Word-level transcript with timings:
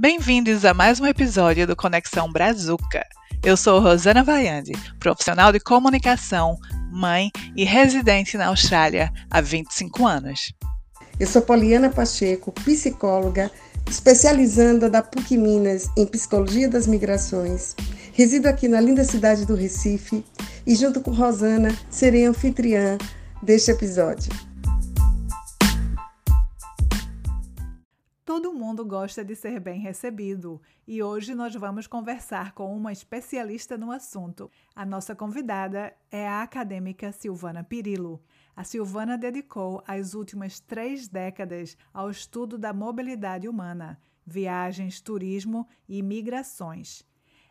Bem-vindos 0.00 0.64
a 0.64 0.72
mais 0.72 0.98
um 0.98 1.04
episódio 1.04 1.66
do 1.66 1.76
Conexão 1.76 2.32
Brazuca. 2.32 3.06
Eu 3.44 3.54
sou 3.54 3.80
Rosana 3.80 4.24
Vaiande, 4.24 4.72
profissional 4.98 5.52
de 5.52 5.60
comunicação, 5.60 6.56
mãe 6.90 7.30
e 7.54 7.64
residente 7.64 8.38
na 8.38 8.46
Austrália 8.46 9.12
há 9.30 9.42
25 9.42 10.06
anos. 10.06 10.54
Eu 11.18 11.26
sou 11.26 11.42
Poliana 11.42 11.90
Pacheco, 11.90 12.50
psicóloga, 12.50 13.50
especializanda 13.90 14.88
da 14.88 15.02
PUC 15.02 15.36
Minas 15.36 15.90
em 15.94 16.06
Psicologia 16.06 16.66
das 16.66 16.86
Migrações. 16.86 17.76
Resido 18.14 18.48
aqui 18.48 18.68
na 18.68 18.80
linda 18.80 19.04
cidade 19.04 19.44
do 19.44 19.54
Recife 19.54 20.24
e, 20.66 20.74
junto 20.76 21.02
com 21.02 21.10
Rosana, 21.10 21.76
serei 21.90 22.24
anfitriã 22.24 22.96
deste 23.42 23.70
episódio. 23.70 24.32
Todo 28.30 28.52
mundo 28.52 28.86
gosta 28.86 29.24
de 29.24 29.34
ser 29.34 29.58
bem 29.58 29.80
recebido 29.80 30.62
e 30.86 31.02
hoje 31.02 31.34
nós 31.34 31.52
vamos 31.56 31.88
conversar 31.88 32.52
com 32.52 32.72
uma 32.76 32.92
especialista 32.92 33.76
no 33.76 33.90
assunto. 33.90 34.48
A 34.72 34.86
nossa 34.86 35.16
convidada 35.16 35.92
é 36.12 36.28
a 36.28 36.42
acadêmica 36.42 37.10
Silvana 37.10 37.64
Pirillo. 37.64 38.22
A 38.54 38.62
Silvana 38.62 39.18
dedicou 39.18 39.82
as 39.84 40.14
últimas 40.14 40.60
três 40.60 41.08
décadas 41.08 41.76
ao 41.92 42.08
estudo 42.08 42.56
da 42.56 42.72
mobilidade 42.72 43.48
humana, 43.48 44.00
viagens, 44.24 45.00
turismo 45.00 45.66
e 45.88 46.00
migrações. 46.00 47.04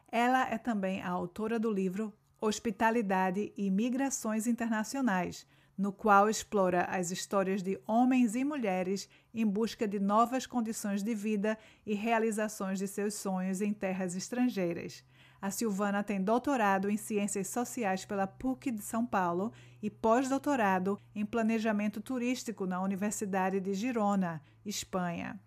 Ela 0.09 0.49
é 0.49 0.57
também 0.57 1.01
a 1.01 1.09
autora 1.09 1.59
do 1.59 1.69
livro 1.69 2.13
Hospitalidade 2.39 3.51
e 3.57 3.69
Migrações 3.69 4.47
Internacionais 4.47 5.45
no 5.79 5.93
qual 5.93 6.29
explora 6.29 6.81
as 6.83 7.09
histórias 7.09 7.63
de 7.63 7.79
homens 7.87 8.35
e 8.35 8.43
mulheres 8.43 9.07
em 9.33 9.45
busca 9.45 9.87
de 9.87 9.99
novas 9.99 10.45
condições 10.45 11.03
de 11.03 11.13
vida 11.13 11.57
e 11.85 11.93
realizações 11.93 12.79
de 12.79 12.87
seus 12.87 13.13
sonhos 13.13 13.61
em 13.61 13.73
terras 13.73 14.15
estrangeiras. 14.15 15.03
A 15.41 15.49
Silvana 15.49 16.03
tem 16.03 16.21
doutorado 16.21 16.89
em 16.89 16.97
Ciências 16.97 17.47
Sociais 17.47 18.03
pela 18.03 18.27
PUC 18.27 18.71
de 18.71 18.81
São 18.81 19.05
Paulo 19.05 19.53
e 19.81 19.89
pós-doutorado 19.89 20.99
em 21.15 21.25
Planejamento 21.25 22.01
Turístico 22.01 22.65
na 22.65 22.81
Universidade 22.81 23.59
de 23.61 23.73
Girona, 23.73 24.41
Espanha. 24.65 25.39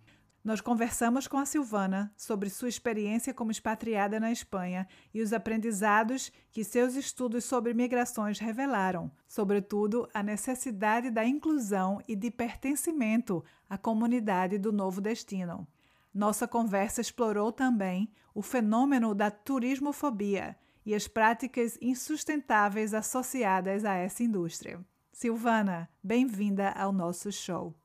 Nós 0.45 0.61
conversamos 0.61 1.29
com 1.29 1.39
a 1.39 1.47
Silvana 1.47 2.13
sobre 2.17 2.51
sua 2.51 2.69
experiência 2.69 3.33
como 3.33 3.53
expatriada 3.53 4.19
na 4.19 4.33
Espanha 4.33 4.89
e 5.15 5.23
os 5.23 5.33
aprendizados 5.33 6.33
que 6.51 6.65
seus 6.65 6.97
estudos 6.97 7.45
sobre 7.45 7.73
migrações 7.73 8.41
revelaram, 8.41 9.09
sobretudo 9.29 10.09
a 10.13 10.21
necessidade 10.21 11.11
da 11.11 11.25
inclusão 11.25 12.01
e 12.09 12.17
de 12.17 12.29
pertencimento 12.29 13.45
à 13.71 13.79
comunidade 13.79 14.59
do 14.59 14.73
novo 14.73 15.01
destino. 15.01 15.65
Nossa 16.13 16.49
conversa 16.49 17.01
explorou 17.01 17.53
também 17.53 18.13
o 18.35 18.43
fenômeno 18.43 19.15
da 19.15 19.31
turismofobia 19.31 20.57
e 20.85 20.93
as 20.93 21.07
práticas 21.07 21.79
insustentáveis 21.81 22.93
associadas 22.93 23.85
a 23.85 23.95
essa 23.95 24.25
indústria. 24.25 24.85
Silvana, 25.13 25.89
bem-vinda 26.03 26.71
ao 26.71 26.93
nosso 26.93 27.31
show. 27.31 27.77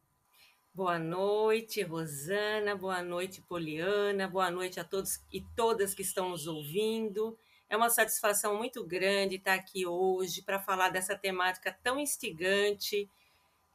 Boa 0.77 0.99
noite, 0.99 1.81
Rosana. 1.81 2.75
Boa 2.75 3.01
noite, 3.01 3.41
Poliana. 3.41 4.27
Boa 4.27 4.51
noite 4.51 4.79
a 4.79 4.83
todos 4.83 5.19
e 5.33 5.41
todas 5.55 5.95
que 5.95 6.03
estão 6.03 6.29
nos 6.29 6.45
ouvindo. 6.45 7.35
É 7.67 7.75
uma 7.75 7.89
satisfação 7.89 8.55
muito 8.55 8.85
grande 8.85 9.37
estar 9.37 9.55
aqui 9.55 9.87
hoje 9.87 10.43
para 10.43 10.59
falar 10.59 10.89
dessa 10.89 11.17
temática 11.17 11.75
tão 11.81 11.99
instigante. 11.99 13.09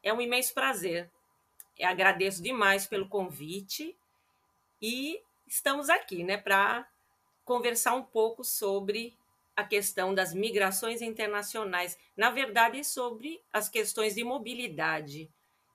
É 0.00 0.14
um 0.14 0.20
imenso 0.20 0.54
prazer. 0.54 1.10
Eu 1.76 1.88
agradeço 1.88 2.40
demais 2.40 2.86
pelo 2.86 3.08
convite 3.08 3.98
e 4.80 5.20
estamos 5.44 5.90
aqui, 5.90 6.22
né, 6.22 6.36
para 6.36 6.88
conversar 7.44 7.96
um 7.96 8.04
pouco 8.04 8.44
sobre 8.44 9.18
a 9.56 9.64
questão 9.64 10.14
das 10.14 10.32
migrações 10.32 11.02
internacionais, 11.02 11.98
na 12.16 12.30
verdade, 12.30 12.84
sobre 12.84 13.42
as 13.52 13.68
questões 13.68 14.14
de 14.14 14.22
mobilidade 14.22 15.28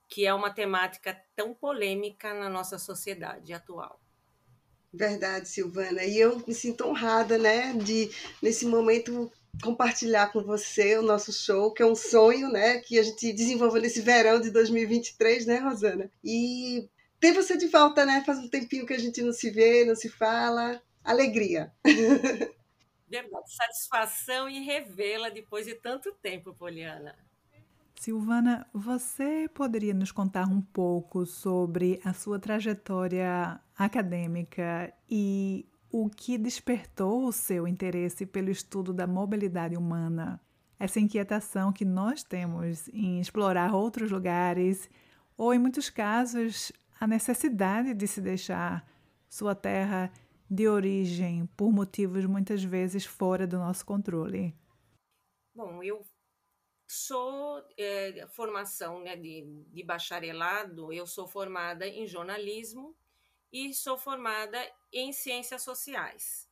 que 0.07 0.25
é 0.25 0.33
uma 0.33 0.49
temática 0.49 1.19
tão 1.35 1.53
polêmica 1.53 2.33
na 2.33 2.49
nossa 2.49 2.77
sociedade 2.77 3.53
atual. 3.53 3.99
Verdade, 4.93 5.49
Silvana. 5.49 6.03
E 6.03 6.17
eu 6.19 6.41
me 6.47 6.53
sinto 6.53 6.85
honrada, 6.85 7.37
né, 7.37 7.73
de 7.73 8.09
nesse 8.41 8.65
momento 8.65 9.31
compartilhar 9.61 10.31
com 10.31 10.41
você 10.43 10.97
o 10.97 11.01
nosso 11.01 11.33
show, 11.33 11.73
que 11.73 11.81
é 11.81 11.85
um 11.85 11.95
sonho, 11.95 12.49
né, 12.49 12.79
que 12.79 12.97
a 12.97 13.03
gente 13.03 13.33
desenvolveu 13.33 13.81
nesse 13.81 14.01
verão 14.01 14.39
de 14.39 14.51
2023, 14.51 15.45
né, 15.45 15.57
Rosana? 15.57 16.11
E 16.23 16.87
ter 17.19 17.33
você 17.33 17.57
de 17.57 17.67
volta, 17.67 18.05
né? 18.05 18.23
Faz 18.25 18.39
um 18.39 18.49
tempinho 18.49 18.85
que 18.85 18.93
a 18.93 18.99
gente 18.99 19.21
não 19.21 19.33
se 19.33 19.49
vê, 19.49 19.85
não 19.85 19.95
se 19.95 20.09
fala. 20.09 20.81
Alegria. 21.03 21.71
Verdade, 23.07 23.55
satisfação 23.55 24.49
em 24.49 24.63
revê-la 24.63 25.29
depois 25.29 25.65
de 25.65 25.75
tanto 25.75 26.11
tempo, 26.21 26.53
Poliana. 26.53 27.17
Silvana, 27.99 28.65
você 28.71 29.49
poderia 29.49 29.93
nos 29.93 30.11
contar 30.11 30.47
um 30.47 30.61
pouco 30.61 31.25
sobre 31.25 31.99
a 32.05 32.13
sua 32.13 32.37
trajetória 32.39 33.59
acadêmica 33.75 34.93
e 35.09 35.67
o 35.91 36.07
que 36.07 36.37
despertou 36.37 37.25
o 37.25 37.31
seu 37.31 37.67
interesse 37.67 38.23
pelo 38.23 38.51
estudo 38.51 38.93
da 38.93 39.07
mobilidade 39.07 39.75
humana? 39.75 40.39
Essa 40.79 40.99
inquietação 40.99 41.73
que 41.73 41.83
nós 41.83 42.23
temos 42.23 42.87
em 42.89 43.19
explorar 43.19 43.73
outros 43.73 44.11
lugares, 44.11 44.87
ou 45.35 45.51
em 45.51 45.57
muitos 45.57 45.89
casos, 45.89 46.71
a 46.99 47.07
necessidade 47.07 47.95
de 47.95 48.07
se 48.07 48.21
deixar 48.21 48.87
sua 49.27 49.55
terra 49.55 50.11
de 50.49 50.67
origem 50.67 51.49
por 51.57 51.71
motivos 51.71 52.25
muitas 52.27 52.63
vezes 52.63 53.05
fora 53.05 53.47
do 53.47 53.57
nosso 53.57 53.83
controle. 53.83 54.55
Bom, 55.55 55.81
eu 55.81 56.05
Sou 56.87 57.61
é, 57.77 58.25
formação 58.29 59.01
né, 59.01 59.17
de, 59.17 59.43
de 59.67 59.83
bacharelado, 59.83 60.93
eu 60.93 61.05
sou 61.05 61.27
formada 61.27 61.85
em 61.85 62.07
jornalismo 62.07 62.95
e 63.51 63.73
sou 63.73 63.97
formada 63.97 64.57
em 64.91 65.11
ciências 65.11 65.63
sociais. 65.63 66.49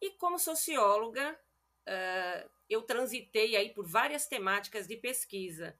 E 0.00 0.12
como 0.12 0.38
socióloga, 0.38 1.38
uh, 1.86 2.50
eu 2.68 2.82
transitei 2.82 3.56
aí 3.56 3.70
por 3.70 3.86
várias 3.86 4.26
temáticas 4.26 4.86
de 4.86 4.96
pesquisa. 4.96 5.78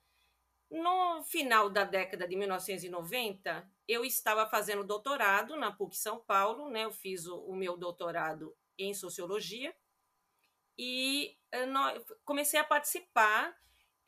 No 0.70 1.22
final 1.24 1.70
da 1.70 1.84
década 1.84 2.28
de 2.28 2.36
1990, 2.36 3.70
eu 3.86 4.04
estava 4.04 4.46
fazendo 4.46 4.84
doutorado 4.84 5.56
na 5.56 5.72
PUC 5.72 5.96
São 5.96 6.18
Paulo, 6.18 6.68
né? 6.68 6.84
Eu 6.84 6.92
fiz 6.92 7.26
o, 7.26 7.38
o 7.38 7.56
meu 7.56 7.74
doutorado 7.74 8.54
em 8.76 8.92
sociologia 8.92 9.74
e 10.76 11.38
uh, 11.54 11.66
no, 11.66 12.04
comecei 12.24 12.60
a 12.60 12.64
participar 12.64 13.56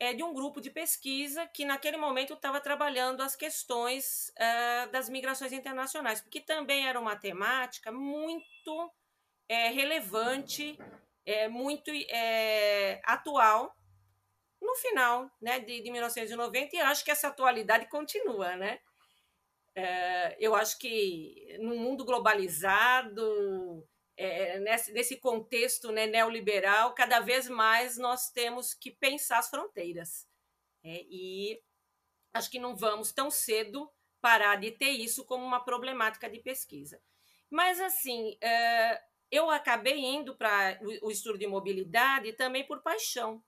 é, 0.01 0.15
de 0.15 0.23
um 0.23 0.33
grupo 0.33 0.59
de 0.59 0.71
pesquisa 0.71 1.45
que, 1.45 1.63
naquele 1.63 1.95
momento, 1.95 2.33
estava 2.33 2.59
trabalhando 2.59 3.21
as 3.21 3.35
questões 3.35 4.33
é, 4.35 4.87
das 4.87 5.07
migrações 5.07 5.53
internacionais, 5.53 6.19
porque 6.19 6.41
também 6.41 6.87
era 6.87 6.99
uma 6.99 7.15
temática 7.15 7.91
muito 7.91 8.91
é, 9.47 9.67
relevante, 9.69 10.75
é, 11.23 11.47
muito 11.47 11.91
é, 12.09 12.99
atual 13.05 13.75
no 14.59 14.73
final 14.73 15.29
né, 15.39 15.59
de, 15.59 15.83
de 15.83 15.91
1990, 15.91 16.75
e 16.75 16.79
acho 16.79 17.05
que 17.05 17.11
essa 17.11 17.27
atualidade 17.27 17.85
continua. 17.85 18.55
Né? 18.55 18.79
Eu 20.39 20.55
acho 20.55 20.79
que 20.79 21.59
no 21.59 21.75
mundo 21.75 22.03
globalizado, 22.03 23.87
é, 24.17 24.59
nesse, 24.59 24.91
nesse 24.91 25.17
contexto 25.17 25.91
né, 25.91 26.05
neoliberal, 26.07 26.93
cada 26.93 27.19
vez 27.19 27.49
mais 27.49 27.97
nós 27.97 28.29
temos 28.29 28.73
que 28.73 28.91
pensar 28.91 29.39
as 29.39 29.49
fronteiras. 29.49 30.27
É, 30.83 31.05
e 31.09 31.61
acho 32.33 32.49
que 32.49 32.59
não 32.59 32.75
vamos 32.75 33.11
tão 33.11 33.29
cedo 33.29 33.91
parar 34.19 34.55
de 34.55 34.71
ter 34.71 34.91
isso 34.91 35.25
como 35.25 35.43
uma 35.43 35.63
problemática 35.63 36.29
de 36.29 36.39
pesquisa. 36.39 37.01
Mas, 37.49 37.79
assim, 37.81 38.37
é, 38.41 39.01
eu 39.29 39.49
acabei 39.49 39.97
indo 39.97 40.35
para 40.35 40.79
o 41.01 41.09
estudo 41.09 41.37
de 41.37 41.47
mobilidade 41.47 42.33
também 42.33 42.65
por 42.65 42.81
paixão, 42.81 43.43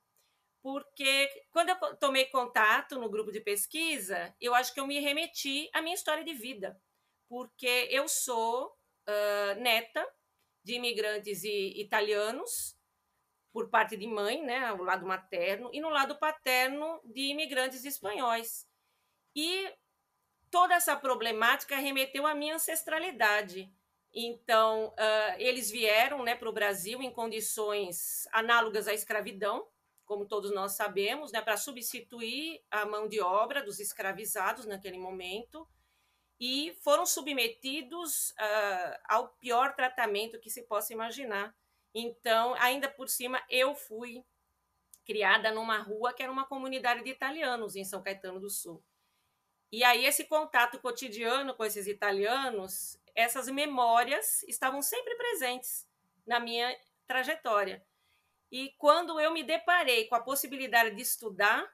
porque 0.61 1.29
quando 1.51 1.69
eu 1.69 1.95
tomei 1.97 2.25
contato 2.25 2.99
no 2.99 3.09
grupo 3.09 3.31
de 3.31 3.41
pesquisa, 3.41 4.35
eu 4.39 4.55
acho 4.55 4.73
que 4.73 4.79
eu 4.79 4.87
me 4.87 4.99
remeti 4.99 5.69
à 5.73 5.81
minha 5.81 5.95
história 5.95 6.23
de 6.23 6.33
vida, 6.33 6.81
porque 7.27 7.87
eu 7.91 8.07
sou 8.07 8.73
neta 9.57 10.07
de 10.63 10.75
imigrantes 10.75 11.43
italianos, 11.43 12.77
por 13.51 13.69
parte 13.69 13.95
de 13.95 14.07
mãe, 14.07 14.43
né, 14.43 14.71
o 14.73 14.83
lado 14.83 15.05
materno, 15.05 15.69
e 15.71 15.79
no 15.79 15.89
lado 15.89 16.17
paterno 16.17 16.99
de 17.05 17.21
imigrantes 17.21 17.85
espanhóis. 17.85 18.67
E 19.35 19.71
toda 20.49 20.73
essa 20.73 20.95
problemática 20.95 21.75
remeteu 21.75 22.25
à 22.25 22.33
minha 22.33 22.55
ancestralidade. 22.55 23.71
Então, 24.13 24.89
uh, 24.89 25.35
eles 25.37 25.69
vieram 25.69 26.23
né, 26.23 26.35
para 26.35 26.49
o 26.49 26.53
Brasil 26.53 27.01
em 27.01 27.11
condições 27.11 28.27
análogas 28.31 28.87
à 28.87 28.93
escravidão, 28.93 29.67
como 30.05 30.27
todos 30.27 30.51
nós 30.51 30.73
sabemos, 30.73 31.31
né, 31.31 31.41
para 31.41 31.57
substituir 31.57 32.61
a 32.69 32.85
mão 32.85 33.07
de 33.07 33.19
obra 33.19 33.63
dos 33.63 33.79
escravizados 33.79 34.65
naquele 34.65 34.97
momento. 34.97 35.67
E 36.45 36.75
foram 36.81 37.05
submetidos 37.05 38.31
uh, 38.31 38.99
ao 39.07 39.29
pior 39.29 39.73
tratamento 39.77 40.41
que 40.41 40.49
se 40.49 40.63
possa 40.63 40.91
imaginar. 40.91 41.55
Então, 41.95 42.53
ainda 42.55 42.89
por 42.89 43.07
cima, 43.07 43.41
eu 43.49 43.73
fui 43.73 44.21
criada 45.05 45.53
numa 45.53 45.77
rua 45.77 46.11
que 46.11 46.21
era 46.21 46.29
uma 46.29 46.45
comunidade 46.45 47.01
de 47.01 47.09
italianos 47.09 47.77
em 47.77 47.85
São 47.85 48.03
Caetano 48.03 48.41
do 48.41 48.49
Sul. 48.49 48.83
E 49.71 49.85
aí 49.85 50.05
esse 50.05 50.25
contato 50.25 50.81
cotidiano 50.81 51.53
com 51.53 51.63
esses 51.63 51.87
italianos, 51.87 52.99
essas 53.15 53.47
memórias 53.47 54.43
estavam 54.43 54.81
sempre 54.81 55.15
presentes 55.15 55.87
na 56.27 56.41
minha 56.41 56.77
trajetória. 57.07 57.81
E 58.51 58.75
quando 58.77 59.17
eu 59.17 59.31
me 59.31 59.43
deparei 59.43 60.07
com 60.07 60.15
a 60.15 60.21
possibilidade 60.21 60.93
de 60.93 61.03
estudar 61.03 61.73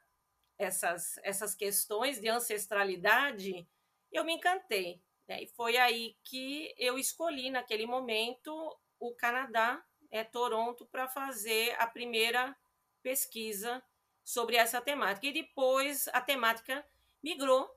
essas, 0.60 1.20
essas 1.24 1.56
questões 1.56 2.22
de 2.22 2.30
ancestralidade, 2.30 3.68
eu 4.12 4.24
me 4.24 4.34
encantei. 4.34 5.02
Né? 5.28 5.44
E 5.44 5.48
foi 5.48 5.78
aí 5.78 6.16
que 6.24 6.74
eu 6.78 6.98
escolhi, 6.98 7.50
naquele 7.50 7.86
momento, 7.86 8.78
o 9.00 9.14
Canadá, 9.16 9.84
é, 10.12 10.24
Toronto, 10.24 10.86
para 10.86 11.08
fazer 11.08 11.76
a 11.80 11.88
primeira 11.88 12.56
pesquisa 13.02 13.84
sobre 14.24 14.56
essa 14.56 14.82
temática. 14.82 15.28
E 15.28 15.34
depois 15.34 16.08
a 16.10 16.22
temática 16.22 16.86
migrou. 17.22 17.70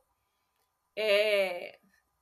É, 0.97 1.79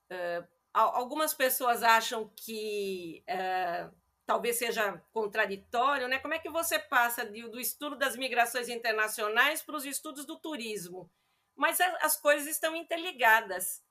é, 0.08 0.44
algumas 0.72 1.34
pessoas 1.34 1.82
acham 1.82 2.28
que 2.36 3.22
é, 3.26 3.88
talvez 4.26 4.56
seja 4.58 5.02
contraditório, 5.12 6.06
né? 6.06 6.18
Como 6.18 6.34
é 6.34 6.38
que 6.38 6.48
você 6.48 6.78
passa 6.78 7.24
de, 7.24 7.48
do 7.48 7.58
estudo 7.58 7.96
das 7.96 8.16
migrações 8.16 8.68
internacionais 8.68 9.62
para 9.62 9.76
os 9.76 9.84
estudos 9.84 10.24
do 10.24 10.38
turismo? 10.38 11.10
Mas 11.56 11.80
as 12.00 12.16
coisas 12.16 12.48
estão 12.48 12.74
interligadas. 12.76 13.84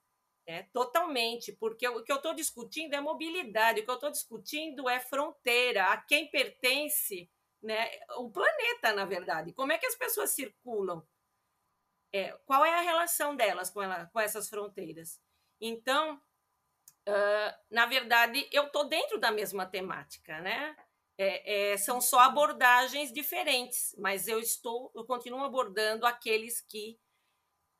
É, 0.50 0.63
totalmente, 0.74 1.54
porque 1.54 1.88
o 1.88 2.04
que 2.04 2.12
eu 2.12 2.16
estou 2.16 2.34
discutindo 2.34 2.96
é 2.96 3.00
mobilidade, 3.00 3.81
o 3.81 3.84
que 3.84 3.92
eu 3.92 3.94
estou 3.94 4.10
discutindo 4.10 4.90
é 4.90 5.00
fronteira, 5.00 5.86
a 5.86 5.98
quem 5.98 6.28
pertence 6.28 7.30
né, 7.62 7.88
o 8.18 8.31
planeta, 8.31 8.92
na 8.94 9.06
verdade. 9.06 9.54
Como 9.54 9.72
é 9.72 9.78
que 9.78 9.86
as 9.86 9.96
pessoas 9.96 10.31
circulam? 10.31 11.07
É, 12.12 12.31
qual 12.48 12.66
é 12.66 12.74
a 12.74 12.81
relação 12.81 13.36
delas 13.36 13.69
com, 13.69 13.84
ela, 13.84 14.07
com 14.07 14.19
essas 14.19 14.50
fronteiras? 14.50 15.22
Então, 15.62 16.16
uh, 17.07 17.54
na 17.69 17.86
verdade, 17.86 18.50
eu 18.52 18.66
estou 18.66 18.90
dentro 18.90 19.19
da 19.19 19.31
mesma 19.31 19.68
temática, 19.68 20.42
né? 20.42 20.75
É, 21.16 21.74
é, 21.74 21.78
são 21.78 22.02
só 22.02 22.22
abordagens 22.22 23.13
diferentes, 23.13 23.95
mas 24.00 24.28
eu 24.28 24.40
estou, 24.40 24.92
eu 24.95 25.06
continuo 25.06 25.44
abordando 25.44 26.07
aqueles 26.07 26.60
que 26.60 27.00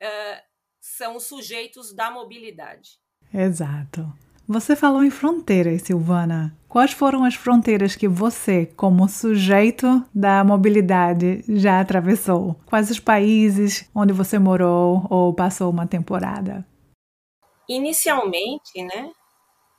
uh, 0.00 0.49
são 0.80 1.20
sujeitos 1.20 1.92
da 1.92 2.10
mobilidade. 2.10 2.98
Exato. 3.32 4.10
Você 4.48 4.74
falou 4.74 5.04
em 5.04 5.10
fronteiras, 5.10 5.82
Silvana. 5.82 6.56
Quais 6.68 6.92
foram 6.92 7.24
as 7.24 7.36
fronteiras 7.36 7.94
que 7.94 8.08
você, 8.08 8.66
como 8.76 9.08
sujeito 9.08 10.04
da 10.12 10.42
mobilidade, 10.42 11.44
já 11.48 11.80
atravessou? 11.80 12.56
Quais 12.66 12.90
os 12.90 12.98
países 12.98 13.88
onde 13.94 14.12
você 14.12 14.40
morou 14.40 15.06
ou 15.08 15.32
passou 15.32 15.70
uma 15.70 15.86
temporada? 15.86 16.66
Inicialmente, 17.68 18.82
né? 18.82 19.12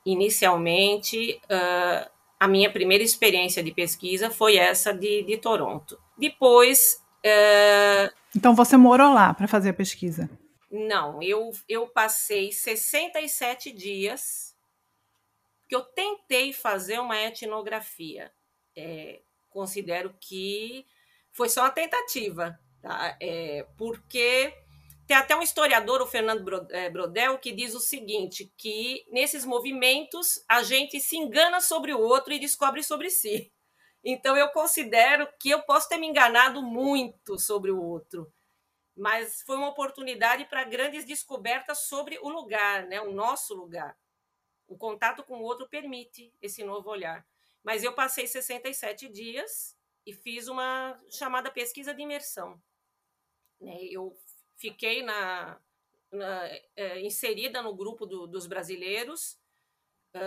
Inicialmente, 0.06 1.38
uh, 1.44 2.10
a 2.40 2.48
minha 2.48 2.72
primeira 2.72 3.04
experiência 3.04 3.62
de 3.62 3.72
pesquisa 3.72 4.30
foi 4.30 4.56
essa 4.56 4.92
de, 4.92 5.22
de 5.22 5.36
Toronto. 5.36 5.98
Depois. 6.16 6.98
Uh... 7.24 8.10
Então 8.34 8.54
você 8.54 8.78
morou 8.78 9.12
lá 9.12 9.34
para 9.34 9.46
fazer 9.46 9.68
a 9.68 9.74
pesquisa? 9.74 10.30
Não, 10.72 11.22
eu, 11.22 11.50
eu 11.68 11.86
passei 11.86 12.50
67 12.50 13.70
dias 13.70 14.56
que 15.68 15.76
eu 15.76 15.82
tentei 15.82 16.50
fazer 16.54 16.98
uma 16.98 17.20
etnografia. 17.20 18.32
É, 18.74 19.20
considero 19.50 20.16
que 20.18 20.86
foi 21.30 21.50
só 21.50 21.60
uma 21.60 21.70
tentativa, 21.70 22.58
tá? 22.80 23.18
É, 23.20 23.66
porque 23.76 24.54
tem 25.06 25.14
até 25.14 25.36
um 25.36 25.42
historiador, 25.42 26.00
o 26.00 26.06
Fernando 26.06 26.66
é, 26.70 26.88
Brodel, 26.88 27.38
que 27.38 27.52
diz 27.52 27.74
o 27.74 27.80
seguinte, 27.80 28.50
que 28.56 29.04
nesses 29.10 29.44
movimentos 29.44 30.42
a 30.48 30.62
gente 30.62 30.98
se 31.00 31.18
engana 31.18 31.60
sobre 31.60 31.92
o 31.92 32.00
outro 32.00 32.32
e 32.32 32.38
descobre 32.38 32.82
sobre 32.82 33.10
si. 33.10 33.52
Então 34.02 34.36
eu 34.38 34.48
considero 34.48 35.28
que 35.38 35.50
eu 35.50 35.60
posso 35.64 35.86
ter 35.88 35.98
me 35.98 36.06
enganado 36.06 36.62
muito 36.62 37.38
sobre 37.38 37.70
o 37.70 37.78
outro, 37.78 38.32
mas 38.96 39.42
foi 39.42 39.56
uma 39.56 39.68
oportunidade 39.68 40.44
para 40.46 40.64
grandes 40.64 41.04
descobertas 41.04 41.86
sobre 41.86 42.18
o 42.20 42.28
lugar, 42.28 42.86
né, 42.86 43.00
o 43.00 43.12
nosso 43.12 43.54
lugar. 43.54 43.96
O 44.66 44.76
contato 44.76 45.22
com 45.24 45.38
o 45.38 45.42
outro 45.42 45.68
permite 45.68 46.34
esse 46.40 46.64
novo 46.64 46.90
olhar. 46.90 47.26
Mas 47.62 47.84
eu 47.84 47.92
passei 47.92 48.26
67 48.26 49.08
dias 49.08 49.76
e 50.04 50.12
fiz 50.12 50.48
uma 50.48 51.00
chamada 51.10 51.50
pesquisa 51.50 51.94
de 51.94 52.02
imersão. 52.02 52.60
Né? 53.60 53.84
Eu 53.84 54.16
fiquei 54.56 55.02
na, 55.02 55.60
na 56.10 56.44
é, 56.76 57.00
inserida 57.00 57.62
no 57.62 57.74
grupo 57.74 58.06
do, 58.06 58.26
dos 58.26 58.46
brasileiros. 58.46 59.38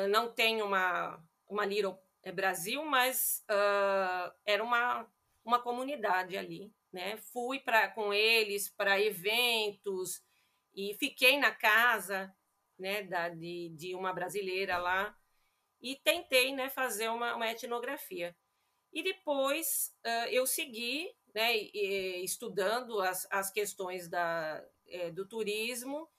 Não 0.10 0.32
tenho 0.34 0.66
uma, 0.66 1.24
uma 1.48 1.66
Little 1.66 1.98
é, 2.24 2.32
Brasil, 2.32 2.84
mas 2.86 3.46
uh, 3.50 4.34
era 4.46 4.64
uma, 4.64 5.08
uma 5.44 5.62
comunidade 5.62 6.36
ali. 6.36 6.74
Né? 6.96 7.18
Fui 7.18 7.60
pra, 7.60 7.90
com 7.90 8.14
eles 8.14 8.70
para 8.70 9.02
eventos 9.02 10.24
e 10.74 10.94
fiquei 10.94 11.38
na 11.38 11.52
casa 11.52 12.34
né, 12.80 13.04
da, 13.04 13.28
de, 13.28 13.68
de 13.76 13.94
uma 13.94 14.14
brasileira 14.14 14.78
lá, 14.78 15.14
e 15.82 15.98
tentei 15.98 16.56
né, 16.56 16.70
fazer 16.70 17.10
uma, 17.10 17.36
uma 17.36 17.52
etnografia. 17.52 18.34
E 18.94 19.04
depois 19.04 19.94
uh, 20.06 20.30
eu 20.30 20.48
segui 20.48 21.14
né, 21.34 21.54
estudando 22.24 23.02
as, 23.02 23.28
as 23.30 23.52
questões 23.52 24.08
da, 24.08 24.66
é, 24.88 25.12
do 25.12 25.28
turismo, 25.28 26.10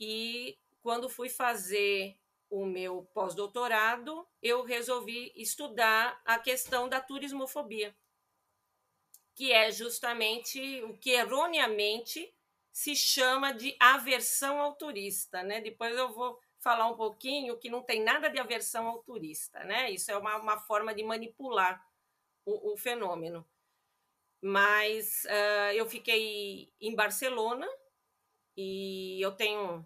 e 0.00 0.58
quando 0.82 1.08
fui 1.08 1.28
fazer 1.28 2.18
o 2.50 2.66
meu 2.66 3.08
pós-doutorado, 3.14 4.26
eu 4.42 4.64
resolvi 4.64 5.32
estudar 5.36 6.20
a 6.24 6.36
questão 6.36 6.88
da 6.88 7.00
turismofobia, 7.00 7.96
que 9.36 9.52
é 9.52 9.70
justamente 9.70 10.82
o 10.84 10.96
que 10.96 11.10
erroneamente 11.10 12.34
se 12.72 12.96
chama 12.96 13.52
de 13.52 13.76
aversão 13.78 14.58
ao 14.58 14.74
turista, 14.74 15.42
né? 15.42 15.60
Depois 15.60 15.94
eu 15.94 16.12
vou 16.12 16.40
falar 16.58 16.88
um 16.88 16.96
pouquinho 16.96 17.58
que 17.58 17.68
não 17.68 17.82
tem 17.82 18.02
nada 18.02 18.30
de 18.30 18.38
aversão 18.40 18.88
ao 18.88 19.02
turista, 19.02 19.62
né? 19.62 19.90
Isso 19.90 20.10
é 20.10 20.16
uma, 20.16 20.38
uma 20.38 20.58
forma 20.58 20.94
de 20.94 21.04
manipular 21.04 21.86
o, 22.46 22.72
o 22.72 22.76
fenômeno. 22.78 23.46
Mas 24.40 25.24
uh, 25.24 25.72
eu 25.74 25.86
fiquei 25.86 26.72
em 26.80 26.94
Barcelona 26.94 27.68
e 28.56 29.20
eu 29.20 29.32
tenho 29.32 29.84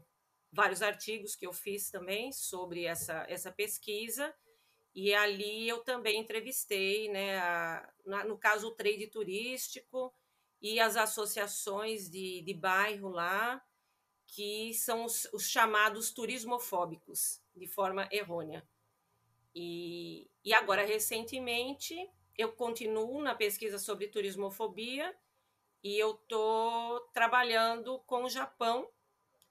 vários 0.53 0.81
artigos 0.81 1.35
que 1.35 1.47
eu 1.47 1.53
fiz 1.53 1.91
também 1.91 2.31
sobre 2.31 2.85
essa, 2.85 3.25
essa 3.29 3.51
pesquisa 3.51 4.33
e 4.95 5.15
ali 5.15 5.69
eu 5.69 5.81
também 5.81 6.21
entrevistei, 6.21 7.09
né, 7.09 7.39
a, 7.39 7.93
na, 8.05 8.25
no 8.25 8.37
caso 8.37 8.69
o 8.69 8.75
trade 8.75 9.07
turístico, 9.07 10.13
e 10.61 10.79
as 10.79 10.97
associações 10.97 12.11
de, 12.11 12.43
de 12.43 12.53
bairro 12.53 13.09
lá, 13.09 13.65
que 14.27 14.75
são 14.75 15.05
os, 15.05 15.27
os 15.33 15.49
chamados 15.49 16.13
turismofóbicos, 16.13 17.43
de 17.57 17.67
forma 17.67 18.09
errônea. 18.13 18.67
E, 19.55 20.31
e 20.45 20.53
agora, 20.53 20.85
recentemente, 20.85 21.97
eu 22.37 22.53
continuo 22.53 23.21
na 23.23 23.35
pesquisa 23.35 23.79
sobre 23.79 24.09
turismofobia 24.09 25.17
e 25.83 25.99
eu 25.99 26.13
estou 26.13 27.01
trabalhando 27.13 27.99
com 28.01 28.25
o 28.25 28.31
Japão, 28.31 28.89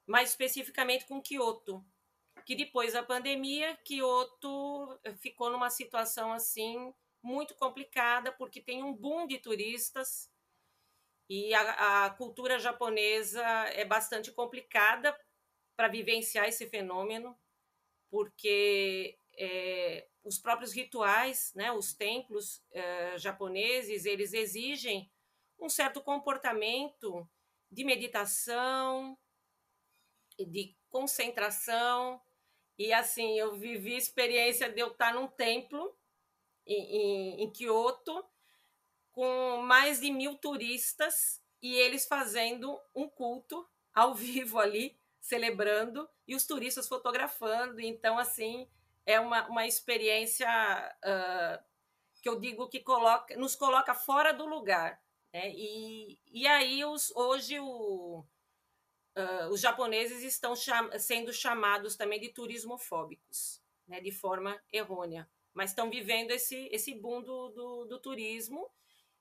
mais 0.05 0.29
especificamente 0.29 1.05
com 1.05 1.21
Kyoto, 1.21 1.83
que 2.45 2.55
depois 2.55 2.93
da 2.93 3.03
pandemia, 3.03 3.77
Kyoto 3.83 4.99
ficou 5.17 5.49
numa 5.49 5.69
situação 5.69 6.31
assim 6.31 6.93
muito 7.21 7.55
complicada, 7.55 8.31
porque 8.31 8.61
tem 8.61 8.83
um 8.83 8.93
boom 8.93 9.27
de 9.27 9.37
turistas, 9.37 10.29
e 11.29 11.53
a, 11.53 12.05
a 12.05 12.09
cultura 12.09 12.57
japonesa 12.57 13.43
é 13.73 13.85
bastante 13.85 14.31
complicada 14.31 15.15
para 15.75 15.87
vivenciar 15.87 16.47
esse 16.47 16.67
fenômeno, 16.67 17.37
porque 18.09 19.19
é, 19.37 20.07
os 20.23 20.39
próprios 20.39 20.73
rituais, 20.73 21.53
né, 21.55 21.71
os 21.71 21.93
templos 21.93 22.63
é, 22.71 23.15
japoneses, 23.17 24.05
eles 24.05 24.33
exigem 24.33 25.11
um 25.59 25.69
certo 25.69 26.01
comportamento 26.01 27.29
de 27.71 27.83
meditação, 27.83 29.15
de 30.39 30.75
concentração. 30.89 32.19
E 32.79 32.93
assim, 32.93 33.37
eu 33.37 33.57
vivi 33.57 33.93
a 33.93 33.97
experiência 33.97 34.69
de 34.71 34.79
eu 34.79 34.87
estar 34.87 35.13
num 35.13 35.27
templo 35.27 35.93
em, 36.65 36.95
em, 36.95 37.43
em 37.43 37.51
Kyoto 37.51 38.25
com 39.11 39.57
mais 39.57 39.99
de 39.99 40.09
mil 40.09 40.35
turistas 40.35 41.43
e 41.61 41.75
eles 41.75 42.07
fazendo 42.07 42.79
um 42.95 43.09
culto 43.09 43.67
ao 43.93 44.15
vivo 44.15 44.57
ali 44.57 44.97
celebrando 45.19 46.09
e 46.25 46.33
os 46.33 46.47
turistas 46.47 46.87
fotografando. 46.87 47.81
Então, 47.81 48.17
assim, 48.17 48.65
é 49.05 49.19
uma, 49.19 49.45
uma 49.49 49.67
experiência 49.67 50.47
uh, 51.03 51.61
que 52.21 52.29
eu 52.29 52.39
digo 52.39 52.69
que 52.69 52.79
coloca, 52.79 53.35
nos 53.35 53.57
coloca 53.57 53.93
fora 53.93 54.31
do 54.31 54.45
lugar. 54.45 55.01
Né? 55.33 55.51
E, 55.53 56.17
e 56.31 56.47
aí, 56.47 56.85
os, 56.85 57.11
hoje, 57.13 57.59
o, 57.59 58.23
uh, 59.17 59.49
os 59.49 59.61
japoneses 59.61 60.23
estão 60.23 60.55
cham 60.55 60.89
sendo 60.99 61.33
chamados 61.33 61.95
também 61.95 62.19
de 62.19 62.29
turismofóbicos, 62.29 63.61
né? 63.87 63.99
de 63.99 64.11
forma 64.11 64.61
errônea. 64.71 65.29
Mas 65.53 65.71
estão 65.71 65.89
vivendo 65.89 66.31
esse, 66.31 66.69
esse 66.71 66.93
boom 66.93 67.21
do, 67.21 67.49
do, 67.49 67.85
do 67.85 67.99
turismo 67.99 68.69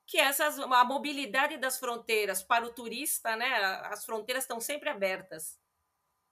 que 0.07 0.18
essas 0.18 0.59
a 0.59 0.85
mobilidade 0.85 1.59
das 1.59 1.78
fronteiras 1.78 2.42
para 2.42 2.64
o 2.64 2.73
turista, 2.73 3.37
né? 3.37 3.47
As 3.85 4.07
fronteiras 4.07 4.45
estão 4.45 4.59
sempre 4.59 4.88
abertas. 4.88 5.61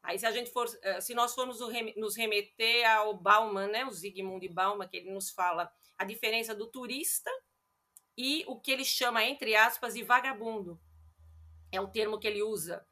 Aí 0.02 0.18
se 0.18 0.24
a 0.24 0.30
gente 0.30 0.50
for, 0.50 0.66
se 1.00 1.14
nós 1.14 1.34
formos 1.34 1.58
nos 1.96 2.16
remeter 2.16 2.88
ao 2.88 3.12
Bauman, 3.12 3.66
né, 3.66 3.84
o 3.84 3.90
Zygmunt 3.90 4.48
Bauman, 4.48 4.88
que 4.88 4.98
ele 4.98 5.10
nos 5.10 5.30
fala 5.30 5.70
a 5.98 6.04
diferença 6.04 6.54
do 6.54 6.68
turista 6.68 7.30
e 8.16 8.44
o 8.46 8.58
que 8.58 8.70
ele 8.70 8.84
chama 8.84 9.24
entre 9.24 9.54
aspas 9.54 9.94
de 9.94 10.02
vagabundo. 10.02 10.80
É 11.72 11.80
o 11.80 11.88
termo 11.88 12.18
que 12.18 12.26
ele 12.26 12.42
usa. 12.42 12.86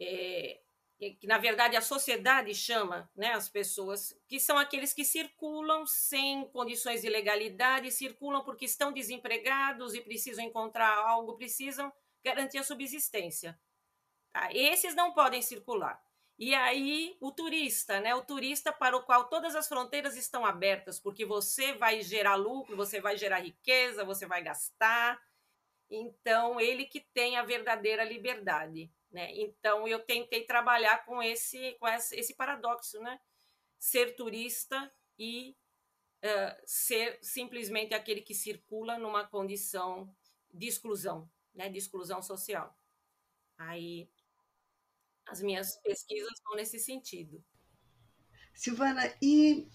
É, 0.00 0.60
que 0.98 1.26
na 1.26 1.38
verdade 1.38 1.76
a 1.76 1.80
sociedade 1.80 2.54
chama 2.54 3.08
né, 3.14 3.32
as 3.32 3.48
pessoas, 3.48 4.18
que 4.26 4.40
são 4.40 4.58
aqueles 4.58 4.92
que 4.92 5.04
circulam 5.04 5.86
sem 5.86 6.48
condições 6.48 7.02
de 7.02 7.08
legalidade, 7.08 7.90
circulam 7.92 8.44
porque 8.44 8.64
estão 8.64 8.92
desempregados 8.92 9.94
e 9.94 10.00
precisam 10.00 10.44
encontrar 10.44 10.92
algo, 10.96 11.36
precisam 11.36 11.92
garantir 12.24 12.58
a 12.58 12.64
subsistência. 12.64 13.58
Tá? 14.32 14.52
Esses 14.52 14.94
não 14.94 15.12
podem 15.12 15.40
circular. 15.40 16.02
E 16.38 16.54
aí 16.54 17.16
o 17.20 17.32
turista, 17.32 18.00
né? 18.00 18.14
O 18.14 18.22
turista 18.22 18.72
para 18.72 18.96
o 18.96 19.02
qual 19.02 19.28
todas 19.28 19.56
as 19.56 19.68
fronteiras 19.68 20.16
estão 20.16 20.46
abertas, 20.46 21.00
porque 21.00 21.24
você 21.24 21.72
vai 21.72 22.00
gerar 22.00 22.36
lucro, 22.36 22.76
você 22.76 23.00
vai 23.00 23.16
gerar 23.16 23.40
riqueza, 23.40 24.04
você 24.04 24.24
vai 24.24 24.42
gastar. 24.42 25.20
Então, 25.90 26.60
ele 26.60 26.84
que 26.84 27.00
tem 27.00 27.36
a 27.36 27.42
verdadeira 27.42 28.04
liberdade. 28.04 28.88
Né? 29.10 29.32
Então, 29.34 29.88
eu 29.88 30.04
tentei 30.04 30.44
trabalhar 30.44 31.04
com 31.06 31.22
esse, 31.22 31.72
com 31.80 31.88
esse 31.88 32.34
paradoxo, 32.34 33.00
né? 33.00 33.18
ser 33.78 34.16
turista 34.16 34.92
e 35.18 35.56
uh, 36.24 36.62
ser 36.66 37.18
simplesmente 37.22 37.94
aquele 37.94 38.20
que 38.20 38.34
circula 38.34 38.98
numa 38.98 39.26
condição 39.26 40.14
de 40.52 40.66
exclusão, 40.66 41.30
né? 41.54 41.68
de 41.68 41.78
exclusão 41.78 42.20
social. 42.20 42.76
Aí, 43.56 44.10
as 45.26 45.40
minhas 45.42 45.76
pesquisas 45.76 46.32
vão 46.44 46.56
nesse 46.56 46.78
sentido. 46.78 47.42
Silvana, 48.54 49.02
e 49.22 49.68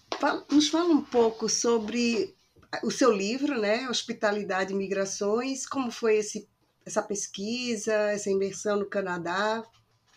nos 0.52 0.68
fala 0.68 0.90
um 0.90 1.04
pouco 1.04 1.48
sobre 1.48 2.36
o 2.84 2.92
seu 2.92 3.12
livro, 3.12 3.60
né? 3.60 3.88
Hospitalidade 3.90 4.74
e 4.74 4.75
Migrações, 4.75 5.66
como 5.66 5.92
foi 5.92 6.18
esse 6.18 6.50
essa 6.86 7.02
pesquisa, 7.02 7.94
essa 8.12 8.30
imersão 8.30 8.78
no 8.78 8.90
Canadá? 8.90 9.63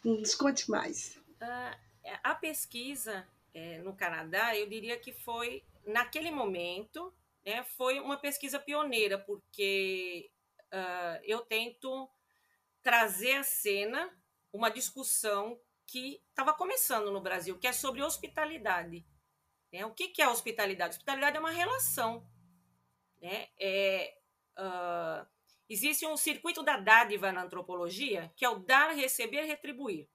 Nos 0.04 0.34
conte 0.34 0.70
mais. 0.70 1.16
Uh, 1.40 1.76
a 2.22 2.34
pesquisa 2.34 3.26
é, 3.52 3.78
no 3.78 3.94
Canadá, 3.94 4.56
eu 4.56 4.68
diria 4.68 4.98
que 4.98 5.12
foi, 5.12 5.64
naquele 5.86 6.30
momento, 6.30 7.12
né, 7.44 7.64
foi 7.76 7.98
uma 8.00 8.16
pesquisa 8.16 8.58
pioneira, 8.58 9.18
porque 9.18 10.30
uh, 10.72 11.20
eu 11.24 11.40
tento 11.40 12.08
trazer 12.82 13.36
à 13.36 13.42
cena 13.42 14.10
uma 14.52 14.70
discussão 14.70 15.58
que 15.86 16.22
estava 16.28 16.52
começando 16.52 17.10
no 17.10 17.20
Brasil, 17.20 17.58
que 17.58 17.66
é 17.66 17.72
sobre 17.72 18.02
hospitalidade. 18.02 19.06
Né? 19.72 19.84
O 19.84 19.92
que, 19.92 20.08
que 20.08 20.22
é 20.22 20.28
hospitalidade? 20.28 20.96
Hospitalidade 20.96 21.36
é 21.36 21.40
uma 21.40 21.50
relação. 21.50 22.28
Né? 23.20 23.48
É, 23.58 24.18
uh, 24.58 25.26
Existe 25.68 26.06
um 26.06 26.16
circuito 26.16 26.62
da 26.62 26.76
dádiva 26.76 27.32
na 27.32 27.42
antropologia, 27.42 28.32
que 28.36 28.44
é 28.44 28.48
o 28.48 28.58
dar, 28.58 28.94
receber, 28.94 29.42
retribuir. 29.42 30.08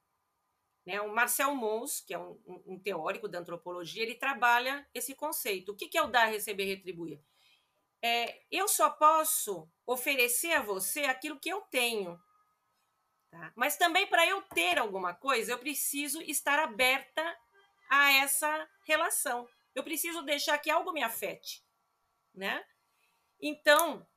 Né? 0.86 1.00
O 1.02 1.14
Marcel 1.14 1.54
Mons, 1.54 2.02
que 2.02 2.14
é 2.14 2.20
um, 2.20 2.40
um, 2.66 2.80
teórico 2.80 3.28
da 3.28 3.40
antropologia, 3.40 4.02
ele 4.02 4.16
trabalha 4.16 4.88
esse 4.94 5.14
conceito. 5.14 5.72
O 5.72 5.76
que 5.76 5.98
é 5.98 6.02
o 6.02 6.08
dar, 6.08 6.26
receber, 6.26 6.66
retribuir? 6.66 7.22
É, 8.02 8.42
eu 8.50 8.68
só 8.68 8.90
posso 8.90 9.70
oferecer 9.86 10.54
a 10.54 10.62
você 10.62 11.02
aquilo 11.02 11.40
que 11.40 11.50
eu 11.50 11.62
tenho. 11.62 12.20
Tá? 13.30 13.52
Mas 13.56 13.78
também 13.78 14.08
para 14.08 14.26
eu 14.26 14.42
ter 14.42 14.80
alguma 14.80 15.14
coisa, 15.14 15.52
eu 15.52 15.60
preciso 15.60 16.22
estar 16.22 16.60
aberta 16.60 17.38
a 17.90 18.12
essa 18.14 18.70
relação. 18.86 19.48
Eu 19.76 19.84
preciso 19.84 20.24
deixar 20.24 20.58
que 20.58 20.70
algo 20.70 20.92
me 20.92 21.04
afete. 21.04 21.64
Né? 22.34 22.64
Então, 23.40 24.08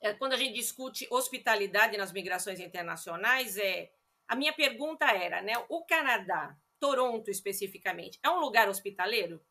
é, 0.00 0.14
quando 0.14 0.32
a 0.32 0.36
gente 0.36 0.54
discute 0.54 1.06
hospitalidade 1.10 1.96
nas 1.96 2.12
migrações 2.12 2.60
internacionais, 2.60 3.56
é 3.56 3.92
a 4.26 4.36
minha 4.36 4.52
pergunta 4.52 5.06
era, 5.06 5.40
né, 5.42 5.54
o 5.68 5.84
Canadá, 5.84 6.56
Toronto 6.78 7.30
especificamente, 7.30 8.18
é 8.22 8.30
um 8.30 8.38
lugar 8.38 8.68
hospitaleiro? 8.68 9.44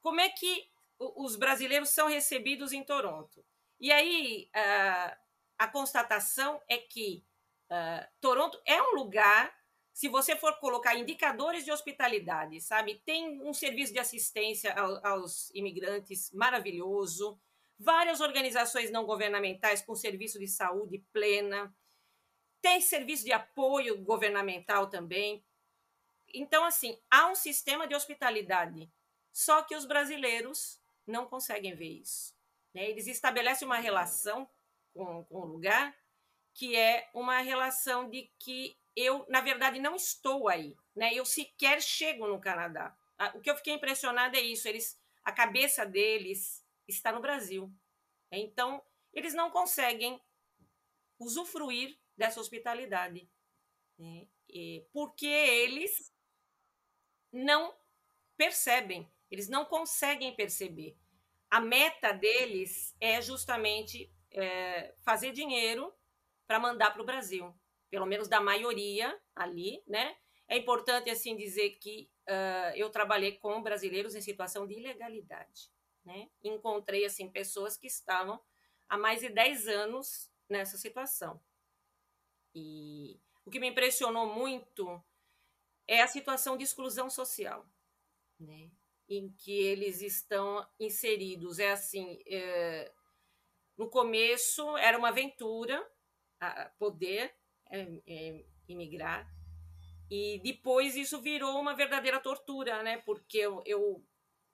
Como 0.00 0.20
é 0.20 0.28
que 0.28 0.68
os 0.98 1.36
brasileiros 1.36 1.90
são 1.90 2.08
recebidos 2.08 2.72
em 2.72 2.82
Toronto? 2.82 3.44
E 3.78 3.92
aí 3.92 4.48
a, 4.52 5.16
a 5.58 5.68
constatação 5.68 6.60
é 6.68 6.78
que 6.78 7.24
uh, 7.70 8.06
Toronto 8.20 8.60
é 8.66 8.82
um 8.82 8.94
lugar, 8.96 9.54
se 9.92 10.08
você 10.08 10.34
for 10.34 10.58
colocar 10.58 10.96
indicadores 10.96 11.64
de 11.64 11.70
hospitalidade, 11.70 12.60
sabe, 12.60 13.00
tem 13.04 13.40
um 13.42 13.54
serviço 13.54 13.92
de 13.92 13.98
assistência 13.98 14.74
aos 15.02 15.50
imigrantes 15.54 16.32
maravilhoso 16.32 17.38
várias 17.78 18.20
organizações 18.20 18.90
não 18.90 19.04
governamentais 19.04 19.82
com 19.82 19.94
serviço 19.94 20.38
de 20.38 20.48
saúde 20.48 20.98
plena, 21.12 21.74
tem 22.60 22.80
serviço 22.80 23.24
de 23.24 23.32
apoio 23.32 24.02
governamental 24.02 24.88
também. 24.88 25.44
Então, 26.32 26.64
assim, 26.64 26.98
há 27.10 27.28
um 27.28 27.34
sistema 27.34 27.86
de 27.86 27.94
hospitalidade, 27.94 28.90
só 29.32 29.62
que 29.62 29.76
os 29.76 29.84
brasileiros 29.84 30.80
não 31.06 31.26
conseguem 31.26 31.74
ver 31.74 32.00
isso. 32.00 32.34
Né? 32.72 32.88
Eles 32.88 33.06
estabelecem 33.06 33.66
uma 33.66 33.78
relação 33.78 34.48
com, 34.92 35.24
com 35.24 35.40
o 35.40 35.46
lugar 35.46 35.94
que 36.54 36.76
é 36.76 37.10
uma 37.12 37.40
relação 37.40 38.08
de 38.08 38.30
que 38.38 38.78
eu, 38.96 39.26
na 39.28 39.40
verdade, 39.40 39.80
não 39.80 39.96
estou 39.96 40.48
aí. 40.48 40.76
Né? 40.94 41.12
Eu 41.12 41.24
sequer 41.24 41.82
chego 41.82 42.28
no 42.28 42.40
Canadá. 42.40 42.96
O 43.34 43.40
que 43.40 43.50
eu 43.50 43.56
fiquei 43.56 43.74
impressionada 43.74 44.38
é 44.38 44.40
isso. 44.40 44.68
Eles, 44.68 44.98
a 45.24 45.32
cabeça 45.32 45.84
deles 45.84 46.63
está 46.86 47.12
no 47.12 47.20
Brasil. 47.20 47.72
Então, 48.30 48.82
eles 49.12 49.34
não 49.34 49.50
conseguem 49.50 50.20
usufruir 51.18 51.98
dessa 52.16 52.40
hospitalidade, 52.40 53.28
né? 53.98 54.26
porque 54.92 55.26
eles 55.26 56.12
não 57.32 57.74
percebem, 58.36 59.10
eles 59.30 59.48
não 59.48 59.64
conseguem 59.64 60.34
perceber. 60.34 60.96
A 61.50 61.60
meta 61.60 62.12
deles 62.12 62.94
é 63.00 63.22
justamente 63.22 64.12
é, 64.32 64.94
fazer 65.04 65.32
dinheiro 65.32 65.92
para 66.46 66.58
mandar 66.58 66.90
para 66.90 67.02
o 67.02 67.06
Brasil, 67.06 67.54
pelo 67.90 68.06
menos 68.06 68.28
da 68.28 68.40
maioria 68.40 69.18
ali, 69.34 69.82
né? 69.86 70.16
É 70.46 70.58
importante 70.58 71.08
assim 71.08 71.36
dizer 71.36 71.70
que 71.78 72.10
uh, 72.28 72.76
eu 72.76 72.90
trabalhei 72.90 73.38
com 73.38 73.62
brasileiros 73.62 74.14
em 74.14 74.20
situação 74.20 74.66
de 74.66 74.74
ilegalidade 74.74 75.73
né? 76.04 76.30
Encontrei 76.42 77.04
assim 77.04 77.30
pessoas 77.30 77.76
que 77.76 77.86
estavam 77.86 78.40
há 78.88 78.98
mais 78.98 79.20
de 79.20 79.28
10 79.28 79.68
anos 79.68 80.30
nessa 80.48 80.76
situação. 80.76 81.40
E 82.54 83.20
o 83.44 83.50
que 83.50 83.58
me 83.58 83.68
impressionou 83.68 84.26
muito 84.26 85.02
é 85.86 86.02
a 86.02 86.06
situação 86.06 86.56
de 86.56 86.64
exclusão 86.64 87.10
social, 87.10 87.66
né? 88.38 88.70
Em 89.08 89.30
que 89.32 89.52
eles 89.52 90.00
estão 90.00 90.66
inseridos. 90.78 91.58
É 91.58 91.72
assim, 91.72 92.22
é... 92.26 92.92
no 93.76 93.88
começo 93.88 94.76
era 94.76 94.98
uma 94.98 95.08
aventura 95.08 95.84
poder 96.78 97.34
é, 97.70 98.02
é, 98.06 98.44
imigrar 98.68 99.26
e 100.10 100.38
depois 100.40 100.96
isso 100.96 101.20
virou 101.20 101.58
uma 101.58 101.74
verdadeira 101.74 102.20
tortura, 102.20 102.82
né? 102.82 102.98
Porque 102.98 103.38
eu, 103.38 103.62
eu 103.64 104.04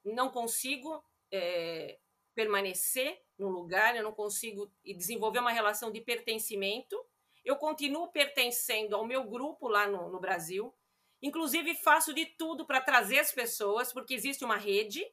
não 0.05 0.31
consigo 0.31 1.05
é, 1.33 1.99
permanecer 2.35 3.21
no 3.39 3.49
lugar, 3.49 3.97
eu 3.97 4.03
não 4.03 4.13
consigo 4.13 4.73
desenvolver 4.85 5.39
uma 5.39 5.53
relação 5.53 5.91
de 5.91 6.01
pertencimento. 6.01 6.97
Eu 7.45 7.57
continuo 7.57 8.13
pertencendo 8.13 8.95
ao 8.95 9.07
meu 9.07 9.25
grupo 9.25 9.69
lá 9.69 9.87
no, 9.87 10.11
no 10.11 10.21
Brasil. 10.21 10.75
Inclusive, 11.23 11.75
faço 11.75 12.15
de 12.15 12.27
tudo 12.27 12.67
para 12.67 12.81
trazer 12.81 13.19
as 13.19 13.33
pessoas, 13.33 13.93
porque 13.93 14.15
existe 14.15 14.45
uma 14.45 14.57
rede. 14.57 15.05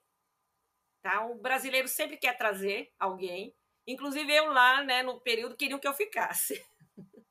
Tá? 1.02 1.26
O 1.26 1.36
brasileiro 1.36 1.88
sempre 1.88 2.18
quer 2.18 2.38
trazer 2.38 2.92
alguém. 3.00 3.56
Inclusive, 3.86 4.34
eu 4.34 4.52
lá, 4.52 4.84
né, 4.84 5.04
no 5.04 5.20
período, 5.22 5.56
queriam 5.56 5.80
que 5.80 5.88
eu 5.88 5.94
ficasse. 5.94 6.64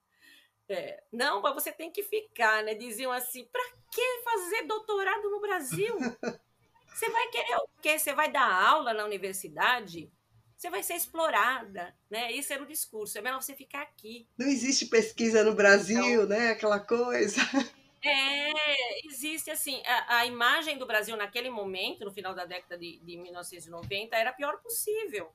É, 0.69 1.01
não, 1.13 1.41
mas 1.41 1.55
você 1.55 1.71
tem 1.71 1.93
que 1.93 2.03
ficar, 2.03 2.65
né? 2.65 2.75
Diziam 2.75 3.13
assim, 3.13 3.45
para 3.45 3.63
que 3.93 4.23
fazer 4.25 4.65
doutorado 4.65 5.31
no 5.31 5.41
Brasil? 5.41 5.95
Você 6.97 7.11
vai 7.11 7.29
querer 7.29 7.57
o 7.57 7.69
quê? 7.83 7.99
Você 7.99 8.15
vai 8.15 8.33
dar 8.33 8.51
aula 8.51 8.95
na 8.95 9.05
universidade? 9.05 10.11
Você 10.57 10.71
vai 10.71 10.83
ser 10.83 10.95
explorada, 10.95 11.95
né? 12.09 12.33
Isso 12.33 12.51
era 12.55 12.63
o 12.63 12.67
discurso. 12.67 13.19
É 13.19 13.21
melhor 13.21 13.43
você 13.43 13.55
ficar 13.55 13.83
aqui. 13.83 14.27
Não 14.39 14.47
existe 14.47 14.87
pesquisa 14.87 15.45
no 15.45 15.55
Brasil, 15.55 16.03
então, 16.03 16.27
né? 16.27 16.53
Aquela 16.53 16.81
coisa. 16.81 17.39
É, 18.03 19.07
existe 19.09 19.51
assim, 19.51 19.83
a, 19.85 20.19
a, 20.19 20.27
imagem 20.27 20.79
do 20.79 20.87
Brasil 20.87 21.17
naquele 21.17 21.51
momento, 21.51 22.05
no 22.05 22.13
final 22.13 22.35
da 22.35 22.45
década 22.45 22.79
de, 22.79 22.99
de 23.01 23.17
1990, 23.17 24.17
era 24.17 24.31
a 24.31 24.33
pior 24.33 24.59
possível. 24.63 25.33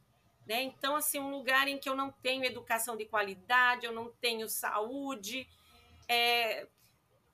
Né? 0.47 0.63
Então, 0.63 0.95
assim, 0.95 1.19
um 1.19 1.29
lugar 1.29 1.67
em 1.67 1.77
que 1.77 1.89
eu 1.89 1.95
não 1.95 2.11
tenho 2.23 2.45
educação 2.45 2.95
de 2.95 3.05
qualidade, 3.05 3.85
eu 3.85 3.91
não 3.91 4.09
tenho 4.21 4.49
saúde. 4.49 5.47
É... 6.07 6.63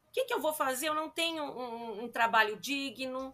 O 0.10 0.12
que, 0.12 0.26
que 0.26 0.34
eu 0.34 0.42
vou 0.42 0.54
fazer? 0.54 0.90
Eu 0.90 0.96
não 0.96 1.10
tenho 1.10 1.44
um, 1.44 2.06
um 2.06 2.10
trabalho 2.10 2.58
digno. 2.58 3.32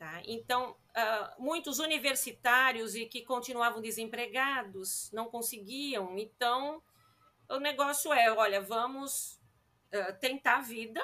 Tá? 0.00 0.22
Então, 0.24 0.70
uh, 0.70 1.42
muitos 1.42 1.78
universitários 1.78 2.94
e 2.94 3.04
que 3.04 3.20
continuavam 3.20 3.82
desempregados 3.82 5.12
não 5.12 5.28
conseguiam. 5.28 6.18
Então, 6.18 6.82
o 7.50 7.58
negócio 7.58 8.10
é: 8.10 8.32
olha, 8.32 8.62
vamos 8.62 9.38
uh, 9.92 10.18
tentar 10.18 10.56
a 10.56 10.62
vida 10.62 11.02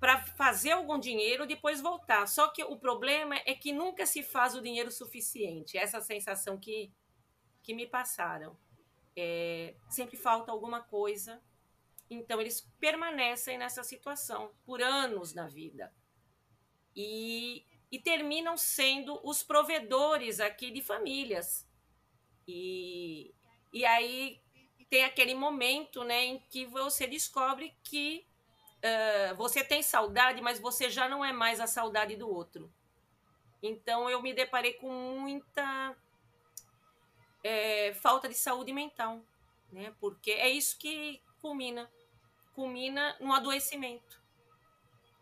para 0.00 0.22
fazer 0.22 0.70
algum 0.70 0.98
dinheiro 0.98 1.46
depois 1.46 1.82
voltar. 1.82 2.26
Só 2.26 2.48
que 2.48 2.64
o 2.64 2.78
problema 2.78 3.36
é 3.44 3.54
que 3.54 3.74
nunca 3.74 4.06
se 4.06 4.22
faz 4.22 4.54
o 4.54 4.62
dinheiro 4.62 4.90
suficiente. 4.90 5.76
Essa 5.76 6.00
sensação 6.00 6.56
que, 6.56 6.90
que 7.62 7.74
me 7.74 7.86
passaram. 7.86 8.56
É, 9.14 9.74
sempre 9.90 10.16
falta 10.16 10.50
alguma 10.50 10.80
coisa. 10.80 11.42
Então, 12.08 12.40
eles 12.40 12.66
permanecem 12.80 13.58
nessa 13.58 13.84
situação 13.84 14.50
por 14.64 14.80
anos 14.80 15.34
na 15.34 15.46
vida. 15.46 15.92
E, 16.96 17.66
e 17.92 17.98
terminam 17.98 18.56
sendo 18.56 19.20
os 19.22 19.42
provedores 19.42 20.40
aqui 20.40 20.70
de 20.70 20.80
famílias. 20.80 21.68
E, 22.48 23.34
e 23.70 23.84
aí 23.84 24.40
tem 24.88 25.04
aquele 25.04 25.34
momento 25.34 26.02
né, 26.02 26.24
em 26.24 26.38
que 26.48 26.64
você 26.64 27.06
descobre 27.06 27.76
que 27.84 28.26
uh, 28.78 29.36
você 29.36 29.62
tem 29.62 29.82
saudade, 29.82 30.40
mas 30.40 30.58
você 30.58 30.88
já 30.88 31.06
não 31.06 31.22
é 31.22 31.34
mais 31.34 31.60
a 31.60 31.66
saudade 31.66 32.16
do 32.16 32.28
outro. 32.28 32.72
Então 33.62 34.08
eu 34.08 34.22
me 34.22 34.32
deparei 34.32 34.72
com 34.72 34.90
muita 35.20 35.94
é, 37.44 37.92
falta 37.94 38.26
de 38.26 38.34
saúde 38.34 38.72
mental, 38.72 39.20
né? 39.70 39.94
Porque 40.00 40.32
é 40.32 40.48
isso 40.48 40.76
que 40.78 41.22
culmina, 41.40 41.88
culmina 42.54 43.16
no 43.20 43.32
adoecimento, 43.32 44.20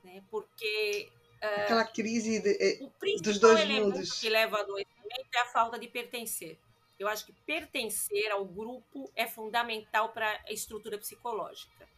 né? 0.03 0.25
Porque 0.31 1.13
aquela 1.41 1.85
crise 1.85 2.41
de, 2.41 2.85
o 2.85 3.23
dos 3.23 3.39
dois 3.39 3.65
mundos 3.67 4.21
que 4.21 4.29
leva 4.29 4.57
ao 4.57 4.63
adoecimento 4.63 5.29
é 5.35 5.39
a 5.41 5.47
falta 5.47 5.79
de 5.79 5.89
pertencer. 5.89 6.59
Eu 6.99 7.09
acho 7.09 7.25
que 7.25 7.33
pertencer 7.33 8.31
ao 8.31 8.45
grupo 8.45 9.11
é 9.17 9.27
fundamental 9.27 10.11
para 10.11 10.31
a 10.47 10.53
estrutura 10.53 10.99
psicológica. 10.99 11.89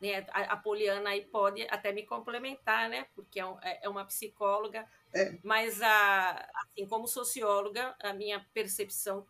Né? 0.00 0.24
A, 0.30 0.52
a 0.52 0.56
Poliana 0.56 1.10
aí 1.10 1.24
pode 1.24 1.62
até 1.68 1.90
me 1.90 2.04
complementar, 2.04 2.88
né? 2.88 3.06
Porque 3.14 3.40
é, 3.40 3.46
um, 3.46 3.58
é, 3.60 3.80
é 3.82 3.88
uma 3.88 4.04
psicóloga, 4.04 4.86
é. 5.12 5.36
mas 5.42 5.82
a, 5.82 6.48
assim, 6.54 6.86
como 6.86 7.08
socióloga, 7.08 7.96
a 8.00 8.12
minha 8.12 8.46
percepção 8.54 9.26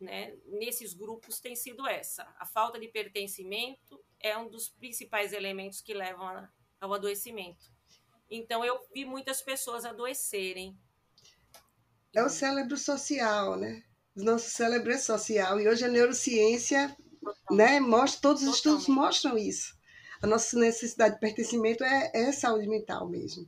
né, 0.00 0.34
nesses 0.46 0.94
grupos 0.94 1.40
tem 1.40 1.56
sido 1.56 1.86
essa. 1.86 2.32
A 2.38 2.44
falta 2.44 2.78
de 2.78 2.88
pertencimento 2.88 4.00
é 4.20 4.36
um 4.36 4.48
dos 4.48 4.68
principais 4.68 5.32
elementos 5.32 5.80
que 5.80 5.94
levam 5.94 6.26
a, 6.26 6.48
ao 6.80 6.92
adoecimento. 6.92 7.72
Então, 8.32 8.64
eu 8.64 8.80
vi 8.94 9.04
muitas 9.04 9.42
pessoas 9.42 9.84
adoecerem. 9.84 10.76
É 12.14 12.22
o 12.22 12.28
cérebro 12.28 12.76
social, 12.76 13.56
né? 13.56 13.82
O 14.16 14.22
nosso 14.22 14.50
cérebro 14.50 14.92
é 14.92 14.98
social. 14.98 15.60
E 15.60 15.68
hoje 15.68 15.84
a 15.84 15.88
neurociência 15.88 16.96
né, 17.50 17.78
mostra, 17.80 18.20
todos 18.20 18.42
os 18.42 18.56
estudos 18.56 18.88
mostram 18.88 19.38
isso 19.38 19.80
a 20.22 20.26
nossa 20.26 20.58
necessidade 20.58 21.14
de 21.14 21.20
pertencimento 21.20 21.82
é, 21.82 22.10
é 22.14 22.32
saúde 22.32 22.68
mental 22.68 23.08
mesmo. 23.08 23.44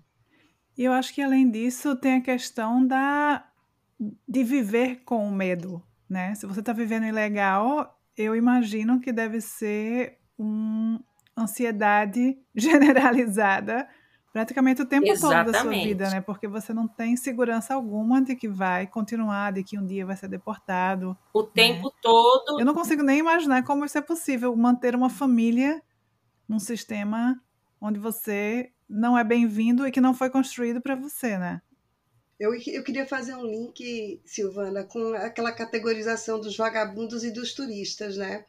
E 0.77 0.83
eu 0.83 0.93
acho 0.93 1.15
que 1.15 1.23
além 1.23 1.49
disso 1.49 1.95
tem 1.95 2.17
a 2.17 2.21
questão 2.21 2.85
da 2.85 3.49
de 4.29 4.43
viver 4.43 5.05
com 5.05 5.27
o 5.27 5.31
medo, 5.31 5.81
né? 6.11 6.35
Se 6.35 6.47
você 6.47 6.59
está 6.59 6.73
vivendo 6.73 7.07
ilegal, 7.07 7.97
eu 8.17 8.35
imagino 8.35 9.01
que 9.01 9.13
deve 9.13 9.41
ser 9.41 10.19
uma 10.37 11.01
ansiedade 11.39 12.37
generalizada 12.53 13.89
praticamente 14.35 14.83
o 14.83 14.85
tempo 14.85 15.07
Exatamente. 15.07 15.45
todo 15.45 15.53
da 15.53 15.61
sua 15.61 15.71
vida, 15.71 16.11
né? 16.11 16.21
Porque 16.21 16.49
você 16.49 16.75
não 16.75 16.89
tem 16.89 17.17
segurança 17.17 17.73
alguma 17.73 18.21
de 18.21 18.35
que 18.35 18.49
vai 18.49 18.85
continuar, 18.85 19.53
de 19.53 19.63
que 19.63 19.79
um 19.79 19.87
dia 19.87 20.05
vai 20.05 20.17
ser 20.17 20.27
deportado. 20.27 21.17
O 21.33 21.43
né? 21.43 21.51
tempo 21.55 21.95
todo. 22.03 22.59
Eu 22.59 22.67
não 22.67 22.75
consigo 22.75 23.05
nem 23.05 23.21
imaginar 23.21 23.63
como 23.63 23.85
isso 23.85 23.97
é 23.97 24.01
possível 24.01 24.55
manter 24.57 24.97
uma 24.97 25.09
família 25.09 25.81
num 26.49 26.59
sistema 26.59 27.41
onde 27.81 28.01
você 28.01 28.73
não 28.91 29.17
é 29.17 29.23
bem-vindo 29.23 29.87
e 29.87 29.93
que 29.93 30.01
não 30.01 30.13
foi 30.13 30.29
construído 30.29 30.81
para 30.81 30.97
você, 30.97 31.39
né? 31.39 31.63
Eu, 32.39 32.53
eu 32.53 32.83
queria 32.83 33.07
fazer 33.07 33.37
um 33.37 33.47
link, 33.47 34.21
Silvana, 34.25 34.83
com 34.83 35.15
aquela 35.15 35.53
categorização 35.53 36.41
dos 36.41 36.57
vagabundos 36.57 37.23
e 37.23 37.31
dos 37.31 37.55
turistas, 37.55 38.17
né? 38.17 38.45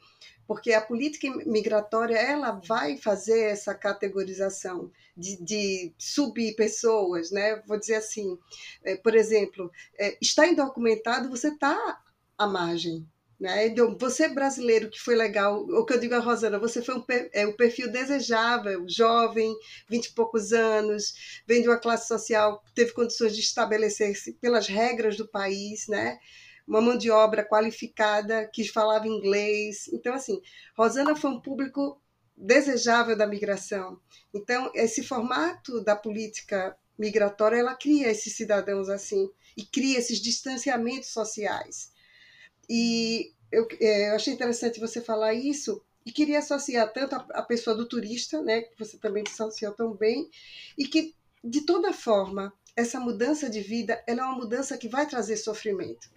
Porque 0.48 0.74
a 0.74 0.82
política 0.82 1.28
migratória 1.46 2.18
ela 2.18 2.52
vai 2.52 2.98
fazer 2.98 3.46
essa 3.46 3.74
categorização 3.74 4.92
de, 5.18 5.42
de 5.44 5.94
sub-pessoas, 5.98 7.32
né? 7.32 7.62
Vou 7.66 7.80
dizer 7.80 7.96
assim, 7.96 8.38
é, 8.84 8.96
por 8.96 9.16
exemplo, 9.16 9.72
é, 9.98 10.18
está 10.22 10.48
indocumentado, 10.48 11.30
você 11.30 11.50
está 11.50 12.02
à 12.38 12.46
margem, 12.46 13.08
né? 13.40 13.68
Então, 13.68 13.98
você 13.98 14.30
brasileiro 14.30 14.90
que 14.90 15.00
foi 15.00 15.16
legal, 15.16 15.64
o 15.64 15.86
que 15.86 15.94
eu 15.94 16.00
digo 16.00 16.16
a 16.16 16.20
Rosana, 16.20 16.60
você 16.60 16.82
foi 16.82 16.96
um, 16.96 17.04
é, 17.34 17.46
um 17.46 17.54
perfil 17.54 17.92
desejável, 17.92 18.86
jovem, 18.88 19.56
vinte 19.90 20.08
e 20.08 20.14
poucos 20.14 20.54
anos, 20.54 21.42
vem 21.46 21.62
de 21.62 21.68
uma 21.68 21.80
classe 21.80 22.08
social 22.08 22.64
teve 22.74 22.94
condições 22.94 23.36
de 23.36 23.42
estabelecer-se 23.42 24.34
pelas 24.34 24.68
regras 24.68 25.18
do 25.18 25.28
país, 25.28 25.88
né? 25.88 26.20
Uma 26.68 26.82
mão 26.82 26.98
de 26.98 27.12
obra 27.12 27.44
qualificada 27.44 28.48
que 28.48 28.68
falava 28.68 29.08
inglês. 29.08 29.88
Então, 29.94 30.14
assim, 30.14 30.42
Rosana 30.76 31.16
foi 31.16 31.30
um 31.30 31.40
público 31.40 32.02
desejável 32.36 33.16
da 33.16 33.28
migração. 33.28 34.00
Então, 34.34 34.72
esse 34.74 35.04
formato 35.04 35.82
da 35.84 35.96
política 35.96 36.76
migratória, 36.98 37.58
ela 37.58 37.76
cria 37.76 38.10
esses 38.10 38.36
cidadãos 38.36 38.90
assim, 38.90 39.30
e 39.56 39.64
cria 39.64 40.00
esses 40.00 40.20
distanciamentos 40.20 41.10
sociais. 41.10 41.92
E 42.70 43.34
eu, 43.52 43.68
é, 43.80 44.10
eu 44.10 44.16
achei 44.16 44.34
interessante 44.34 44.80
você 44.80 45.02
falar 45.02 45.34
isso 45.34 45.82
e 46.06 46.12
queria 46.12 46.40
associar 46.40 46.92
tanto 46.92 47.16
a, 47.16 47.26
a, 47.34 47.42
pessoa 47.42 47.76
do 47.76 47.88
turista, 47.88 48.42
né, 48.42 48.62
que 48.62 48.78
você 48.78 48.98
também 48.98 49.24
associou 49.28 49.74
tão 49.74 49.94
bem, 49.94 50.30
e 50.78 50.88
que, 50.88 51.16
de 51.44 51.62
toda 51.62 51.94
forma, 51.94 52.54
essa 52.76 53.00
mudança 53.00 53.50
de 53.50 53.62
vida 53.62 54.04
ela 54.06 54.22
é 54.22 54.24
uma 54.26 54.36
mudança 54.36 54.78
que 54.78 54.88
vai 54.88 55.08
trazer 55.08 55.38
sofrimento. 55.38 56.10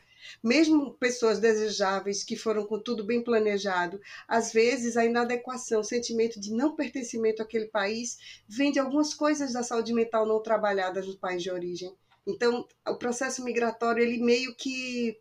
Mesmo 0.43 0.95
pessoas 0.95 1.39
desejáveis 1.39 2.25
que 2.25 2.37
foram 2.37 2.67
com 2.67 2.79
tudo 2.79 3.05
bem 3.05 3.23
planejado, 3.23 4.01
às 4.27 4.53
vezes 4.53 4.97
a 4.97 5.05
inadequação, 5.05 5.81
o 5.81 5.85
sentimento 5.85 6.41
de 6.41 6.53
não 6.53 6.75
pertencimento 6.75 7.43
àquele 7.43 7.67
país 7.67 8.19
vem 8.49 8.73
de 8.73 8.79
algumas 8.79 9.15
coisas 9.15 9.53
da 9.53 9.63
saúde 9.63 9.93
mental 9.93 10.27
não 10.27 10.43
trabalhadas 10.43 11.07
no 11.07 11.17
país 11.19 11.43
de 11.43 11.51
origem. 11.51 11.95
Então, 12.27 12.67
o 12.87 12.97
processo 12.97 13.43
migratório 13.43 14.03
ele 14.03 14.23
meio 14.23 14.55
que 14.55 15.19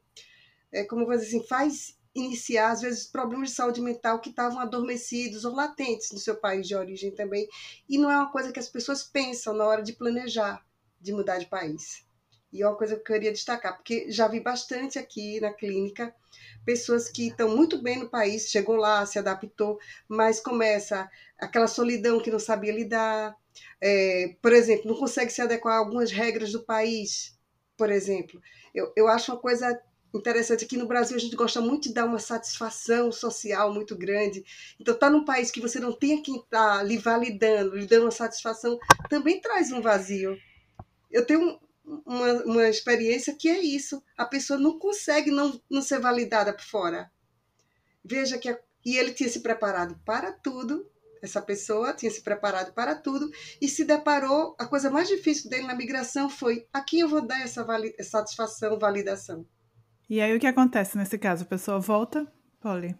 é, 0.71 0.83
como 0.83 1.05
vou 1.05 1.15
dizer 1.15 1.27
assim, 1.27 1.47
faz 1.47 1.97
iniciar, 2.13 2.71
às 2.71 2.81
vezes, 2.81 3.05
problemas 3.05 3.49
de 3.49 3.55
saúde 3.55 3.81
mental 3.81 4.19
que 4.19 4.29
estavam 4.29 4.59
adormecidos 4.59 5.45
ou 5.45 5.53
latentes 5.53 6.11
no 6.11 6.17
seu 6.17 6.35
país 6.35 6.67
de 6.67 6.75
origem 6.75 7.11
também. 7.11 7.47
E 7.87 7.97
não 7.97 8.11
é 8.11 8.17
uma 8.17 8.31
coisa 8.31 8.51
que 8.51 8.59
as 8.59 8.67
pessoas 8.67 9.03
pensam 9.03 9.53
na 9.53 9.65
hora 9.65 9.83
de 9.83 9.93
planejar 9.93 10.65
de 10.99 11.13
mudar 11.13 11.37
de 11.37 11.45
país. 11.45 12.06
E 12.51 12.61
é 12.61 12.67
uma 12.67 12.77
coisa 12.77 12.95
que 12.95 13.01
eu 13.01 13.05
queria 13.05 13.31
destacar, 13.31 13.75
porque 13.75 14.09
já 14.09 14.27
vi 14.27 14.39
bastante 14.39 14.97
aqui 14.97 15.39
na 15.41 15.51
clínica 15.51 16.13
pessoas 16.65 17.09
que 17.09 17.27
estão 17.27 17.55
muito 17.55 17.81
bem 17.81 17.99
no 17.99 18.09
país, 18.09 18.49
chegou 18.49 18.75
lá, 18.75 19.05
se 19.05 19.17
adaptou, 19.17 19.79
mas 20.07 20.39
começa 20.39 21.09
aquela 21.39 21.67
solidão 21.67 22.19
que 22.19 22.29
não 22.29 22.39
sabia 22.39 22.73
lidar. 22.73 23.35
É, 23.81 24.35
por 24.41 24.51
exemplo, 24.51 24.91
não 24.91 24.99
consegue 24.99 25.31
se 25.31 25.41
adequar 25.41 25.75
a 25.75 25.77
algumas 25.77 26.11
regras 26.11 26.51
do 26.51 26.63
país, 26.63 27.37
por 27.77 27.89
exemplo. 27.89 28.41
Eu, 28.75 28.91
eu 28.97 29.07
acho 29.07 29.31
uma 29.31 29.39
coisa 29.39 29.81
interessante 30.13 30.65
aqui 30.65 30.77
no 30.77 30.87
Brasil 30.87 31.15
a 31.15 31.19
gente 31.19 31.35
gosta 31.35 31.61
muito 31.61 31.89
de 31.89 31.93
dar 31.93 32.05
uma 32.05 32.19
satisfação 32.19 33.11
social 33.11 33.73
muito 33.73 33.95
grande 33.95 34.43
então 34.79 34.97
tá 34.97 35.09
num 35.09 35.25
país 35.25 35.51
que 35.51 35.59
você 35.59 35.79
não 35.79 35.91
tem 35.91 36.23
quem 36.23 36.37
está 36.37 36.81
lhe 36.81 36.97
validando 36.97 37.75
lhe 37.75 37.85
dando 37.85 38.03
uma 38.03 38.11
satisfação 38.11 38.79
também 39.09 39.41
traz 39.41 39.69
um 39.71 39.81
vazio 39.81 40.37
eu 41.11 41.25
tenho 41.25 41.59
uma, 42.05 42.33
uma 42.43 42.67
experiência 42.67 43.35
que 43.35 43.49
é 43.49 43.59
isso 43.59 44.03
a 44.17 44.25
pessoa 44.25 44.59
não 44.59 44.77
consegue 44.77 45.31
não, 45.31 45.59
não 45.69 45.81
ser 45.81 45.99
validada 45.99 46.53
por 46.53 46.63
fora 46.63 47.11
veja 48.03 48.37
que 48.37 48.49
a, 48.49 48.59
e 48.85 48.97
ele 48.97 49.13
tinha 49.13 49.29
se 49.29 49.41
preparado 49.41 49.99
para 50.05 50.31
tudo 50.31 50.89
Essa 51.21 51.41
pessoa 51.41 51.93
tinha 51.93 52.11
se 52.11 52.21
preparado 52.21 52.73
para 52.73 52.95
tudo 52.95 53.29
e 53.61 53.67
se 53.67 53.83
deparou. 53.83 54.55
A 54.57 54.65
coisa 54.65 54.89
mais 54.89 55.07
difícil 55.07 55.49
dele 55.49 55.67
na 55.67 55.75
migração 55.75 56.29
foi: 56.29 56.67
a 56.71 56.81
quem 56.81 56.99
eu 56.99 57.09
vou 57.09 57.21
dar 57.25 57.41
essa 57.41 57.63
vali 57.63 57.95
satisfação, 58.03 58.77
validação? 58.77 59.45
E 60.09 60.21
aí 60.21 60.35
o 60.35 60.39
que 60.39 60.47
acontece 60.47 60.97
nesse 60.97 61.17
caso? 61.17 61.43
A 61.43 61.47
pessoa 61.47 61.79
volta, 61.79 62.31
Polly? 62.61 62.95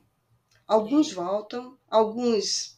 Alguns 0.68 1.14
voltam, 1.14 1.78
alguns 1.90 2.77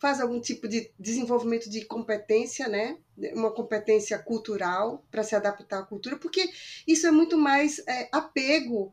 fazem 0.00 0.22
algum 0.22 0.40
tipo 0.40 0.66
de 0.66 0.90
desenvolvimento 0.98 1.68
de 1.68 1.84
competência, 1.84 2.66
né? 2.66 2.96
Uma 3.34 3.52
competência 3.52 4.18
cultural 4.18 5.04
para 5.10 5.22
se 5.22 5.36
adaptar 5.36 5.80
à 5.80 5.82
cultura, 5.82 6.16
porque 6.16 6.50
isso 6.86 7.06
é 7.06 7.10
muito 7.10 7.36
mais 7.36 7.78
é, 7.86 8.08
apego 8.10 8.92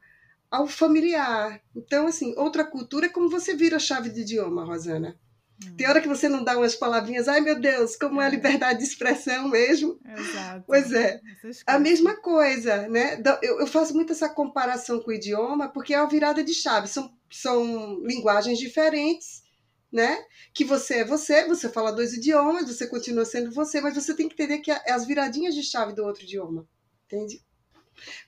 ao 0.51 0.67
familiar. 0.67 1.61
Então, 1.73 2.07
assim, 2.07 2.33
outra 2.37 2.65
cultura 2.65 3.05
é 3.05 3.09
como 3.09 3.29
você 3.29 3.55
vira 3.55 3.77
a 3.77 3.79
chave 3.79 4.09
de 4.09 4.21
idioma, 4.21 4.65
Rosana. 4.65 5.17
Hum. 5.63 5.75
Tem 5.77 5.87
hora 5.87 6.01
que 6.01 6.09
você 6.09 6.27
não 6.27 6.43
dá 6.43 6.57
umas 6.57 6.75
palavrinhas, 6.75 7.29
ai 7.29 7.39
meu 7.39 7.57
Deus, 7.57 7.95
como 7.95 8.21
é, 8.21 8.27
é 8.27 8.29
liberdade 8.29 8.79
de 8.79 8.85
expressão 8.85 9.47
mesmo. 9.47 9.97
Exato. 10.05 10.65
Pois 10.67 10.91
é. 10.91 11.21
A 11.65 11.79
mesma 11.79 12.17
coisa, 12.17 12.87
né? 12.89 13.21
Eu, 13.41 13.61
eu 13.61 13.67
faço 13.67 13.93
muito 13.93 14.11
essa 14.11 14.27
comparação 14.27 14.99
com 14.99 15.09
o 15.09 15.13
idioma, 15.13 15.69
porque 15.69 15.93
é 15.93 15.97
a 15.97 16.05
virada 16.05 16.43
de 16.43 16.53
chave. 16.53 16.89
São, 16.89 17.11
são 17.31 18.01
linguagens 18.03 18.59
diferentes, 18.59 19.46
né? 19.91 20.17
Que 20.53 20.65
você 20.65 20.95
é 20.95 21.05
você, 21.05 21.47
você 21.47 21.69
fala 21.69 21.91
dois 21.91 22.13
idiomas, 22.13 22.67
você 22.67 22.87
continua 22.87 23.25
sendo 23.25 23.51
você, 23.51 23.81
mas 23.81 23.95
você 23.95 24.13
tem 24.13 24.27
que 24.27 24.33
entender 24.33 24.59
que 24.59 24.71
é 24.71 24.91
as 24.91 25.05
viradinhas 25.05 25.55
de 25.55 25.63
chave 25.63 25.93
do 25.93 26.03
outro 26.03 26.23
idioma. 26.23 26.67
Entende? 27.05 27.41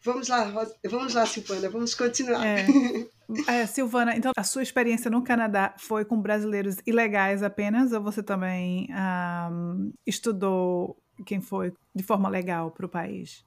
Vamos 0.04 0.28
lá, 0.28 0.52
vamos 0.86 1.14
lá, 1.14 1.26
Silvana, 1.26 1.70
vamos 1.70 1.94
continuar. 1.94 2.46
É. 2.46 2.66
É, 3.48 3.68
Silvana, 3.68 4.16
então 4.16 4.32
a 4.36 4.44
sua 4.44 4.64
experiência 4.64 5.12
no 5.12 5.24
Canadá 5.24 5.76
foi 5.78 6.04
com 6.04 6.20
brasileiros 6.20 6.78
ilegais 6.84 7.44
apenas, 7.44 7.92
ou 7.92 8.02
você 8.02 8.24
também 8.24 8.90
um, 9.52 9.94
estudou 10.04 10.98
quem 11.28 11.40
foi 11.40 11.72
de 11.94 12.02
forma 12.02 12.28
legal 12.28 12.72
para 12.72 12.88
o 12.88 12.90
país? 12.90 13.46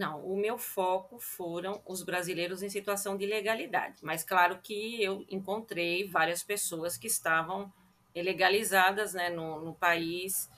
Não, 0.00 0.24
o 0.24 0.34
meu 0.34 0.56
foco 0.56 1.18
foram 1.18 1.82
os 1.84 2.02
brasileiros 2.02 2.62
em 2.62 2.70
situação 2.70 3.18
de 3.18 3.24
ilegalidade, 3.24 4.02
mas 4.02 4.24
claro 4.24 4.58
que 4.62 5.04
eu 5.04 5.26
encontrei 5.28 6.08
várias 6.08 6.42
pessoas 6.42 6.96
que 6.96 7.06
estavam 7.06 7.70
legalizadas 8.16 9.12
né, 9.12 9.28
no, 9.28 9.60
no 9.60 9.74
país 9.74 10.50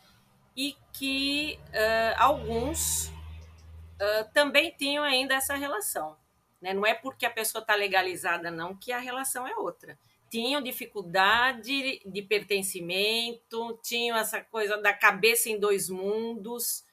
e 0.56 0.76
que 0.92 1.58
uh, 1.70 2.14
alguns 2.18 3.08
uh, 3.08 4.32
também 4.32 4.70
tinham 4.78 5.02
ainda 5.02 5.34
essa 5.34 5.56
relação. 5.56 6.16
Né? 6.60 6.72
Não 6.72 6.86
é 6.86 6.94
porque 6.94 7.26
a 7.26 7.30
pessoa 7.30 7.62
está 7.62 7.74
legalizada, 7.74 8.48
não, 8.48 8.76
que 8.76 8.92
a 8.92 9.00
relação 9.00 9.44
é 9.44 9.56
outra. 9.56 9.98
Tinham 10.30 10.62
dificuldade 10.62 12.00
de 12.06 12.22
pertencimento, 12.22 13.76
tinham 13.82 14.16
essa 14.16 14.40
coisa 14.40 14.76
da 14.76 14.94
cabeça 14.94 15.50
em 15.50 15.58
dois 15.58 15.90
mundos. 15.90 16.84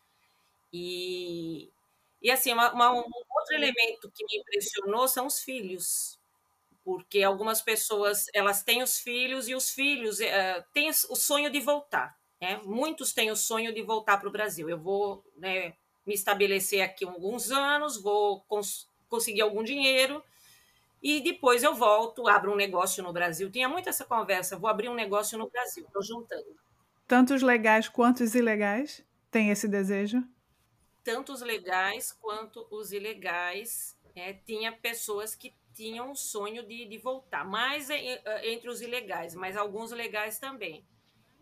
E, 0.73 1.71
e 2.21 2.29
assim, 2.29 2.51
uma, 2.53 2.71
uma, 2.73 2.91
um 2.91 2.97
outro 2.97 3.55
elemento 3.55 4.11
que 4.13 4.25
me 4.25 4.39
impressionou 4.39 5.07
são 5.07 5.25
os 5.25 5.39
filhos. 5.39 6.19
Porque 6.83 7.23
algumas 7.23 7.61
pessoas 7.61 8.25
elas 8.33 8.63
têm 8.63 8.81
os 8.81 8.99
filhos 8.99 9.47
e 9.47 9.55
os 9.55 9.69
filhos 9.69 10.19
uh, 10.19 10.63
têm 10.73 10.89
o 10.89 11.15
sonho 11.15 11.49
de 11.49 11.59
voltar. 11.59 12.17
Né? 12.41 12.59
Muitos 12.63 13.13
têm 13.13 13.31
o 13.31 13.35
sonho 13.35 13.73
de 13.73 13.81
voltar 13.83 14.17
para 14.17 14.27
o 14.27 14.31
Brasil. 14.31 14.69
Eu 14.69 14.79
vou 14.79 15.23
né, 15.37 15.73
me 16.05 16.13
estabelecer 16.13 16.81
aqui 16.81 17.05
alguns 17.05 17.51
anos, 17.51 18.01
vou 18.01 18.41
cons 18.41 18.87
conseguir 19.07 19.41
algum 19.41 19.63
dinheiro 19.63 20.23
e 21.01 21.21
depois 21.21 21.63
eu 21.63 21.73
volto, 21.73 22.27
abro 22.27 22.51
um 22.51 22.55
negócio 22.55 23.01
no 23.03 23.13
Brasil. 23.13 23.49
Tinha 23.49 23.69
muito 23.69 23.89
essa 23.89 24.05
conversa, 24.05 24.57
vou 24.57 24.69
abrir 24.69 24.89
um 24.89 24.93
negócio 24.93 25.37
no 25.37 25.49
Brasil, 25.49 25.83
estou 25.85 26.03
juntando. 26.03 26.45
Tanto 27.07 27.33
os 27.33 27.41
legais 27.41 27.87
quanto 27.87 28.23
os 28.23 28.35
ilegais 28.35 29.03
têm 29.31 29.49
esse 29.49 29.67
desejo? 29.67 30.23
Tanto 31.09 31.33
os 31.33 31.41
legais 31.41 32.11
quanto 32.11 32.67
os 32.69 32.91
ilegais. 32.91 33.97
É, 34.15 34.31
tinha 34.31 34.71
pessoas 34.71 35.33
que 35.33 35.55
tinham 35.73 36.11
o 36.11 36.15
sonho 36.15 36.61
de, 36.61 36.85
de 36.85 36.99
voltar, 36.99 37.43
mais 37.43 37.89
entre 38.43 38.69
os 38.69 38.79
ilegais, 38.79 39.33
mas 39.33 39.57
alguns 39.57 39.91
legais 39.91 40.37
também. 40.37 40.85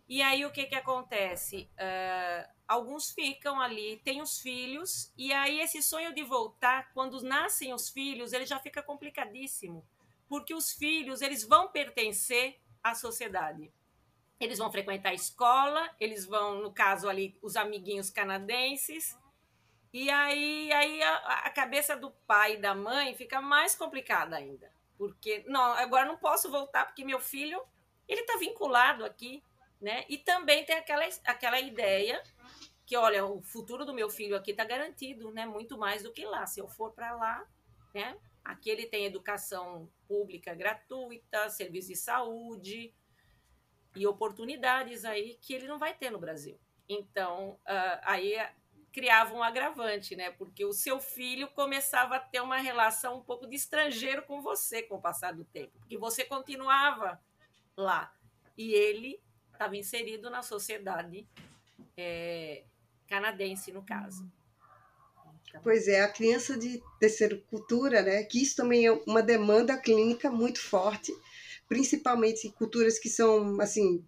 E 0.07 0.21
aí 0.21 0.45
o 0.45 0.51
que, 0.53 0.67
que 0.67 0.75
acontece? 0.75 1.69
Uh, 1.73 2.49
alguns 2.65 3.11
ficam 3.11 3.59
ali, 3.59 3.97
têm 4.05 4.21
os 4.21 4.39
filhos, 4.39 5.11
e 5.17 5.33
aí 5.33 5.59
esse 5.59 5.83
sonho 5.83 6.15
de 6.15 6.23
voltar, 6.23 6.93
quando 6.93 7.21
nascem 7.21 7.73
os 7.73 7.89
filhos, 7.89 8.31
ele 8.31 8.45
já 8.45 8.59
fica 8.59 8.81
complicadíssimo, 8.81 9.85
porque 10.29 10.53
os 10.53 10.71
filhos 10.71 11.21
eles 11.21 11.43
vão 11.43 11.67
pertencer 11.67 12.57
à 12.81 12.95
sociedade. 12.95 13.69
Eles 14.39 14.59
vão 14.59 14.71
frequentar 14.71 15.09
a 15.09 15.13
escola, 15.13 15.93
eles 15.99 16.25
vão, 16.25 16.61
no 16.61 16.71
caso 16.71 17.09
ali, 17.09 17.37
os 17.41 17.57
amiguinhos 17.57 18.09
canadenses, 18.09 19.17
e 20.03 20.09
aí, 20.09 20.71
aí 20.71 21.03
a, 21.03 21.15
a 21.45 21.49
cabeça 21.49 21.95
do 21.95 22.11
pai 22.25 22.55
e 22.55 22.57
da 22.57 22.75
mãe 22.75 23.15
fica 23.15 23.41
mais 23.41 23.75
complicada 23.75 24.35
ainda, 24.35 24.71
porque 24.97 25.43
não, 25.47 25.61
agora 25.61 26.05
não 26.05 26.17
posso 26.17 26.49
voltar 26.49 26.85
porque 26.85 27.05
meu 27.05 27.19
filho 27.19 27.61
ele 28.07 28.21
está 28.21 28.37
vinculado 28.37 29.03
aqui 29.05 29.43
né? 29.81 30.05
E 30.09 30.17
também 30.17 30.65
tem 30.65 30.75
aquela, 30.75 31.07
aquela 31.25 31.59
ideia 31.59 32.21
que, 32.85 32.95
olha, 32.95 33.25
o 33.25 33.41
futuro 33.41 33.85
do 33.85 33.93
meu 33.93 34.09
filho 34.09 34.35
aqui 34.35 34.51
está 34.51 34.63
garantido, 34.63 35.31
né? 35.31 35.45
Muito 35.45 35.77
mais 35.77 36.03
do 36.03 36.11
que 36.11 36.25
lá. 36.25 36.45
Se 36.45 36.59
eu 36.59 36.67
for 36.67 36.91
para 36.91 37.15
lá, 37.15 37.45
né? 37.93 38.17
Aqui 38.43 38.69
ele 38.69 38.85
tem 38.85 39.05
educação 39.05 39.89
pública 40.07 40.53
gratuita, 40.55 41.49
serviço 41.49 41.89
de 41.89 41.97
saúde 41.97 42.93
e 43.95 44.07
oportunidades 44.07 45.03
aí 45.03 45.37
que 45.41 45.53
ele 45.53 45.67
não 45.67 45.77
vai 45.77 45.93
ter 45.93 46.09
no 46.09 46.19
Brasil. 46.19 46.57
Então, 46.87 47.59
uh, 47.65 47.99
aí 48.03 48.35
criava 48.91 49.33
um 49.33 49.43
agravante, 49.43 50.15
né? 50.15 50.31
Porque 50.31 50.65
o 50.65 50.73
seu 50.73 50.99
filho 50.99 51.47
começava 51.49 52.15
a 52.15 52.19
ter 52.19 52.41
uma 52.41 52.57
relação 52.57 53.17
um 53.17 53.21
pouco 53.21 53.47
de 53.47 53.55
estrangeiro 53.55 54.23
com 54.23 54.41
você 54.41 54.81
com 54.81 54.95
o 54.95 55.01
passar 55.01 55.33
do 55.33 55.45
tempo, 55.45 55.71
porque 55.79 55.97
você 55.97 56.23
continuava 56.23 57.19
lá 57.75 58.13
e 58.57 58.73
ele 58.73 59.19
estava 59.51 59.77
inserido 59.77 60.29
na 60.29 60.41
sociedade 60.41 61.27
é, 61.95 62.63
canadense, 63.07 63.71
no 63.71 63.83
caso. 63.83 64.29
Então, 65.47 65.61
pois 65.61 65.87
é, 65.87 66.01
a 66.01 66.11
criança 66.11 66.57
de 66.57 66.81
terceira 66.99 67.37
cultura, 67.49 68.01
né, 68.01 68.23
que 68.23 68.41
isso 68.41 68.55
também 68.55 68.85
é 68.85 68.91
uma 68.91 69.21
demanda 69.21 69.77
clínica 69.77 70.29
muito 70.29 70.59
forte, 70.59 71.13
principalmente 71.67 72.47
em 72.47 72.51
culturas 72.51 72.99
que 72.99 73.09
são, 73.09 73.59
assim, 73.61 74.05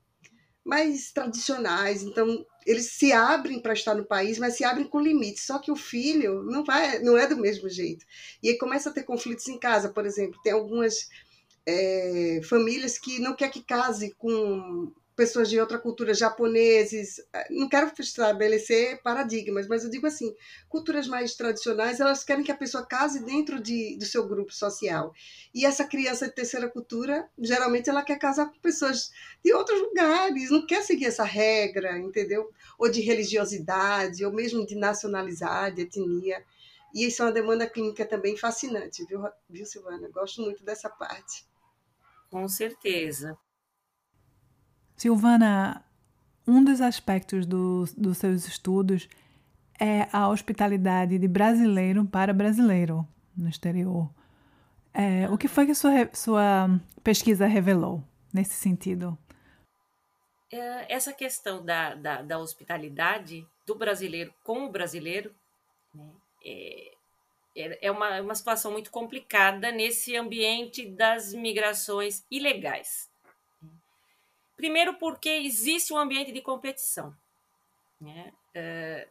mais 0.63 1.11
tradicionais, 1.11 2.03
então 2.03 2.45
eles 2.69 2.91
se 2.91 3.11
abrem 3.11 3.59
para 3.59 3.73
estar 3.73 3.95
no 3.95 4.05
país, 4.05 4.37
mas 4.37 4.55
se 4.55 4.63
abrem 4.63 4.87
com 4.87 4.99
limites. 4.99 5.43
Só 5.43 5.57
que 5.57 5.71
o 5.71 5.75
filho 5.75 6.43
não 6.43 6.63
vai, 6.63 6.99
não 6.99 7.17
é 7.17 7.25
do 7.25 7.35
mesmo 7.35 7.67
jeito. 7.67 8.05
E 8.43 8.49
aí 8.49 8.57
começa 8.59 8.91
a 8.91 8.93
ter 8.93 9.01
conflitos 9.01 9.47
em 9.47 9.57
casa, 9.57 9.89
por 9.89 10.05
exemplo. 10.05 10.39
Tem 10.43 10.53
algumas 10.53 11.09
é, 11.65 12.39
famílias 12.43 12.99
que 12.99 13.17
não 13.17 13.35
quer 13.35 13.49
que 13.49 13.63
case 13.63 14.13
com 14.19 14.93
pessoas 15.19 15.49
de 15.49 15.59
outra 15.59 15.77
cultura, 15.77 16.13
japoneses, 16.13 17.19
eh, 17.33 17.47
não 17.49 17.67
quero 17.67 17.91
estabelecer 17.99 19.01
paradigmas, 19.03 19.67
mas 19.67 19.83
eu 19.83 19.89
digo 19.89 20.07
assim, 20.07 20.33
culturas 20.69 21.09
mais 21.09 21.35
tradicionais, 21.35 21.99
elas 21.99 22.23
querem 22.23 22.41
que 22.41 22.53
a 22.53 22.55
pessoa 22.55 22.85
case 22.85 23.21
dentro 23.25 23.61
de, 23.61 23.97
do 23.97 24.05
seu 24.05 24.25
grupo 24.25 24.53
social. 24.53 25.13
E 25.53 25.65
essa 25.65 25.83
criança 25.83 26.29
de 26.29 26.35
terceira 26.35 26.69
cultura, 26.69 27.29
geralmente 27.37 27.89
ela 27.89 28.01
quer 28.01 28.17
casar 28.17 28.45
com 28.45 28.57
pessoas 28.61 29.11
de 29.43 29.53
outros 29.53 29.81
lugares, 29.81 30.49
não 30.51 30.65
quer 30.65 30.83
seguir 30.83 31.07
essa 31.07 31.25
regra, 31.25 31.97
entendeu? 31.97 32.49
Ou 32.77 32.89
de 32.89 33.01
religiosidade, 33.01 34.23
ou 34.23 34.31
mesmo 34.31 34.65
de 34.65 34.75
nacionalidade, 34.75 35.81
etnia. 35.81 36.45
E 36.95 37.05
isso 37.07 37.21
é 37.21 37.25
uma 37.25 37.33
demanda 37.33 37.67
clínica 37.67 38.05
também 38.05 38.37
fascinante, 38.37 39.05
viu, 39.05 39.21
viu 39.49 39.65
Silvana? 39.65 40.07
Gosto 40.13 40.41
muito 40.41 40.63
dessa 40.63 40.89
parte. 40.89 41.45
Com 42.31 42.47
certeza. 42.47 43.37
Silvana, 44.99 45.81
um 46.45 46.61
dos 46.61 46.81
aspectos 46.81 47.45
do, 47.45 47.85
dos 47.97 48.17
seus 48.17 48.45
estudos 48.45 49.07
é 49.79 50.09
a 50.11 50.27
hospitalidade 50.27 51.17
de 51.17 51.25
brasileiro 51.25 52.03
para 52.03 52.33
brasileiro 52.33 53.07
no 53.35 53.47
exterior. 53.47 54.13
É, 54.93 55.29
o 55.29 55.37
que 55.37 55.47
foi 55.47 55.65
que 55.65 55.73
sua, 55.73 56.13
sua 56.13 56.67
pesquisa 57.01 57.47
revelou 57.47 58.03
nesse 58.33 58.55
sentido? 58.55 59.17
É, 60.51 60.93
essa 60.93 61.13
questão 61.13 61.63
da, 61.63 61.95
da, 61.95 62.21
da, 62.21 62.37
hospitalidade 62.37 63.47
do 63.65 63.75
brasileiro 63.75 64.33
com 64.43 64.65
o 64.65 64.69
brasileiro 64.69 65.33
né, 65.93 66.11
é, 66.43 66.91
é, 67.55 67.87
é 67.87 67.91
uma, 67.91 68.19
uma 68.19 68.35
situação 68.35 68.73
muito 68.73 68.91
complicada 68.91 69.71
nesse 69.71 70.17
ambiente 70.17 70.89
das 70.89 71.33
migrações 71.33 72.25
ilegais. 72.29 73.08
Primeiro, 74.59 74.95
porque 74.95 75.29
existe 75.29 75.93
um 75.93 75.97
ambiente 75.97 76.33
de 76.33 76.41
competição. 76.41 77.15
Né? 77.97 78.33
É, 78.53 79.07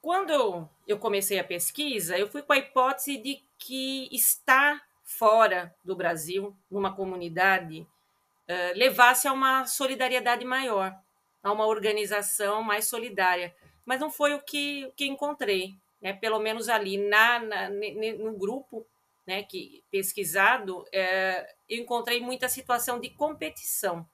quando 0.00 0.66
eu 0.88 0.98
comecei 0.98 1.38
a 1.38 1.44
pesquisa, 1.44 2.16
eu 2.16 2.26
fui 2.26 2.40
com 2.40 2.54
a 2.54 2.56
hipótese 2.56 3.18
de 3.18 3.42
que 3.58 4.08
estar 4.10 4.82
fora 5.04 5.74
do 5.84 5.94
Brasil, 5.94 6.56
numa 6.70 6.96
comunidade 6.96 7.80
uh, 7.82 8.74
levasse 8.74 9.28
a 9.28 9.32
uma 9.34 9.66
solidariedade 9.66 10.42
maior, 10.42 10.98
a 11.42 11.52
uma 11.52 11.66
organização 11.66 12.62
mais 12.62 12.86
solidária. 12.86 13.54
Mas 13.84 14.00
não 14.00 14.10
foi 14.10 14.32
o 14.32 14.40
que, 14.40 14.90
que 14.96 15.04
encontrei, 15.04 15.76
né? 16.00 16.14
pelo 16.14 16.38
menos 16.38 16.70
ali 16.70 16.96
na, 16.96 17.38
na 17.40 17.68
no 17.68 18.32
grupo 18.38 18.86
né, 19.26 19.42
que 19.42 19.84
pesquisado, 19.90 20.86
é, 20.90 21.54
eu 21.68 21.78
encontrei 21.78 22.22
muita 22.22 22.48
situação 22.48 22.98
de 22.98 23.10
competição 23.10 24.08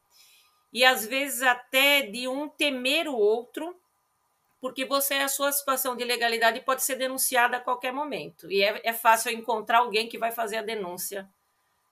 e 0.73 0.85
às 0.85 1.07
vezes 1.07 1.43
até 1.43 2.03
de 2.03 2.29
um 2.29 2.49
temer 2.49 3.09
o 3.09 3.17
outro, 3.17 3.79
porque 4.61 4.85
você 4.85 5.15
a 5.15 5.29
sua 5.29 5.53
situação 5.53 5.97
de 5.97 6.05
legalidade 6.05 6.61
pode 6.61 6.83
ser 6.83 6.97
denunciada 6.97 7.57
a 7.57 7.61
qualquer 7.61 7.93
momento 7.93 8.51
e 8.51 8.63
é, 8.63 8.81
é 8.85 8.93
fácil 8.93 9.33
encontrar 9.33 9.79
alguém 9.79 10.09
que 10.09 10.19
vai 10.19 10.33
fazer 10.33 10.57
a 10.59 10.63
denúncia 10.63 11.29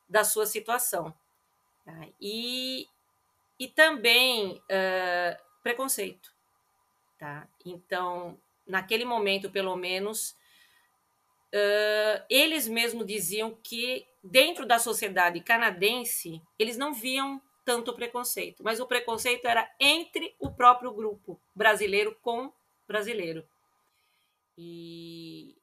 da 0.08 0.24
sua 0.24 0.46
situação. 0.46 1.14
Tá? 1.84 2.06
E, 2.20 2.88
e 3.58 3.68
também 3.68 4.54
uh, 4.54 5.42
preconceito. 5.62 6.32
Tá? 7.18 7.48
Então, 7.64 8.38
naquele 8.66 9.04
momento, 9.04 9.50
pelo 9.50 9.76
menos, 9.76 10.30
uh, 11.52 12.24
eles 12.28 12.68
mesmos 12.68 13.06
diziam 13.06 13.56
que 13.62 14.06
dentro 14.22 14.66
da 14.66 14.78
sociedade 14.78 15.40
canadense 15.40 16.42
eles 16.58 16.76
não 16.76 16.92
viam 16.92 17.40
tanto 17.66 17.92
preconceito, 17.92 18.62
mas 18.62 18.78
o 18.78 18.86
preconceito 18.86 19.46
era 19.46 19.68
entre 19.80 20.36
o 20.38 20.52
próprio 20.52 20.92
grupo 20.92 21.38
brasileiro 21.52 22.16
com 22.22 22.52
brasileiro. 22.86 23.44
E, 24.56 25.56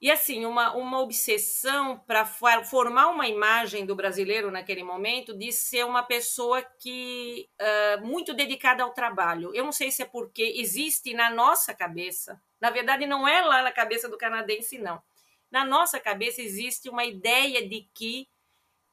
e 0.00 0.10
assim, 0.10 0.46
uma, 0.46 0.74
uma 0.74 0.98
obsessão 0.98 1.98
para 2.06 2.24
formar 2.24 3.08
uma 3.08 3.28
imagem 3.28 3.84
do 3.84 3.94
brasileiro 3.94 4.50
naquele 4.50 4.82
momento 4.82 5.36
de 5.36 5.52
ser 5.52 5.84
uma 5.84 6.02
pessoa 6.02 6.62
que 6.62 7.46
uh, 7.60 8.04
muito 8.04 8.32
dedicada 8.32 8.82
ao 8.82 8.94
trabalho. 8.94 9.54
Eu 9.54 9.62
não 9.62 9.72
sei 9.72 9.90
se 9.90 10.02
é 10.02 10.06
porque 10.06 10.54
existe 10.56 11.12
na 11.12 11.28
nossa 11.28 11.74
cabeça, 11.74 12.40
na 12.58 12.70
verdade, 12.70 13.04
não 13.04 13.28
é 13.28 13.42
lá 13.42 13.62
na 13.62 13.70
cabeça 13.70 14.08
do 14.08 14.16
canadense, 14.16 14.78
não. 14.78 15.02
Na 15.50 15.66
nossa 15.66 16.00
cabeça 16.00 16.40
existe 16.40 16.88
uma 16.88 17.04
ideia 17.04 17.68
de 17.68 17.86
que 17.92 18.26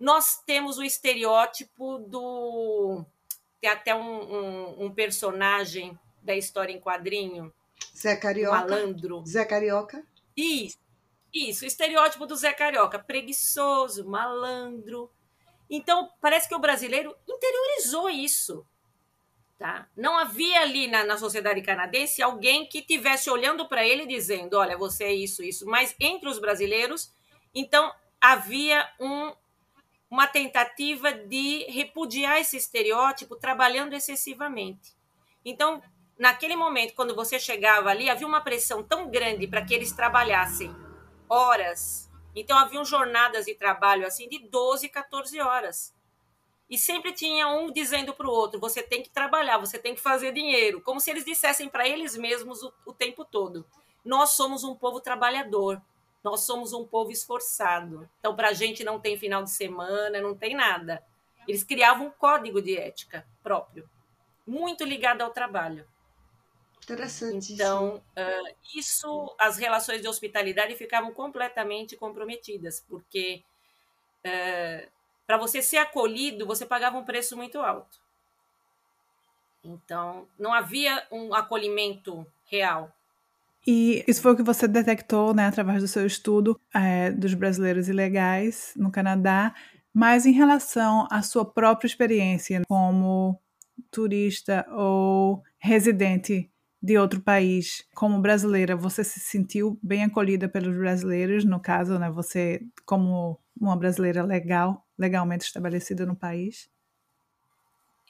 nós 0.03 0.43
temos 0.45 0.77
o 0.77 0.83
estereótipo 0.83 1.97
do. 1.97 3.05
Tem 3.61 3.69
até 3.69 3.95
um, 3.95 4.01
um, 4.01 4.83
um 4.85 4.93
personagem 4.93 5.97
da 6.21 6.35
história 6.35 6.73
em 6.73 6.81
quadrinho. 6.81 7.53
Zé 7.95 8.17
Carioca. 8.17 8.57
Malandro. 8.57 9.23
Zé 9.25 9.45
Carioca. 9.45 10.05
Isso. 10.35 10.77
Isso, 11.33 11.63
o 11.63 11.67
estereótipo 11.67 12.25
do 12.25 12.35
Zé 12.35 12.51
Carioca, 12.51 12.99
preguiçoso, 12.99 14.05
malandro. 14.05 15.09
Então, 15.69 16.11
parece 16.19 16.49
que 16.49 16.53
o 16.53 16.59
brasileiro 16.59 17.15
interiorizou 17.27 18.09
isso. 18.09 18.67
Tá? 19.57 19.87
Não 19.95 20.17
havia 20.17 20.59
ali 20.59 20.87
na, 20.87 21.05
na 21.05 21.17
sociedade 21.17 21.61
canadense 21.61 22.21
alguém 22.21 22.67
que 22.67 22.81
tivesse 22.81 23.29
olhando 23.29 23.69
para 23.69 23.87
ele 23.87 24.05
dizendo: 24.05 24.57
olha, 24.57 24.77
você 24.77 25.05
é 25.05 25.13
isso, 25.13 25.41
isso. 25.41 25.65
Mas 25.65 25.95
entre 25.97 26.27
os 26.27 26.39
brasileiros, 26.39 27.13
então 27.55 27.89
havia 28.19 28.85
um, 28.99 29.33
uma 30.13 30.27
tentativa 30.27 31.11
de 31.11 31.65
repudiar 31.71 32.39
esse 32.39 32.55
estereótipo 32.55 33.35
trabalhando 33.35 33.93
excessivamente. 33.93 34.95
Então, 35.43 35.81
naquele 36.19 36.55
momento, 36.55 36.93
quando 36.93 37.15
você 37.15 37.39
chegava 37.39 37.89
ali, 37.89 38.07
havia 38.07 38.27
uma 38.27 38.39
pressão 38.39 38.83
tão 38.83 39.09
grande 39.09 39.47
para 39.47 39.65
que 39.65 39.73
eles 39.73 39.91
trabalhassem 39.91 40.71
horas. 41.27 42.11
Então, 42.35 42.55
haviam 42.55 42.85
jornadas 42.85 43.45
de 43.45 43.55
trabalho 43.55 44.05
assim 44.05 44.29
de 44.29 44.37
12, 44.37 44.87
14 44.87 45.39
horas. 45.39 45.95
E 46.69 46.77
sempre 46.77 47.11
tinha 47.11 47.47
um 47.47 47.71
dizendo 47.71 48.13
para 48.13 48.27
o 48.27 48.31
outro: 48.31 48.59
você 48.59 48.83
tem 48.83 49.01
que 49.01 49.09
trabalhar, 49.09 49.57
você 49.57 49.79
tem 49.79 49.95
que 49.95 50.01
fazer 50.01 50.31
dinheiro. 50.31 50.79
Como 50.79 50.99
se 50.99 51.09
eles 51.09 51.25
dissessem 51.25 51.67
para 51.67 51.89
eles 51.89 52.15
mesmos 52.15 52.61
o, 52.61 52.71
o 52.85 52.93
tempo 52.93 53.25
todo: 53.25 53.65
nós 54.05 54.29
somos 54.33 54.63
um 54.63 54.75
povo 54.75 55.01
trabalhador, 55.01 55.81
nós 56.23 56.41
somos 56.41 56.73
um 56.73 56.85
povo 56.85 57.11
esforçado. 57.11 58.09
Então, 58.19 58.35
para 58.35 58.49
a 58.49 58.53
gente 58.53 58.83
não 58.83 58.99
tem 58.99 59.17
final 59.17 59.43
de 59.43 59.51
semana, 59.51 60.21
não 60.21 60.35
tem 60.35 60.55
nada. 60.55 61.03
Eles 61.47 61.63
criavam 61.63 62.07
um 62.07 62.11
código 62.11 62.61
de 62.61 62.77
ética 62.77 63.27
próprio, 63.41 63.89
muito 64.47 64.83
ligado 64.83 65.21
ao 65.21 65.31
trabalho. 65.31 65.85
Interessante. 66.83 67.53
Então, 67.53 67.97
uh, 67.97 68.55
isso, 68.75 69.35
as 69.39 69.57
relações 69.57 70.01
de 70.01 70.07
hospitalidade 70.07 70.75
ficavam 70.75 71.13
completamente 71.13 71.95
comprometidas, 71.95 72.79
porque 72.87 73.43
uh, 74.25 74.91
para 75.25 75.37
você 75.37 75.61
ser 75.61 75.77
acolhido, 75.77 76.45
você 76.45 76.65
pagava 76.65 76.97
um 76.97 77.05
preço 77.05 77.35
muito 77.37 77.59
alto. 77.59 78.01
Então, 79.63 80.27
não 80.37 80.53
havia 80.53 81.07
um 81.09 81.33
acolhimento 81.33 82.27
real. 82.45 82.93
E 83.65 84.03
isso 84.07 84.21
foi 84.21 84.33
o 84.33 84.35
que 84.35 84.43
você 84.43 84.67
detectou, 84.67 85.33
né, 85.33 85.47
através 85.47 85.81
do 85.81 85.87
seu 85.87 86.05
estudo 86.05 86.59
é, 86.73 87.11
dos 87.11 87.33
brasileiros 87.33 87.87
ilegais 87.87 88.73
no 88.75 88.91
Canadá, 88.91 89.53
mas 89.93 90.25
em 90.25 90.31
relação 90.31 91.07
à 91.09 91.21
sua 91.21 91.45
própria 91.45 91.87
experiência 91.87 92.61
como 92.67 93.39
turista 93.89 94.65
ou 94.71 95.43
residente 95.57 96.51
de 96.81 96.97
outro 96.97 97.21
país, 97.21 97.87
como 97.95 98.19
brasileira, 98.19 98.75
você 98.75 99.05
se 99.05 99.21
sentiu 99.21 99.79
bem 99.81 100.03
acolhida 100.03 100.49
pelos 100.49 100.75
brasileiros, 100.75 101.45
no 101.45 101.59
caso, 101.59 101.97
né, 101.97 102.11
você 102.11 102.61
como 102.85 103.39
uma 103.57 103.77
brasileira 103.77 104.23
legal, 104.23 104.85
legalmente 104.97 105.45
estabelecida 105.45 106.05
no 106.05 106.15
país? 106.15 106.69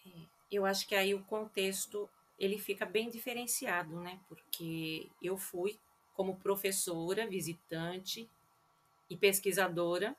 É, 0.07 0.09
eu 0.51 0.65
acho 0.65 0.87
que 0.87 0.95
aí 0.95 1.13
o 1.13 1.21
contexto 1.23 2.09
ele 2.37 2.57
fica 2.57 2.85
bem 2.85 3.09
diferenciado, 3.09 3.99
né? 3.99 4.19
Porque 4.27 5.09
eu 5.21 5.37
fui 5.37 5.79
como 6.13 6.37
professora, 6.37 7.27
visitante 7.27 8.29
e 9.09 9.17
pesquisadora. 9.17 10.15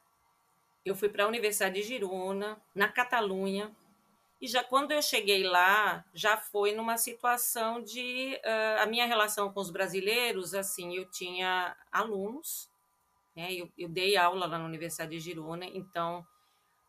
Eu 0.85 0.95
fui 0.95 1.09
para 1.09 1.25
a 1.25 1.29
Universidade 1.29 1.77
de 1.77 1.83
Girona, 1.83 2.61
na 2.75 2.89
Catalunha, 2.89 3.75
e 4.45 4.47
já 4.47 4.63
quando 4.63 4.93
eu 4.93 5.01
cheguei 5.01 5.43
lá, 5.43 6.05
já 6.13 6.37
foi 6.37 6.75
numa 6.75 6.99
situação 6.99 7.83
de 7.83 8.39
uh, 8.45 8.83
a 8.83 8.87
minha 8.87 9.07
relação 9.07 9.51
com 9.51 9.59
os 9.59 9.71
brasileiros, 9.71 10.55
assim, 10.55 10.97
eu 10.97 11.07
tinha 11.07 11.75
alunos, 11.91 12.69
né? 13.35 13.55
Eu, 13.55 13.73
eu 13.79 13.89
dei 13.89 14.19
aula 14.19 14.47
lá 14.47 14.59
na 14.59 14.67
Universidade 14.67 15.13
de 15.13 15.21
Girona, 15.21 15.65
então 15.65 16.27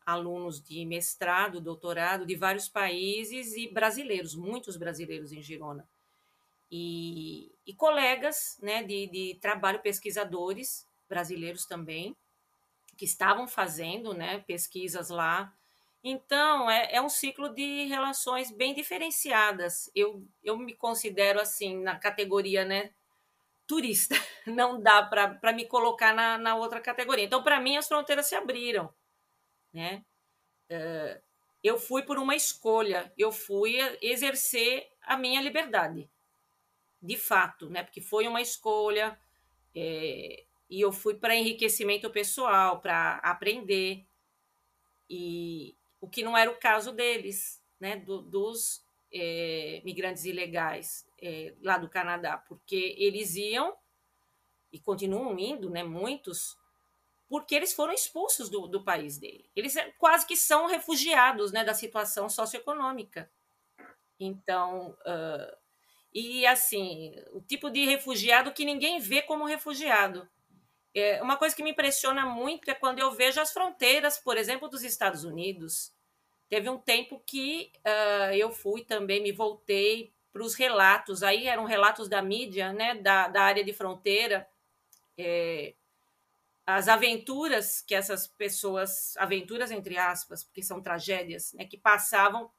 alunos 0.05 0.61
de 0.61 0.85
mestrado, 0.85 1.59
doutorado 1.59 2.25
de 2.25 2.35
vários 2.35 2.69
países 2.69 3.55
e 3.55 3.67
brasileiros, 3.67 4.35
muitos 4.35 4.77
brasileiros 4.77 5.31
em 5.31 5.41
Girona. 5.41 5.87
E, 6.71 7.51
e 7.65 7.73
colegas 7.73 8.57
né, 8.61 8.83
de, 8.83 9.07
de 9.07 9.39
trabalho, 9.41 9.81
pesquisadores 9.81 10.87
brasileiros 11.09 11.65
também, 11.65 12.15
que 12.97 13.05
estavam 13.05 13.47
fazendo 13.47 14.13
né, 14.13 14.39
pesquisas 14.41 15.09
lá. 15.09 15.53
Então, 16.03 16.69
é, 16.69 16.95
é 16.95 17.01
um 17.01 17.09
ciclo 17.09 17.49
de 17.53 17.85
relações 17.85 18.51
bem 18.51 18.73
diferenciadas. 18.73 19.89
Eu, 19.95 20.23
eu 20.43 20.57
me 20.57 20.73
considero 20.75 21.41
assim, 21.41 21.81
na 21.81 21.97
categoria 21.97 22.63
né, 22.63 22.93
turista, 23.65 24.15
não 24.45 24.79
dá 24.79 25.01
para 25.03 25.53
me 25.53 25.65
colocar 25.65 26.13
na, 26.13 26.37
na 26.37 26.55
outra 26.55 26.79
categoria. 26.79 27.25
Então, 27.25 27.43
para 27.43 27.59
mim, 27.59 27.77
as 27.77 27.87
fronteiras 27.87 28.27
se 28.27 28.35
abriram 28.35 28.93
né? 29.75 30.05
Uh, 30.71 31.21
eu 31.61 31.77
fui 31.77 32.03
por 32.03 32.17
uma 32.17 32.35
escolha, 32.35 33.11
eu 33.17 33.31
fui 33.31 33.77
exercer 34.01 34.87
a 35.01 35.17
minha 35.17 35.41
liberdade, 35.41 36.09
de 37.01 37.17
fato, 37.17 37.69
né? 37.69 37.83
Porque 37.83 37.99
foi 37.99 38.27
uma 38.27 38.41
escolha 38.41 39.19
é, 39.75 40.45
e 40.69 40.79
eu 40.79 40.91
fui 40.91 41.15
para 41.15 41.35
enriquecimento 41.35 42.09
pessoal, 42.09 42.79
para 42.79 43.15
aprender 43.17 44.05
e 45.09 45.75
o 45.99 46.07
que 46.07 46.23
não 46.23 46.37
era 46.37 46.49
o 46.49 46.59
caso 46.59 46.91
deles, 46.93 47.61
né? 47.79 47.97
Do, 47.97 48.21
dos 48.21 48.85
é, 49.11 49.81
migrantes 49.83 50.23
ilegais 50.23 51.05
é, 51.21 51.53
lá 51.61 51.77
do 51.77 51.89
Canadá, 51.89 52.37
porque 52.37 52.95
eles 52.97 53.35
iam 53.35 53.75
e 54.71 54.79
continuam 54.79 55.37
indo, 55.37 55.69
né? 55.69 55.83
Muitos 55.83 56.57
porque 57.27 57.55
eles 57.55 57.73
foram 57.73 57.93
expulsos 57.93 58.49
do, 58.49 58.67
do 58.67 58.83
país 58.83 59.17
dele. 59.17 59.49
Eles 59.55 59.75
é, 59.75 59.91
quase 59.97 60.25
que 60.25 60.35
são 60.35 60.67
refugiados 60.67 61.51
né, 61.51 61.63
da 61.63 61.73
situação 61.73 62.29
socioeconômica. 62.29 63.29
Então, 64.19 64.97
uh, 65.01 65.57
e 66.13 66.45
assim, 66.45 67.13
o 67.33 67.41
tipo 67.41 67.69
de 67.69 67.85
refugiado 67.85 68.53
que 68.53 68.63
ninguém 68.63 68.99
vê 68.99 69.21
como 69.21 69.45
refugiado. 69.45 70.27
É, 70.93 71.21
uma 71.21 71.35
coisa 71.35 71.53
que 71.53 71.63
me 71.63 71.71
impressiona 71.71 72.25
muito 72.25 72.69
é 72.69 72.73
quando 72.73 72.99
eu 72.99 73.11
vejo 73.11 73.41
as 73.41 73.51
fronteiras, 73.51 74.17
por 74.17 74.37
exemplo, 74.37 74.69
dos 74.69 74.83
Estados 74.83 75.25
Unidos. 75.25 75.93
Teve 76.47 76.69
um 76.69 76.77
tempo 76.77 77.21
que 77.25 77.71
uh, 77.79 78.33
eu 78.33 78.51
fui 78.51 78.85
também, 78.85 79.21
me 79.21 79.31
voltei 79.31 80.13
para 80.31 80.43
os 80.43 80.53
relatos, 80.53 81.23
aí 81.23 81.47
eram 81.47 81.65
relatos 81.65 82.07
da 82.07 82.21
mídia, 82.21 82.71
né, 82.71 82.95
da, 82.95 83.27
da 83.27 83.41
área 83.41 83.63
de 83.63 83.73
fronteira, 83.73 84.47
é, 85.17 85.73
as 86.65 86.87
aventuras 86.87 87.81
que 87.81 87.93
essas 87.93 88.25
pessoas, 88.25 89.15
aventuras 89.17 89.69
entre 89.69 89.97
aspas, 89.97 90.43
porque 90.43 90.63
são 90.63 90.81
tragédias, 90.81 91.53
né, 91.53 91.65
que 91.65 91.77
passavam 91.77 92.49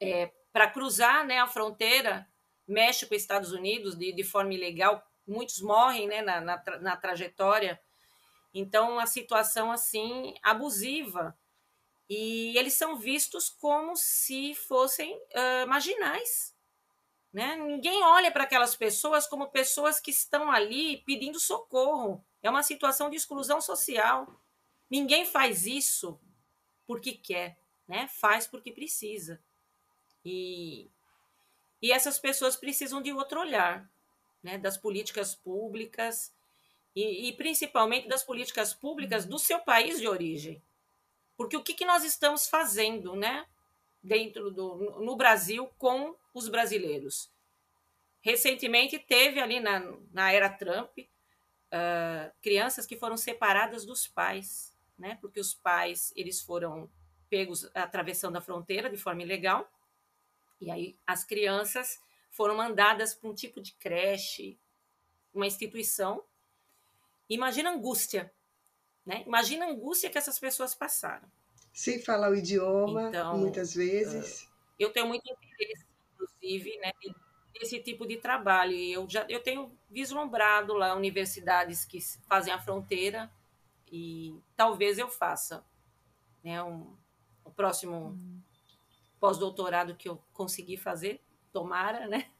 é, 0.00 0.30
para 0.52 0.70
cruzar 0.70 1.26
né, 1.26 1.38
a 1.38 1.46
fronteira 1.46 2.28
México 2.66 3.14
Estados 3.14 3.52
Unidos 3.52 3.96
de, 3.96 4.12
de 4.12 4.24
forma 4.24 4.52
ilegal, 4.52 5.02
muitos 5.26 5.60
morrem 5.60 6.06
né, 6.06 6.22
na, 6.22 6.40
na, 6.40 6.62
na 6.80 6.96
trajetória. 6.96 7.80
Então, 8.52 8.92
uma 8.92 9.06
situação 9.06 9.72
assim 9.72 10.34
abusiva. 10.42 11.36
E 12.08 12.56
eles 12.58 12.74
são 12.74 12.96
vistos 12.96 13.48
como 13.48 13.96
se 13.96 14.54
fossem 14.54 15.16
uh, 15.16 15.66
marginais. 15.66 16.53
Né? 17.34 17.56
Ninguém 17.56 18.00
olha 18.04 18.30
para 18.30 18.44
aquelas 18.44 18.76
pessoas 18.76 19.26
como 19.26 19.48
pessoas 19.48 19.98
que 19.98 20.12
estão 20.12 20.52
ali 20.52 20.98
pedindo 20.98 21.40
socorro. 21.40 22.24
É 22.40 22.48
uma 22.48 22.62
situação 22.62 23.10
de 23.10 23.16
exclusão 23.16 23.60
social. 23.60 24.40
Ninguém 24.88 25.26
faz 25.26 25.66
isso 25.66 26.16
porque 26.86 27.10
quer, 27.10 27.58
né? 27.88 28.06
faz 28.06 28.46
porque 28.46 28.70
precisa. 28.70 29.42
E, 30.24 30.88
e 31.82 31.90
essas 31.90 32.20
pessoas 32.20 32.54
precisam 32.54 33.02
de 33.02 33.12
outro 33.12 33.40
olhar, 33.40 33.90
né? 34.40 34.56
das 34.56 34.76
políticas 34.76 35.34
públicas 35.34 36.32
e, 36.94 37.28
e 37.28 37.32
principalmente 37.32 38.06
das 38.06 38.22
políticas 38.22 38.72
públicas 38.72 39.26
do 39.26 39.40
seu 39.40 39.58
país 39.58 39.98
de 39.98 40.06
origem. 40.06 40.62
Porque 41.36 41.56
o 41.56 41.64
que, 41.64 41.74
que 41.74 41.84
nós 41.84 42.04
estamos 42.04 42.46
fazendo 42.46 43.16
né? 43.16 43.44
Dentro 44.04 44.50
do, 44.50 45.00
no 45.00 45.16
Brasil 45.16 45.66
com 45.78 46.14
os 46.32 46.48
brasileiros? 46.48 47.32
Recentemente 48.20 48.98
teve 48.98 49.40
ali 49.40 49.58
na, 49.58 49.80
na 50.12 50.30
era 50.30 50.48
Trump 50.48 50.98
uh, 50.98 52.32
crianças 52.40 52.86
que 52.86 52.96
foram 52.96 53.16
separadas 53.16 53.84
dos 53.84 54.06
pais, 54.06 54.72
né? 54.98 55.18
porque 55.20 55.40
os 55.40 55.54
pais 55.54 56.12
eles 56.14 56.40
foram 56.40 56.88
pegos 57.28 57.68
atravessando 57.74 58.36
a 58.36 58.40
fronteira 58.40 58.88
de 58.88 58.96
forma 58.96 59.22
ilegal 59.22 59.68
e 60.60 60.70
aí 60.70 60.96
as 61.06 61.24
crianças 61.24 62.00
foram 62.30 62.56
mandadas 62.56 63.14
para 63.14 63.28
um 63.28 63.34
tipo 63.34 63.60
de 63.60 63.72
creche, 63.72 64.58
uma 65.32 65.46
instituição. 65.46 66.22
Imagina 67.28 67.70
a 67.70 67.74
angústia, 67.74 68.32
né? 69.04 69.22
Imagina 69.26 69.66
a 69.66 69.68
angústia 69.68 70.10
que 70.10 70.18
essas 70.18 70.38
pessoas 70.38 70.74
passaram. 70.74 71.30
Sem 71.74 72.00
falar 72.00 72.30
o 72.30 72.34
idioma, 72.34 73.08
então, 73.08 73.36
muitas 73.36 73.74
vezes. 73.74 74.48
Eu 74.78 74.90
tenho 74.90 75.06
muito 75.06 75.30
interesse, 75.30 75.84
inclusive, 76.14 76.78
né, 76.78 76.92
nesse 77.54 77.80
tipo 77.80 78.06
de 78.06 78.16
trabalho. 78.16 78.72
E 78.72 78.92
eu 78.92 79.06
já 79.10 79.26
eu 79.28 79.42
tenho 79.42 79.70
vislumbrado 79.90 80.72
lá 80.72 80.94
universidades 80.94 81.84
que 81.84 82.00
fazem 82.26 82.54
a 82.54 82.58
fronteira 82.58 83.30
e 83.92 84.34
talvez 84.56 84.98
eu 84.98 85.08
faça, 85.08 85.62
né, 86.42 86.62
um, 86.62 86.96
o 87.44 87.50
próximo 87.50 88.08
hum 88.08 88.40
pós-doutorado 89.24 89.94
que 89.94 90.06
eu 90.06 90.22
consegui 90.34 90.76
fazer, 90.76 91.18
tomara, 91.50 92.06
né? 92.06 92.30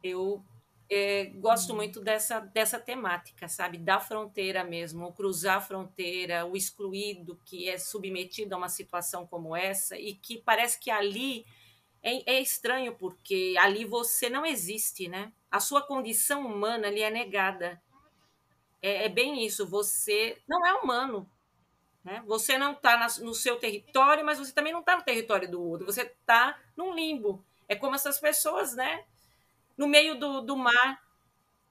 Eu 0.00 0.40
é, 0.88 1.26
gosto 1.36 1.70
uhum. 1.70 1.76
muito 1.76 2.00
dessa, 2.00 2.40
dessa 2.40 2.78
temática, 2.78 3.48
sabe? 3.48 3.78
Da 3.78 3.98
fronteira 3.98 4.62
mesmo, 4.62 5.06
o 5.06 5.12
cruzar 5.12 5.56
a 5.56 5.60
fronteira, 5.60 6.46
o 6.46 6.56
excluído 6.56 7.40
que 7.44 7.68
é 7.68 7.78
submetido 7.78 8.54
a 8.54 8.58
uma 8.58 8.68
situação 8.68 9.26
como 9.26 9.56
essa 9.56 9.98
e 9.98 10.14
que 10.14 10.38
parece 10.38 10.78
que 10.78 10.90
ali 10.90 11.44
é, 12.02 12.34
é 12.34 12.40
estranho 12.40 12.94
porque 12.94 13.56
ali 13.58 13.84
você 13.84 14.30
não 14.30 14.46
existe, 14.46 15.08
né? 15.08 15.32
A 15.50 15.58
sua 15.58 15.82
condição 15.82 16.46
humana 16.46 16.86
ali 16.86 17.02
é 17.02 17.10
negada. 17.10 17.82
É, 18.80 19.06
é 19.06 19.08
bem 19.08 19.44
isso, 19.44 19.66
você 19.66 20.40
não 20.46 20.64
é 20.64 20.72
humano, 20.74 21.28
né? 22.04 22.22
Você 22.26 22.56
não 22.56 22.72
está 22.72 23.08
no 23.20 23.34
seu 23.34 23.56
território, 23.56 24.24
mas 24.24 24.38
você 24.38 24.52
também 24.52 24.72
não 24.72 24.80
está 24.80 24.96
no 24.96 25.02
território 25.02 25.50
do 25.50 25.60
outro. 25.60 25.86
Você 25.86 26.02
está 26.02 26.56
num 26.76 26.94
limbo. 26.94 27.44
É 27.68 27.74
como 27.74 27.96
essas 27.96 28.20
pessoas, 28.20 28.76
né? 28.76 29.04
No 29.76 29.86
meio 29.86 30.18
do, 30.18 30.40
do 30.40 30.56
mar, 30.56 30.98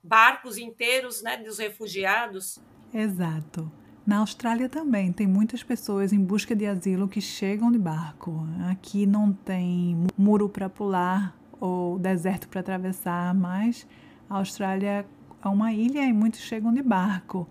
barcos 0.04 0.58
inteiros, 0.58 1.22
né? 1.22 1.38
Dos 1.38 1.58
refugiados. 1.58 2.60
Exato. 2.94 3.72
Na 4.06 4.18
Austrália 4.20 4.70
também 4.70 5.12
tem 5.12 5.26
muitas 5.26 5.64
pessoas 5.64 6.14
em 6.14 6.24
busca 6.24 6.56
de 6.56 6.66
asilo 6.66 7.08
que 7.08 7.20
chegam 7.20 7.72
de 7.72 7.80
barco. 7.80 8.48
Aqui 8.70 9.06
não 9.06 9.34
tem 9.34 9.98
muro 10.16 10.48
para 10.48 10.70
pular 10.70 11.36
ou 11.60 11.98
deserto 11.98 12.48
para 12.48 12.60
atravessar, 12.60 13.34
mas 13.34 13.88
a 14.30 14.38
Austrália 14.38 15.06
é 15.44 15.48
uma 15.48 15.74
ilha 15.74 16.06
e 16.06 16.14
muitos 16.14 16.42
chegam 16.42 16.72
de 16.72 16.84
barco 16.84 17.50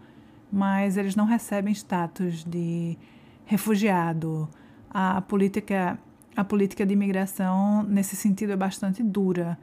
mas 0.54 0.96
eles 0.96 1.16
não 1.16 1.24
recebem 1.24 1.72
status 1.72 2.44
de 2.44 2.96
refugiado. 3.44 4.48
A 4.88 5.20
política, 5.20 5.98
a 6.36 6.44
política 6.44 6.86
de 6.86 6.92
imigração, 6.92 7.82
nesse 7.82 8.14
sentido, 8.14 8.52
é 8.52 8.56
bastante 8.56 9.02
dura. 9.02 9.58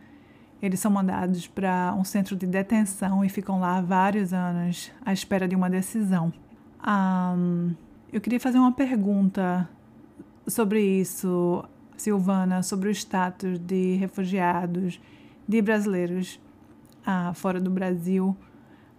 Eles 0.62 0.80
são 0.80 0.92
mandados 0.92 1.48
para 1.48 1.94
um 1.98 2.04
centro 2.04 2.36
de 2.36 2.46
detenção 2.46 3.26
e 3.26 3.30
ficam 3.30 3.60
lá 3.60 3.82
vários 3.82 4.32
anos 4.32 4.92
à 5.04 5.12
espera 5.12 5.48
de 5.48 5.56
uma 5.56 5.70
decisão. 5.70 6.32
Um, 6.88 7.74
eu 8.14 8.22
queria 8.22 8.40
fazer 8.40 8.60
uma 8.60 8.72
pergunta 8.72 9.68
sobre 10.48 10.82
isso, 10.82 11.64
Silvana, 11.98 12.62
sobre 12.62 12.90
o 12.90 12.92
status 12.92 13.58
de 13.58 13.96
refugiados, 13.96 15.02
de 15.48 15.62
brasileiros 15.62 16.40
ah, 17.06 17.34
fora 17.34 17.60
do 17.60 17.72
Brasil. 17.72 18.36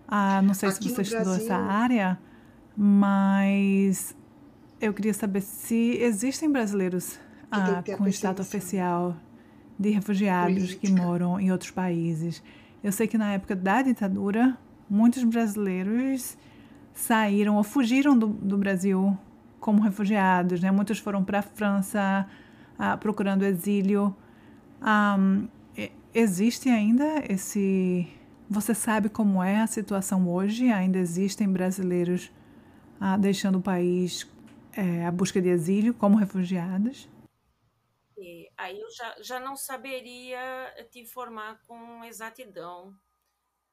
Ah, 0.08 0.42
não 0.42 0.54
sei 0.54 0.68
Aqui 0.68 0.88
se 0.88 0.94
você 0.94 1.02
estudou 1.02 1.24
Brasil... 1.24 1.44
essa 1.44 1.56
área, 1.56 2.18
mas 2.76 4.16
eu 4.80 4.92
queria 4.92 5.14
saber 5.14 5.42
se 5.42 5.96
existem 6.00 6.50
brasileiros 6.50 7.18
ah, 7.50 7.82
com 7.96 8.08
status 8.08 8.48
oficial 8.48 9.16
de 9.78 9.90
refugiados 9.90 10.54
Política. 10.54 10.86
que 10.86 10.92
moram 10.92 11.40
em 11.40 11.50
outros 11.50 11.70
países. 11.70 12.42
Eu 12.82 12.92
sei 12.92 13.06
que 13.06 13.16
na 13.16 13.32
época 13.32 13.54
da 13.54 13.82
ditadura, 13.82 14.56
muitos 14.88 15.24
brasileiros 15.24 16.36
saíram 16.92 17.56
ou 17.56 17.64
fugiram 17.64 18.16
do, 18.18 18.26
do 18.26 18.58
Brasil 18.58 19.16
como 19.60 19.80
refugiados, 19.80 20.60
né? 20.60 20.70
Muitos 20.70 20.98
foram 20.98 21.22
para 21.22 21.38
a 21.38 21.42
França 21.42 22.26
ah, 22.78 22.96
procurando 22.96 23.44
exílio. 23.44 24.14
Um, 24.82 25.46
existe 26.12 26.68
ainda 26.68 27.22
esse 27.28 28.08
você 28.52 28.74
sabe 28.74 29.08
como 29.08 29.42
é 29.42 29.62
a 29.62 29.66
situação 29.66 30.28
hoje? 30.28 30.70
Ainda 30.70 30.98
existem 30.98 31.48
brasileiros 31.48 32.30
ah, 33.00 33.16
deixando 33.16 33.58
o 33.58 33.62
país 33.62 34.30
é, 34.76 35.06
à 35.06 35.10
busca 35.10 35.40
de 35.40 35.48
exílio 35.48 35.94
como 35.94 36.16
refugiados? 36.16 37.08
Aí 38.56 38.80
eu 38.80 38.90
já, 38.90 39.16
já 39.20 39.40
não 39.40 39.56
saberia 39.56 40.40
te 40.90 41.00
informar 41.00 41.60
com 41.66 42.04
exatidão, 42.04 42.96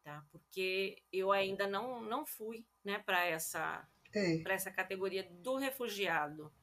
tá? 0.04 0.26
Porque 0.32 1.02
eu 1.12 1.32
ainda 1.32 1.68
não, 1.68 2.02
não 2.02 2.26
fui 2.26 2.66
né, 2.84 3.00
para 3.00 3.26
essa, 3.26 3.88
é. 4.14 4.42
essa 4.52 4.72
categoria 4.72 5.24
do 5.32 5.58
refugiado. 5.58 6.54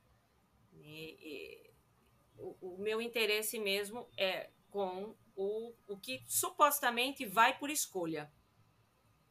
E, 0.73 1.19
e, 1.21 1.71
o, 2.37 2.75
o 2.75 2.79
meu 2.79 3.01
interesse 3.01 3.59
mesmo 3.59 4.09
é 4.17 4.51
com 4.71 5.17
o, 5.35 5.75
o 5.87 5.99
que 5.99 6.23
supostamente 6.27 7.25
vai 7.25 7.59
por 7.59 7.71
escolha, 7.71 8.33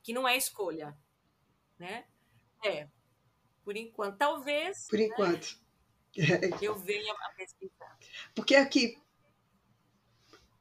que 0.02 0.14
não 0.14 0.28
é 0.28 0.38
escolha, 0.38 0.98
né? 1.78 2.08
É, 2.64 2.88
por 3.64 3.76
enquanto. 3.76 4.18
Talvez. 4.18 4.88
Por 4.88 5.00
né, 5.00 5.06
enquanto. 5.06 5.54
Né, 5.54 5.65
eu 6.62 6.76
venha 6.76 7.14
a 7.14 7.30
pesquisar. 7.30 7.98
Porque 8.34 8.56
aqui, 8.56 8.98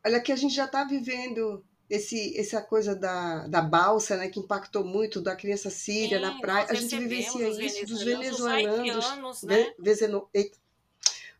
olha 0.05 0.21
que 0.21 0.33
a 0.33 0.37
gente 0.37 0.55
já 0.55 0.64
está 0.64 0.85
vivendo 0.85 1.64
esse, 1.88 2.38
essa 2.38 2.61
coisa 2.62 2.95
da, 2.95 3.47
da 3.47 3.61
balsa, 3.61 4.17
né, 4.17 4.29
que 4.29 4.40
impactou 4.40 4.85
muito 4.85 5.21
da 5.21 5.37
criança 5.37 5.71
síria 5.71 6.19
Sim, 6.19 6.25
na 6.25 6.40
praia. 6.40 6.67
A 6.69 6.75
gente 6.75 6.96
vivencia 6.96 7.48
isso 7.48 7.87
dos 7.87 8.02
venezuelanos, 8.02 9.42
né? 9.42 9.73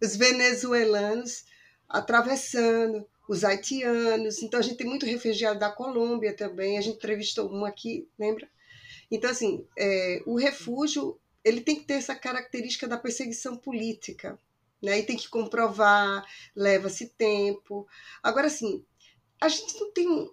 os 0.01 0.17
venezuelanos 0.17 1.45
atravessando, 1.89 3.07
os 3.29 3.45
haitianos. 3.45 4.43
Então, 4.43 4.61
a 4.61 4.63
gente 4.63 4.77
tem 4.77 4.87
muito 4.87 5.07
refugiado 5.07 5.59
da 5.59 5.71
Colômbia 5.71 6.35
também. 6.35 6.77
A 6.77 6.81
gente 6.81 6.97
entrevistou 6.97 7.51
um 7.51 7.65
aqui, 7.65 8.07
lembra? 8.19 8.49
Então, 9.11 9.31
assim, 9.31 9.67
é, 9.79 10.23
o 10.27 10.37
refúgio 10.37 11.19
ele 11.45 11.61
tem 11.61 11.77
que 11.77 11.85
ter 11.85 11.95
essa 11.95 12.15
característica 12.15 12.89
da 12.89 12.99
perseguição 12.99 13.57
política, 13.57 14.39
né? 14.83 14.99
E 14.99 15.03
tem 15.03 15.17
que 15.17 15.29
comprovar, 15.29 16.25
leva-se 16.57 17.09
tempo. 17.11 17.87
Agora, 18.23 18.47
assim, 18.47 18.85
a 19.41 19.49
gente 19.49 19.79
não 19.79 19.93
tem 19.93 20.31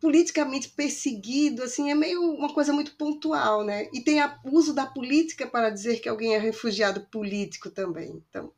politicamente 0.00 0.68
perseguido, 0.70 1.62
assim, 1.62 1.90
é 1.90 1.94
meio 1.94 2.22
uma 2.22 2.54
coisa 2.54 2.72
muito 2.72 2.96
pontual, 2.96 3.64
né? 3.64 3.88
E 3.92 4.00
tem 4.00 4.22
o 4.22 4.30
uso 4.52 4.72
da 4.72 4.86
política 4.86 5.46
para 5.46 5.70
dizer 5.70 6.00
que 6.00 6.08
alguém 6.08 6.34
é 6.34 6.38
refugiado 6.38 7.06
político 7.10 7.70
também. 7.70 8.22
Então, 8.28 8.52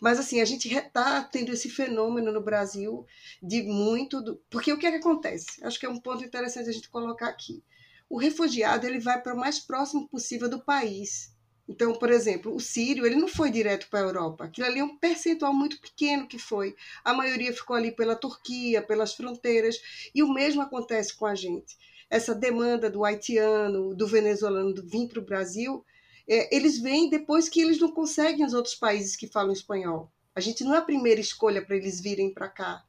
mas 0.00 0.18
assim, 0.18 0.40
a 0.40 0.44
gente 0.44 0.68
está 0.72 1.22
tendo 1.22 1.52
esse 1.52 1.68
fenômeno 1.68 2.32
no 2.32 2.40
Brasil 2.40 3.06
de 3.40 3.62
muito. 3.62 4.20
Do... 4.20 4.36
Porque 4.50 4.72
o 4.72 4.76
que, 4.76 4.84
é 4.84 4.90
que 4.90 4.96
acontece? 4.96 5.64
Acho 5.64 5.78
que 5.78 5.86
é 5.86 5.88
um 5.88 6.00
ponto 6.00 6.24
interessante 6.24 6.68
a 6.68 6.72
gente 6.72 6.88
colocar 6.88 7.28
aqui. 7.28 7.62
O 8.12 8.18
refugiado 8.18 8.86
ele 8.86 8.98
vai 8.98 9.22
para 9.22 9.32
o 9.32 9.38
mais 9.38 9.58
próximo 9.58 10.06
possível 10.06 10.46
do 10.46 10.62
país. 10.62 11.34
Então, 11.66 11.94
por 11.94 12.10
exemplo, 12.10 12.54
o 12.54 12.60
sírio 12.60 13.06
ele 13.06 13.16
não 13.16 13.26
foi 13.26 13.50
direto 13.50 13.88
para 13.88 14.00
a 14.00 14.02
Europa. 14.02 14.44
Aquilo 14.44 14.66
ali 14.66 14.80
é 14.80 14.84
um 14.84 14.98
percentual 14.98 15.54
muito 15.54 15.80
pequeno 15.80 16.28
que 16.28 16.38
foi. 16.38 16.76
A 17.02 17.14
maioria 17.14 17.54
ficou 17.54 17.74
ali 17.74 17.90
pela 17.90 18.14
Turquia, 18.14 18.82
pelas 18.82 19.14
fronteiras. 19.14 19.76
E 20.14 20.22
o 20.22 20.30
mesmo 20.30 20.60
acontece 20.60 21.16
com 21.16 21.24
a 21.24 21.34
gente. 21.34 21.74
Essa 22.10 22.34
demanda 22.34 22.90
do 22.90 23.02
haitiano, 23.02 23.94
do 23.94 24.06
venezuelano 24.06 24.74
de 24.74 24.82
vir 24.82 25.08
para 25.08 25.20
o 25.20 25.24
Brasil, 25.24 25.82
é, 26.28 26.54
eles 26.54 26.78
vêm 26.82 27.08
depois 27.08 27.48
que 27.48 27.62
eles 27.62 27.80
não 27.80 27.92
conseguem 27.92 28.44
os 28.44 28.52
outros 28.52 28.74
países 28.74 29.16
que 29.16 29.26
falam 29.26 29.54
espanhol. 29.54 30.12
A 30.34 30.40
gente 30.40 30.62
não 30.64 30.74
é 30.74 30.78
a 30.78 30.82
primeira 30.82 31.20
escolha 31.20 31.64
para 31.64 31.76
eles 31.76 31.98
virem 31.98 32.34
para 32.34 32.50
cá 32.50 32.84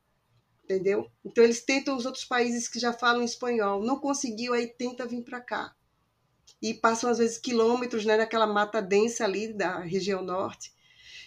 entendeu? 0.64 1.11
Então 1.24 1.43
eles 1.43 1.61
tentam 1.61 1.95
os 1.95 2.05
outros 2.05 2.26
países 2.26 2.68
que 2.68 2.80
já 2.80 2.93
falam 2.93 3.24
espanhol, 3.24 3.84
não 3.84 3.99
conseguiu, 3.99 4.53
aí 4.53 4.68
tenta 4.68 5.05
vir 5.05 5.24
para 5.24 5.41
cá. 5.41 5.76
E 6.61 6.74
passam 6.74 7.09
às 7.09 7.18
vezes 7.18 7.38
quilômetros 7.38 8.05
né, 8.05 8.16
naquela 8.16 8.47
mata 8.47 8.82
densa 8.82 9.26
ali 9.26 9.53
da 9.53 9.80
região 9.80 10.24
norte. 10.24 10.74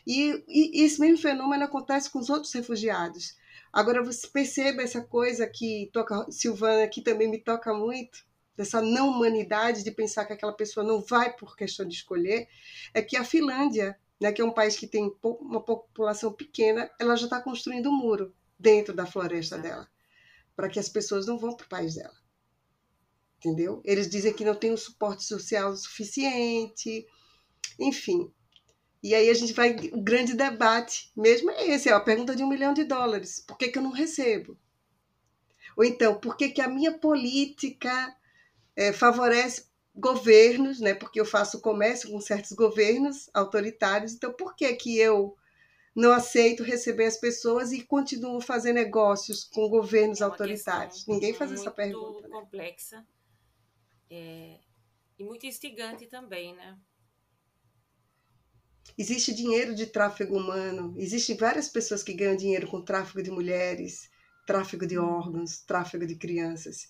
E, 0.07 0.45
e, 0.49 0.83
esse 0.85 1.01
mesmo 1.01 1.19
fenômeno 1.19 1.65
acontece 1.65 2.11
com 2.11 2.19
os 2.19 2.31
outros 2.31 2.53
refugiados. 2.53 3.37
Agora 3.73 4.03
você 4.03 4.27
perceba 4.29 4.83
essa 4.83 5.03
coisa 5.03 5.47
que 5.47 5.91
toca 5.93 6.31
Silvana 6.31 6.89
que 6.89 7.03
também 7.03 7.29
me 7.29 7.39
toca 7.39 7.75
muito, 7.75 8.25
dessa 8.57 8.81
não 8.81 9.11
humanidade 9.11 9.85
de 9.85 9.91
pensar 9.91 10.25
que 10.25 10.33
aquela 10.33 10.53
pessoa 10.53 10.87
não 10.87 11.03
vai 11.03 11.37
por 11.37 11.55
questão 11.57 11.87
de 11.87 11.95
escolher, 11.95 12.49
é 12.95 13.03
que 13.03 13.17
a 13.17 13.25
Finlândia, 13.25 13.99
né, 14.19 14.33
que 14.33 14.41
é 14.41 14.45
um 14.45 14.55
país 14.55 14.77
que 14.79 14.87
tem 14.87 15.15
uma 15.23 15.61
população 15.61 16.33
pequena, 16.33 16.91
ela 16.99 17.17
já 17.17 17.25
está 17.25 17.43
construindo 17.43 17.91
um 17.91 17.97
muro 17.97 18.33
dentro 18.59 18.95
da 18.95 19.07
floresta 19.07 19.59
dela, 19.59 19.89
para 20.55 20.69
que 20.69 20.79
as 20.79 20.89
pessoas 20.89 21.27
não 21.27 21.39
vão 21.39 21.57
para 21.57 21.67
o 21.67 21.69
país 21.69 21.95
dela. 21.95 22.15
Entendeu? 23.39 23.83
Eles 23.85 24.09
dizem 24.09 24.33
que 24.33 24.45
não 24.45 24.55
tem 24.55 24.73
um 24.73 24.77
suporte 24.77 25.25
social 25.25 25.77
suficiente, 25.77 27.07
enfim. 27.79 28.33
E 29.03 29.15
aí 29.15 29.29
a 29.29 29.35
gente 29.35 29.53
vai. 29.53 29.77
O 29.93 30.01
grande 30.01 30.35
debate 30.35 31.13
mesmo 31.17 31.51
é 31.51 31.69
esse: 31.69 31.89
é 31.89 31.93
a 31.93 32.01
pergunta 32.01 32.35
de 32.35 32.43
um 32.43 32.49
milhão 32.49 32.73
de 32.73 32.85
dólares. 32.85 33.45
Por 33.47 33.57
que, 33.57 33.69
que 33.69 33.79
eu 33.79 33.83
não 33.83 33.91
recebo? 33.91 34.59
Ou 35.77 35.85
então, 35.85 36.19
por 36.19 36.37
que, 36.37 36.49
que 36.49 36.63
a 36.63 36.69
minha 36.69 36.99
política 36.99 38.17
é, 38.75 38.93
favorece 38.93 39.67
governos, 39.95 40.81
né? 40.81 40.95
Porque 40.95 41.21
eu 41.21 41.25
faço 41.25 41.61
comércio 41.61 42.11
com 42.11 42.21
certos 42.21 42.53
governos 42.53 43.31
autoritários, 43.33 44.15
então 44.15 44.33
por 44.33 44.57
que, 44.57 44.73
que 44.75 44.99
eu 44.99 45.37
não 45.97 46.13
aceito 46.13 46.63
receber 46.63 47.07
as 47.07 47.17
pessoas 47.17 47.73
e 47.73 47.83
continuo 47.83 48.41
fazer 48.41 48.75
negócios 48.75 49.43
com 49.45 49.69
governos 49.69 50.21
é 50.21 50.25
autoritários? 50.25 51.07
Ninguém 51.07 51.33
faz 51.33 51.51
essa 51.51 51.71
pergunta. 51.71 52.11
Muito 52.11 52.29
né? 52.29 52.41
complexa 52.41 53.07
é, 54.11 54.59
e 55.19 55.25
muito 55.25 55.47
instigante 55.47 56.07
também, 56.07 56.55
né? 56.55 56.79
Existe 58.97 59.35
dinheiro 59.35 59.75
de 59.75 59.87
tráfego 59.87 60.37
humano, 60.37 60.95
existem 60.97 61.37
várias 61.37 61.69
pessoas 61.69 62.03
que 62.03 62.15
ganham 62.15 62.37
dinheiro 62.37 62.69
com 62.69 62.81
tráfigo 62.81 63.23
de 63.23 63.31
mulheres, 63.31 64.09
tráfigo 64.47 64.87
de 64.87 64.97
órgãos, 64.97 65.59
tráfigo 65.61 66.07
de 66.07 66.15
crianças. 66.15 66.89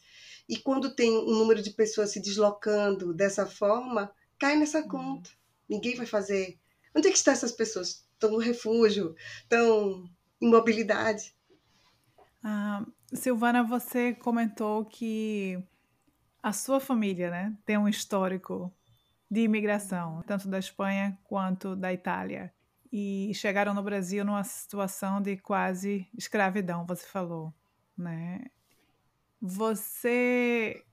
E 0.48 0.56
quando 0.56 0.94
tem 0.94 1.10
um 1.10 1.38
número 1.38 1.62
de 1.62 1.70
pessoas 1.70 2.10
se 2.10 2.20
deslocando 2.20 3.14
dessa 3.14 3.46
forma, 3.46 4.12
cai 4.38 4.56
nessa 4.56 4.80
uhum. 4.80 4.88
conta. 4.88 5.30
Ninguém 5.68 5.96
vai 5.96 6.06
fazer. 6.06 6.60
Onde 6.94 7.08
é 7.08 7.10
que 7.10 7.16
estão 7.16 7.32
essas 7.32 7.52
pessoas? 7.52 8.05
Estão 8.16 8.30
no 8.32 8.38
refúgio, 8.38 9.14
estão 9.42 10.08
em 10.40 10.50
mobilidade. 10.50 11.34
Ah, 12.42 12.84
Silvana, 13.12 13.62
você 13.62 14.14
comentou 14.14 14.84
que 14.84 15.62
a 16.42 16.52
sua 16.52 16.80
família 16.80 17.30
né, 17.30 17.56
tem 17.64 17.78
um 17.78 17.88
histórico 17.88 18.72
de 19.30 19.40
imigração, 19.40 20.22
tanto 20.26 20.48
da 20.48 20.58
Espanha 20.58 21.18
quanto 21.24 21.76
da 21.76 21.92
Itália. 21.92 22.52
E 22.92 23.32
chegaram 23.34 23.74
no 23.74 23.82
Brasil 23.82 24.24
numa 24.24 24.44
situação 24.44 25.20
de 25.20 25.36
quase 25.36 26.08
escravidão, 26.16 26.86
você 26.86 27.04
falou. 27.06 27.52
Né? 27.98 28.44
Você 29.40 30.84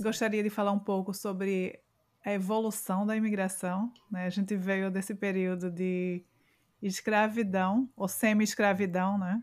gostaria 0.00 0.42
de 0.42 0.50
falar 0.50 0.72
um 0.72 0.78
pouco 0.78 1.12
sobre 1.12 1.78
a 2.24 2.32
evolução 2.32 3.06
da 3.06 3.14
imigração? 3.14 3.92
Né? 4.10 4.24
A 4.24 4.30
gente 4.30 4.56
veio 4.56 4.90
desse 4.90 5.14
período 5.14 5.70
de 5.70 6.24
escravidão, 6.82 7.88
ou 7.96 8.08
semi-escravidão, 8.08 9.18
né? 9.18 9.42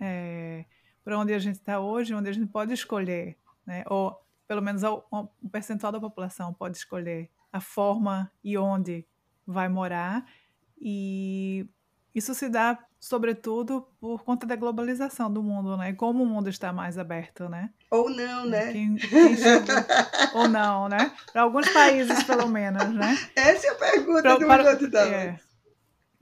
É, 0.00 0.64
para 1.04 1.18
onde 1.18 1.32
a 1.32 1.38
gente 1.38 1.56
está 1.56 1.80
hoje, 1.80 2.14
onde 2.14 2.28
a 2.28 2.32
gente 2.32 2.46
pode 2.46 2.72
escolher, 2.72 3.36
né? 3.66 3.84
ou 3.86 4.20
pelo 4.46 4.62
menos 4.62 4.82
um 4.82 5.48
percentual 5.50 5.92
da 5.92 6.00
população 6.00 6.52
pode 6.52 6.76
escolher 6.76 7.30
a 7.52 7.60
forma 7.60 8.30
e 8.42 8.58
onde 8.58 9.06
vai 9.46 9.68
morar, 9.68 10.26
e 10.80 11.66
isso 12.14 12.34
se 12.34 12.48
dá 12.48 12.78
sobretudo 13.00 13.86
por 14.00 14.22
conta 14.22 14.46
da 14.46 14.54
globalização 14.54 15.32
do 15.32 15.42
mundo, 15.42 15.76
né? 15.76 15.92
Como 15.92 16.22
o 16.22 16.26
mundo 16.26 16.48
está 16.48 16.72
mais 16.72 16.96
aberto, 16.96 17.48
né? 17.48 17.70
Ou 17.90 18.08
não, 18.08 18.46
né? 18.46 18.72
Quem, 18.72 18.94
quem 18.94 19.36
ou 20.34 20.48
não, 20.48 20.88
né? 20.88 21.12
Para 21.32 21.42
alguns 21.42 21.68
países, 21.70 22.22
pelo 22.22 22.48
menos, 22.48 22.88
né? 22.94 23.18
Essa 23.34 23.66
é 23.66 23.70
a 23.70 23.74
pergunta 23.74 24.22
pra, 24.22 24.74
do 24.74 24.88
para, 24.88 25.08
é, 25.08 25.40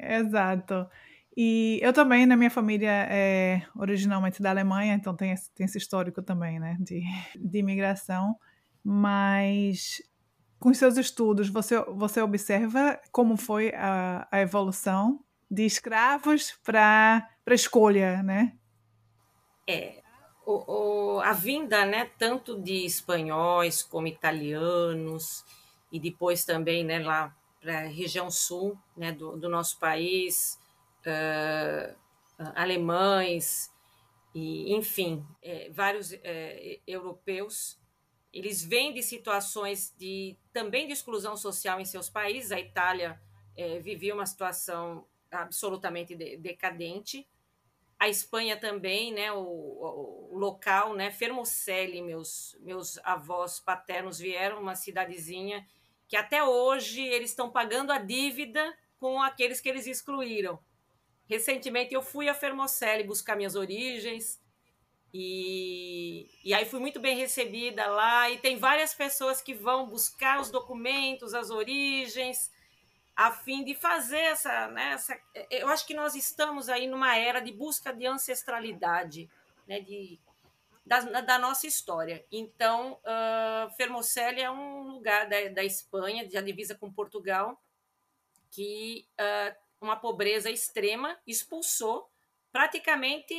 Exato. 0.00 0.88
E 1.36 1.78
eu 1.82 1.92
também, 1.92 2.26
na 2.26 2.36
minha 2.36 2.50
família, 2.50 3.06
é 3.08 3.62
originalmente 3.76 4.42
da 4.42 4.50
Alemanha, 4.50 4.94
então 4.94 5.14
tem 5.14 5.32
esse, 5.32 5.52
tem 5.54 5.64
esse 5.64 5.78
histórico 5.78 6.22
também, 6.22 6.58
né, 6.58 6.76
de, 6.80 7.02
de 7.36 7.58
imigração. 7.58 8.36
Mas 8.82 10.02
com 10.58 10.74
seus 10.74 10.96
estudos, 10.96 11.48
você, 11.48 11.80
você 11.84 12.20
observa 12.20 13.00
como 13.10 13.36
foi 13.36 13.72
a, 13.74 14.28
a 14.30 14.40
evolução 14.40 15.24
de 15.50 15.64
escravos 15.64 16.58
para 16.62 17.26
escolha, 17.48 18.22
né? 18.22 18.52
É, 19.66 20.02
o, 20.44 21.16
o, 21.16 21.20
a 21.20 21.32
vinda, 21.32 21.84
né, 21.84 22.10
tanto 22.18 22.60
de 22.60 22.84
espanhóis 22.84 23.82
como 23.82 24.06
italianos, 24.06 25.44
e 25.90 25.98
depois 25.98 26.44
também, 26.44 26.84
né, 26.84 26.98
lá 26.98 27.34
para 27.60 27.80
a 27.80 27.86
região 27.88 28.30
sul 28.30 28.78
né, 28.96 29.12
do, 29.12 29.36
do 29.36 29.48
nosso 29.48 29.78
país, 29.78 30.58
uh, 31.06 31.94
alemães, 32.54 33.70
e, 34.34 34.72
enfim, 34.74 35.26
é, 35.42 35.68
vários 35.70 36.12
é, 36.12 36.78
europeus, 36.86 37.78
eles 38.32 38.62
vêm 38.62 38.94
de 38.94 39.02
situações 39.02 39.94
de 39.98 40.36
também 40.52 40.86
de 40.86 40.92
exclusão 40.92 41.36
social 41.36 41.80
em 41.80 41.84
seus 41.84 42.08
países. 42.08 42.52
A 42.52 42.60
Itália 42.60 43.20
é, 43.56 43.80
vivia 43.80 44.14
uma 44.14 44.26
situação 44.26 45.04
absolutamente 45.30 46.14
de, 46.14 46.36
decadente. 46.36 47.26
A 47.98 48.08
Espanha 48.08 48.56
também, 48.56 49.12
né, 49.12 49.32
o, 49.32 49.40
o, 49.40 50.38
local, 50.38 50.94
né, 50.94 51.10
Fermocelli, 51.10 52.00
meus 52.00 52.56
meus 52.60 52.98
avós 52.98 53.60
paternos 53.60 54.18
vieram, 54.18 54.60
uma 54.60 54.74
cidadezinha 54.74 55.66
que 56.10 56.16
até 56.16 56.42
hoje 56.42 57.00
eles 57.00 57.30
estão 57.30 57.48
pagando 57.48 57.92
a 57.92 57.98
dívida 57.98 58.76
com 58.98 59.22
aqueles 59.22 59.60
que 59.60 59.68
eles 59.68 59.86
excluíram. 59.86 60.58
Recentemente 61.28 61.94
eu 61.94 62.02
fui 62.02 62.28
a 62.28 62.34
Fermocelli 62.34 63.04
buscar 63.04 63.36
minhas 63.36 63.54
origens 63.54 64.42
e, 65.14 66.28
e 66.44 66.52
aí 66.52 66.64
fui 66.64 66.80
muito 66.80 66.98
bem 66.98 67.16
recebida 67.16 67.86
lá 67.86 68.28
e 68.28 68.38
tem 68.38 68.56
várias 68.56 68.92
pessoas 68.92 69.40
que 69.40 69.54
vão 69.54 69.86
buscar 69.86 70.40
os 70.40 70.50
documentos, 70.50 71.32
as 71.32 71.48
origens, 71.48 72.50
a 73.14 73.30
fim 73.30 73.62
de 73.62 73.76
fazer 73.76 74.18
essa, 74.18 74.66
né, 74.66 74.94
essa 74.94 75.16
eu 75.48 75.68
acho 75.68 75.86
que 75.86 75.94
nós 75.94 76.16
estamos 76.16 76.68
aí 76.68 76.88
numa 76.88 77.16
era 77.16 77.38
de 77.38 77.52
busca 77.52 77.92
de 77.92 78.04
ancestralidade, 78.04 79.30
né, 79.68 79.78
de 79.78 80.18
da, 80.90 81.20
da 81.20 81.38
nossa 81.38 81.68
história. 81.68 82.26
Então, 82.32 82.94
uh, 83.04 84.36
é 84.36 84.50
um 84.50 84.88
lugar 84.88 85.28
da, 85.28 85.48
da 85.50 85.62
Espanha, 85.62 86.28
já 86.28 86.40
divisa 86.40 86.74
com 86.74 86.92
Portugal, 86.92 87.62
que 88.50 89.06
uh, 89.12 89.56
uma 89.80 89.94
pobreza 89.94 90.50
extrema 90.50 91.16
expulsou 91.24 92.10
praticamente 92.50 93.32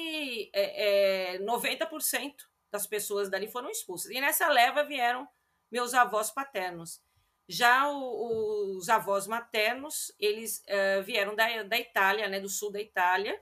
é, 0.53 1.33
é, 1.33 1.39
90% 1.39 2.35
das 2.71 2.87
pessoas 2.87 3.29
dali 3.29 3.51
foram 3.51 3.69
expulsas. 3.69 4.09
E 4.11 4.21
nessa 4.21 4.47
leva 4.47 4.85
vieram 4.85 5.27
meus 5.69 5.93
avós 5.93 6.31
paternos. 6.31 7.03
Já 7.49 7.89
o, 7.91 8.77
os 8.77 8.87
avós 8.87 9.27
maternos, 9.27 10.13
eles 10.17 10.63
uh, 10.69 11.03
vieram 11.03 11.35
da, 11.35 11.63
da 11.63 11.77
Itália, 11.77 12.29
né, 12.29 12.39
do 12.39 12.47
sul 12.47 12.71
da 12.71 12.79
Itália, 12.79 13.37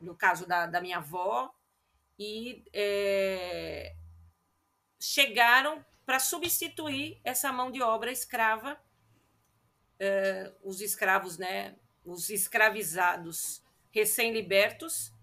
no 0.00 0.16
caso 0.16 0.46
da, 0.46 0.64
da 0.64 0.80
minha 0.80 0.96
avó, 0.96 1.54
e 2.20 2.62
é, 2.74 3.94
chegaram 5.00 5.82
para 6.04 6.20
substituir 6.20 7.18
essa 7.24 7.50
mão 7.50 7.70
de 7.70 7.80
obra 7.80 8.12
escrava, 8.12 8.78
é, 9.98 10.52
os 10.62 10.82
escravos, 10.82 11.38
né, 11.38 11.74
os 12.04 12.28
escravizados 12.28 13.64
recém-libertos. 13.90 15.14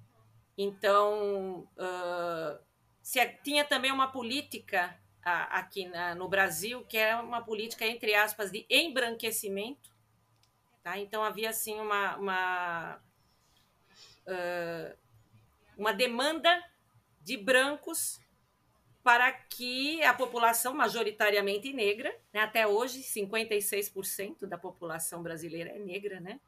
Então, 0.58 1.70
uh, 1.78 2.60
se 3.04 3.24
tinha 3.44 3.64
também 3.64 3.92
uma 3.92 4.12
política 4.12 5.00
aqui 5.22 5.86
na, 5.86 6.16
no 6.16 6.28
Brasil, 6.28 6.84
que 6.86 6.98
é 6.98 7.16
uma 7.16 7.44
política, 7.44 7.86
entre 7.86 8.16
aspas, 8.16 8.50
de 8.50 8.66
embranquecimento. 8.70 9.92
Tá? 10.82 10.98
Então, 10.98 11.24
havia, 11.24 11.52
assim, 11.52 11.80
uma, 11.80 12.16
uma, 12.16 13.02
uh, 14.26 14.98
uma 15.78 15.94
demanda 15.94 16.64
de 17.28 17.36
brancos 17.36 18.22
para 19.04 19.34
que 19.34 20.02
a 20.04 20.14
população 20.14 20.74
majoritariamente 20.74 21.74
negra, 21.74 22.10
né, 22.32 22.40
até 22.40 22.66
hoje 22.66 23.02
56% 23.02 24.46
da 24.46 24.58
população 24.58 25.22
brasileira 25.22 25.72
é 25.72 25.78
negra, 25.78 26.22
né? 26.22 26.40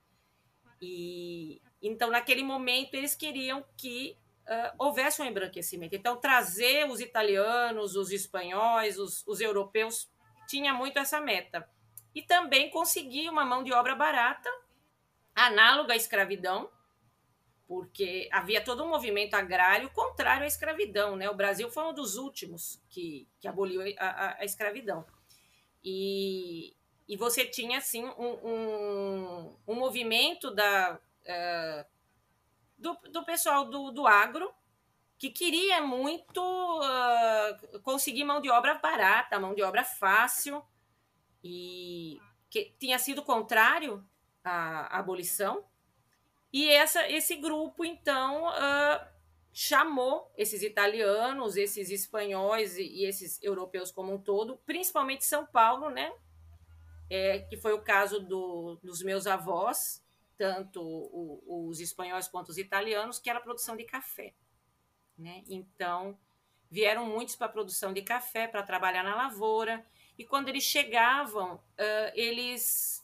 E 0.81 1.61
então 1.81 2.09
naquele 2.09 2.43
momento 2.43 2.93
eles 2.93 3.13
queriam 3.13 3.61
que 3.75 4.15
uh, 4.47 4.73
houvesse 4.77 5.21
um 5.21 5.25
embranquecimento. 5.25 5.97
Então 5.97 6.15
trazer 6.15 6.89
os 6.89 7.01
italianos, 7.01 7.97
os 7.97 8.09
espanhóis, 8.09 8.97
os, 8.97 9.27
os 9.27 9.41
europeus 9.41 10.09
tinha 10.47 10.73
muito 10.73 10.97
essa 10.97 11.19
meta 11.19 11.69
e 12.15 12.21
também 12.21 12.69
conseguir 12.69 13.27
uma 13.27 13.43
mão 13.43 13.65
de 13.65 13.73
obra 13.73 13.95
barata, 13.95 14.49
análoga 15.35 15.91
à 15.91 15.97
escravidão, 15.97 16.69
porque 17.69 18.27
havia 18.31 18.63
todo 18.63 18.83
um 18.83 18.89
movimento 18.89 19.35
agrário 19.35 19.91
contrário 19.91 20.43
à 20.43 20.47
escravidão. 20.47 21.15
Né? 21.15 21.29
O 21.29 21.35
Brasil 21.35 21.69
foi 21.69 21.83
um 21.83 21.93
dos 21.93 22.15
últimos 22.15 22.81
que, 22.89 23.27
que 23.39 23.47
aboliu 23.47 23.79
a, 23.99 24.05
a, 24.07 24.37
a 24.39 24.43
escravidão. 24.43 25.05
E, 25.83 26.75
e 27.07 27.15
você 27.15 27.45
tinha 27.45 27.77
assim 27.77 28.03
um, 28.03 28.31
um, 28.43 29.55
um 29.67 29.75
movimento 29.75 30.49
da, 30.49 30.95
uh, 30.95 31.85
do, 32.75 32.97
do 33.11 33.23
pessoal 33.23 33.65
do, 33.65 33.91
do 33.91 34.07
agro 34.07 34.51
que 35.19 35.29
queria 35.29 35.79
muito 35.79 36.41
uh, 36.41 37.79
conseguir 37.81 38.23
mão 38.23 38.41
de 38.41 38.49
obra 38.49 38.79
barata, 38.79 39.39
mão 39.39 39.53
de 39.53 39.61
obra 39.61 39.83
fácil, 39.83 40.63
e 41.43 42.19
que 42.49 42.73
tinha 42.79 42.97
sido 42.97 43.21
contrário 43.21 44.03
à, 44.43 44.95
à 44.95 44.97
abolição, 44.97 45.63
e 46.51 46.69
essa, 46.69 47.07
esse 47.09 47.35
grupo, 47.35 47.85
então, 47.85 48.47
uh, 48.47 49.07
chamou 49.53 50.31
esses 50.37 50.63
italianos, 50.63 51.57
esses 51.57 51.89
espanhóis 51.91 52.77
e, 52.77 52.83
e, 52.83 53.05
esses 53.05 53.41
europeus 53.41 53.91
como 53.91 54.13
um 54.13 54.21
todo, 54.21 54.57
principalmente 54.65 55.25
São 55.25 55.45
Paulo, 55.45 55.89
né? 55.89 56.11
É, 57.09 57.39
que 57.39 57.57
foi 57.57 57.73
o 57.73 57.81
caso 57.81 58.19
do, 58.19 58.79
dos 58.83 59.01
meus 59.01 59.25
avós, 59.25 60.03
tanto 60.37 60.81
o, 60.81 61.67
os 61.67 61.79
espanhóis 61.79 62.27
quanto 62.27 62.49
os 62.49 62.57
italianos, 62.57 63.19
que 63.19 63.29
era 63.29 63.39
a 63.39 63.41
produção 63.41 63.75
de 63.75 63.83
café. 63.83 64.33
Né? 65.17 65.43
Então, 65.49 66.17
vieram 66.69 67.05
muitos 67.05 67.35
para 67.35 67.47
a 67.47 67.51
produção 67.51 67.91
de 67.91 68.03
café, 68.03 68.47
para 68.47 68.61
trabalhar 68.61 69.03
na 69.03 69.15
lavoura, 69.15 69.83
e 70.17 70.23
quando 70.25 70.49
eles 70.49 70.63
chegavam, 70.63 71.55
uh, 71.55 72.11
eles 72.13 73.03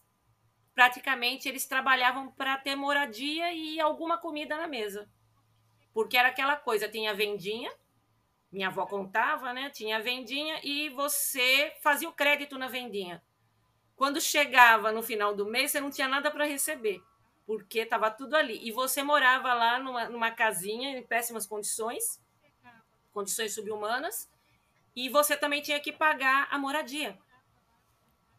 praticamente 0.76 1.48
eles 1.48 1.66
trabalhavam 1.66 2.30
para 2.30 2.58
ter 2.58 2.76
moradia 2.76 3.54
e 3.54 3.80
alguma 3.80 4.18
comida 4.18 4.58
na 4.58 4.68
mesa. 4.68 5.10
Porque 5.94 6.18
era 6.18 6.28
aquela 6.28 6.58
coisa, 6.58 6.90
tinha 6.90 7.14
vendinha, 7.14 7.72
minha 8.52 8.68
avó 8.68 8.86
contava, 8.86 9.54
né? 9.54 9.70
Tinha 9.70 10.02
vendinha 10.02 10.60
e 10.64 10.90
você 10.90 11.74
fazia 11.82 12.10
o 12.10 12.14
crédito 12.14 12.58
na 12.58 12.68
vendinha. 12.68 13.24
Quando 13.96 14.20
chegava 14.20 14.92
no 14.92 15.02
final 15.02 15.34
do 15.34 15.46
mês, 15.46 15.72
você 15.72 15.80
não 15.80 15.90
tinha 15.90 16.10
nada 16.10 16.30
para 16.30 16.46
receber, 16.46 17.02
porque 17.48 17.80
estava 17.80 18.12
tudo 18.12 18.36
ali. 18.36 18.60
E 18.68 18.72
você 18.72 19.02
morava 19.02 19.54
lá 19.54 19.80
numa, 19.80 20.10
numa 20.10 20.32
casinha 20.32 20.98
em 20.98 21.04
péssimas 21.04 21.48
condições, 21.48 22.22
condições 23.14 23.56
subhumanas, 23.56 24.30
e 24.94 25.08
você 25.08 25.38
também 25.38 25.62
tinha 25.62 25.80
que 25.80 25.94
pagar 25.94 26.50
a 26.52 26.58
moradia. 26.58 27.18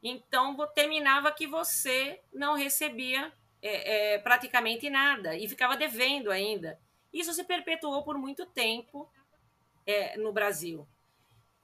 Então, 0.02 0.56
terminava 0.74 1.32
que 1.32 1.46
você 1.46 2.20
não 2.32 2.54
recebia 2.54 3.32
é, 3.62 4.14
é, 4.14 4.18
praticamente 4.18 4.88
nada 4.88 5.36
e 5.36 5.48
ficava 5.48 5.76
devendo 5.76 6.30
ainda. 6.30 6.78
Isso 7.12 7.32
se 7.32 7.44
perpetuou 7.44 8.04
por 8.04 8.18
muito 8.18 8.46
tempo 8.46 9.10
é, 9.86 10.16
no 10.18 10.32
Brasil. 10.32 10.86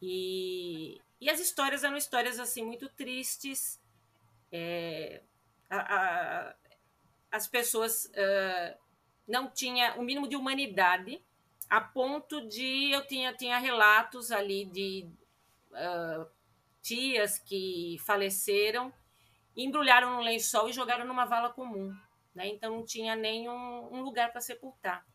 E, 0.00 1.00
e, 1.20 1.30
as 1.30 1.38
histórias 1.38 1.84
eram 1.84 1.96
histórias 1.96 2.40
assim 2.40 2.64
muito 2.64 2.88
tristes. 2.88 3.80
É, 4.50 5.22
a, 5.70 5.78
a, 5.78 6.54
as 7.30 7.46
pessoas 7.46 8.06
uh, 8.06 8.78
não 9.26 9.48
tinham 9.48 9.98
o 9.98 10.02
mínimo 10.02 10.28
de 10.28 10.36
humanidade, 10.36 11.22
a 11.70 11.80
ponto 11.80 12.46
de 12.48 12.90
eu 12.90 13.06
tinha, 13.06 13.32
tinha 13.32 13.58
relatos 13.58 14.30
ali 14.30 14.66
de 14.66 15.08
uh, 15.70 16.26
tias 16.82 17.38
que 17.38 17.96
faleceram, 18.04 18.92
embrulharam 19.56 20.16
no 20.16 20.20
lençol 20.20 20.68
e 20.68 20.72
jogaram 20.72 21.06
numa 21.06 21.24
vala 21.24 21.50
comum. 21.50 21.94
Né? 22.34 22.48
Então 22.48 22.76
não 22.76 22.84
tinha 22.84 23.14
nem 23.14 23.48
um, 23.48 24.02
lugar 24.02 24.32
para 24.32 24.40
sepultar. 24.40 25.06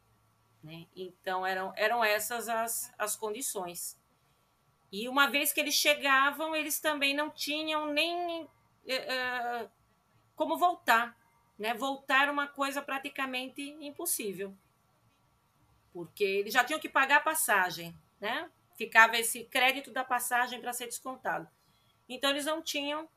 Né? 0.63 0.87
Então 0.95 1.45
eram, 1.45 1.73
eram 1.75 2.03
essas 2.03 2.47
as, 2.47 2.93
as 2.97 3.15
condições. 3.15 3.99
E 4.91 5.09
uma 5.09 5.27
vez 5.27 5.51
que 5.51 5.59
eles 5.59 5.75
chegavam, 5.75 6.55
eles 6.55 6.79
também 6.79 7.13
não 7.13 7.29
tinham 7.29 7.91
nem 7.91 8.43
uh, 8.43 9.69
como 10.35 10.57
voltar. 10.57 11.17
Né? 11.59 11.73
Voltar 11.73 12.29
uma 12.29 12.47
coisa 12.47 12.81
praticamente 12.81 13.61
impossível. 13.81 14.55
Porque 15.91 16.23
eles 16.23 16.53
já 16.53 16.63
tinham 16.63 16.79
que 16.79 16.87
pagar 16.87 17.17
a 17.17 17.21
passagem. 17.21 17.93
Né? 18.21 18.49
Ficava 18.77 19.17
esse 19.17 19.43
crédito 19.45 19.91
da 19.91 20.05
passagem 20.05 20.61
para 20.61 20.71
ser 20.71 20.85
descontado. 20.85 21.49
Então, 22.07 22.29
eles 22.29 22.45
não 22.45 22.61
tinham 22.61 23.07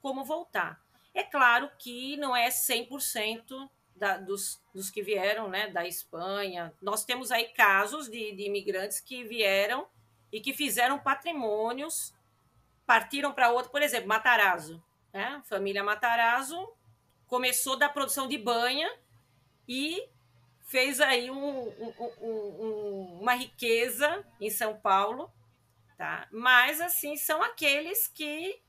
como 0.00 0.24
voltar. 0.24 0.80
É 1.14 1.22
claro 1.22 1.70
que 1.78 2.16
não 2.18 2.36
é 2.36 2.48
100% 2.48 3.68
da, 3.96 4.18
dos, 4.18 4.62
dos 4.74 4.90
que 4.90 5.02
vieram 5.02 5.48
né, 5.48 5.68
da 5.68 5.86
Espanha. 5.86 6.72
Nós 6.80 7.04
temos 7.04 7.32
aí 7.32 7.48
casos 7.48 8.08
de, 8.08 8.32
de 8.32 8.42
imigrantes 8.44 9.00
que 9.00 9.24
vieram 9.24 9.86
e 10.30 10.40
que 10.40 10.52
fizeram 10.52 10.98
patrimônios, 10.98 12.14
partiram 12.84 13.32
para 13.32 13.50
outro, 13.50 13.70
por 13.70 13.82
exemplo, 13.82 14.08
Matarazzo. 14.08 14.82
Né? 15.12 15.42
Família 15.46 15.82
Matarazzo 15.82 16.72
começou 17.26 17.76
da 17.76 17.88
produção 17.88 18.28
de 18.28 18.36
banha 18.36 18.92
e 19.66 20.06
fez 20.66 21.00
aí 21.00 21.30
um, 21.30 21.68
um, 21.68 22.12
um, 22.20 23.18
uma 23.20 23.34
riqueza 23.34 24.24
em 24.40 24.50
São 24.50 24.76
Paulo 24.76 25.30
tá? 25.96 26.28
Mas 26.30 26.80
assim 26.80 27.16
são 27.16 27.42
aqueles 27.42 28.06
que 28.06 28.60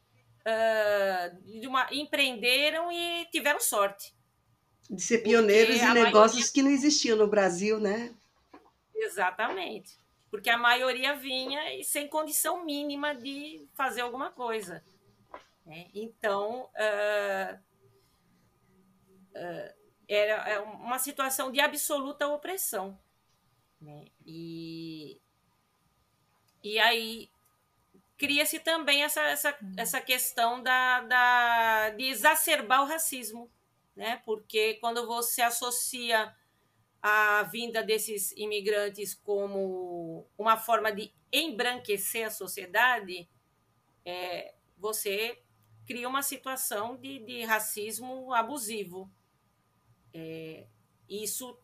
uh, 0.47 1.67
uma, 1.67 1.87
empreenderam 1.91 2.91
e 2.91 3.25
tiveram 3.31 3.59
sorte. 3.59 4.15
De 4.89 5.01
ser 5.01 5.19
pioneiros 5.19 5.75
em 5.75 5.93
negócios 5.93 6.33
maioria... 6.33 6.53
que 6.53 6.61
não 6.61 6.71
existiam 6.71 7.17
no 7.17 7.27
Brasil, 7.27 7.79
né? 7.79 8.15
Exatamente. 8.95 9.99
Porque 10.31 10.49
a 10.49 10.57
maioria 10.57 11.15
vinha 11.15 11.61
sem 11.83 12.07
condição 12.07 12.65
mínima 12.65 13.13
de 13.13 13.67
fazer 13.73 14.01
alguma 14.01 14.31
coisa. 14.31 14.83
Né? 15.65 15.87
Então, 15.93 16.69
uh, 16.73 17.59
uh, 19.35 19.73
era 20.07 20.49
é 20.49 20.59
uma 20.59 20.99
situação 20.99 21.51
de 21.51 21.59
absoluta 21.59 22.27
opressão. 22.27 22.97
Né? 23.79 24.05
E 24.25 25.21
e 26.63 26.79
aí 26.79 27.29
cria-se 28.17 28.59
também 28.59 29.03
essa, 29.03 29.21
essa, 29.21 29.57
hum. 29.61 29.73
essa 29.77 30.01
questão 30.01 30.61
da, 30.61 31.01
da, 31.01 31.89
de 31.91 32.05
exacerbar 32.05 32.81
o 32.81 32.87
racismo, 32.87 33.49
né? 33.95 34.21
porque 34.25 34.75
quando 34.75 35.05
você 35.05 35.41
associa 35.41 36.35
a 37.01 37.43
vinda 37.43 37.83
desses 37.83 38.31
imigrantes 38.31 39.13
como 39.13 40.27
uma 40.37 40.57
forma 40.57 40.91
de 40.91 41.13
embranquecer 41.31 42.25
a 42.25 42.31
sociedade, 42.31 43.29
é, 44.03 44.55
você 44.77 45.41
cria 45.85 46.09
uma 46.09 46.23
situação 46.23 46.97
de, 46.97 47.19
de 47.19 47.43
racismo 47.43 48.33
abusivo. 48.33 49.09
É, 50.13 50.65
isso 51.07 51.57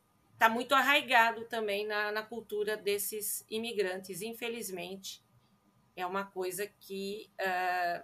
está 0.44 0.50
muito 0.50 0.76
arraigado 0.76 1.46
também 1.46 1.88
na, 1.88 2.12
na 2.12 2.22
cultura 2.22 2.76
desses 2.76 3.46
imigrantes, 3.50 4.22
infelizmente. 4.22 5.24
É 5.96 6.06
uma 6.06 6.26
coisa 6.26 6.68
que 6.68 7.32
uh, 7.39 8.04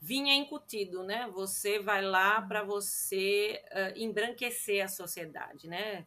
vinha 0.00 0.34
incutido, 0.34 1.02
né? 1.02 1.28
Você 1.34 1.78
vai 1.80 2.00
lá 2.00 2.40
para 2.40 2.62
você 2.62 3.62
uh, 3.72 3.98
embranquecer 3.98 4.82
a 4.82 4.88
sociedade, 4.88 5.68
né? 5.68 6.06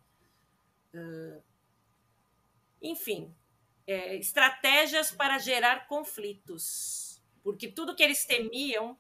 Uh, 0.91 1.43
enfim, 2.81 3.31
é, 3.85 4.15
estratégias 4.15 5.11
para 5.11 5.37
gerar 5.37 5.87
conflitos, 5.87 7.21
porque 7.43 7.67
tudo 7.67 7.95
que 7.95 8.01
eles 8.01 8.25
temiam 8.25 8.97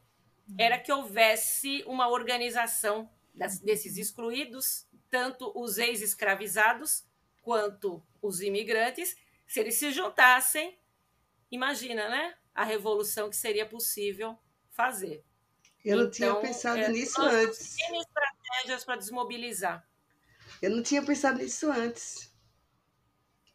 era 0.55 0.77
que 0.77 0.91
houvesse 0.91 1.83
uma 1.87 2.07
organização 2.09 3.09
das, 3.33 3.59
desses 3.59 3.97
excluídos 3.97 4.86
tanto 5.09 5.51
os 5.55 5.77
ex-escravizados 5.77 7.05
quanto 7.41 8.03
os 8.21 8.41
imigrantes, 8.41 9.15
se 9.45 9.59
eles 9.59 9.75
se 9.75 9.91
juntassem 9.91 10.77
imagina, 11.51 12.09
né? 12.09 12.33
A 12.53 12.63
revolução 12.63 13.29
que 13.29 13.35
seria 13.35 13.65
possível 13.65 14.37
fazer. 14.71 15.23
Eu 15.83 15.97
não 15.97 16.03
então, 16.05 16.11
tinha 16.11 16.35
pensado 16.35 16.79
é, 16.79 16.89
nisso 16.89 17.21
antes. 17.21 17.75
Tem 17.75 17.99
estratégias 17.99 18.83
para 18.83 18.97
desmobilizar. 18.97 19.87
Eu 20.61 20.71
não 20.71 20.83
tinha 20.83 21.03
pensado 21.03 21.37
nisso 21.37 21.71
antes. 21.71 22.33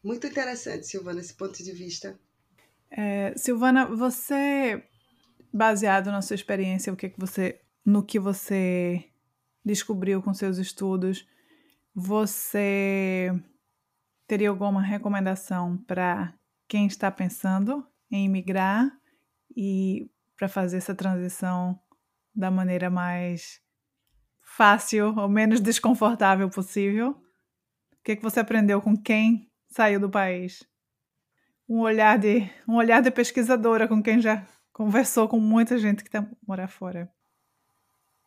Muito 0.03 0.25
interessante, 0.27 0.87
Silvana, 0.87 1.19
esse 1.19 1.33
ponto 1.33 1.61
de 1.63 1.71
vista. 1.71 2.19
É, 2.89 3.33
Silvana, 3.37 3.85
você, 3.85 4.83
baseado 5.51 6.11
na 6.11 6.21
sua 6.21 6.35
experiência, 6.35 6.91
o 6.91 6.95
que, 6.95 7.09
que 7.09 7.19
você, 7.19 7.61
no 7.85 8.03
que 8.03 8.19
você 8.19 9.09
descobriu 9.63 10.21
com 10.21 10.33
seus 10.33 10.57
estudos, 10.57 11.27
você 11.93 13.31
teria 14.27 14.49
alguma 14.49 14.81
recomendação 14.81 15.77
para 15.77 16.33
quem 16.67 16.87
está 16.87 17.11
pensando 17.11 17.85
em 18.09 18.27
migrar 18.27 18.91
e 19.55 20.09
para 20.37 20.47
fazer 20.47 20.77
essa 20.77 20.95
transição 20.95 21.79
da 22.33 22.49
maneira 22.49 22.89
mais 22.89 23.61
fácil 24.41 25.17
ou 25.17 25.29
menos 25.29 25.59
desconfortável 25.59 26.49
possível? 26.49 27.11
O 27.11 28.03
que, 28.03 28.15
que 28.15 28.23
você 28.23 28.39
aprendeu 28.39 28.81
com 28.81 28.97
quem 28.97 29.49
saiu 29.69 29.99
do 29.99 30.09
país? 30.09 30.63
Um 31.69 31.79
olhar 31.79 32.17
de 32.17 32.49
um 32.67 32.75
olhar 32.75 33.01
de 33.01 33.11
pesquisadora 33.11 33.87
com 33.87 34.01
quem 34.01 34.19
já 34.19 34.45
conversou 34.71 35.27
com 35.29 35.39
muita 35.39 35.77
gente 35.77 36.03
que 36.03 36.09
está 36.09 36.27
morar 36.45 36.67
fora. 36.67 37.09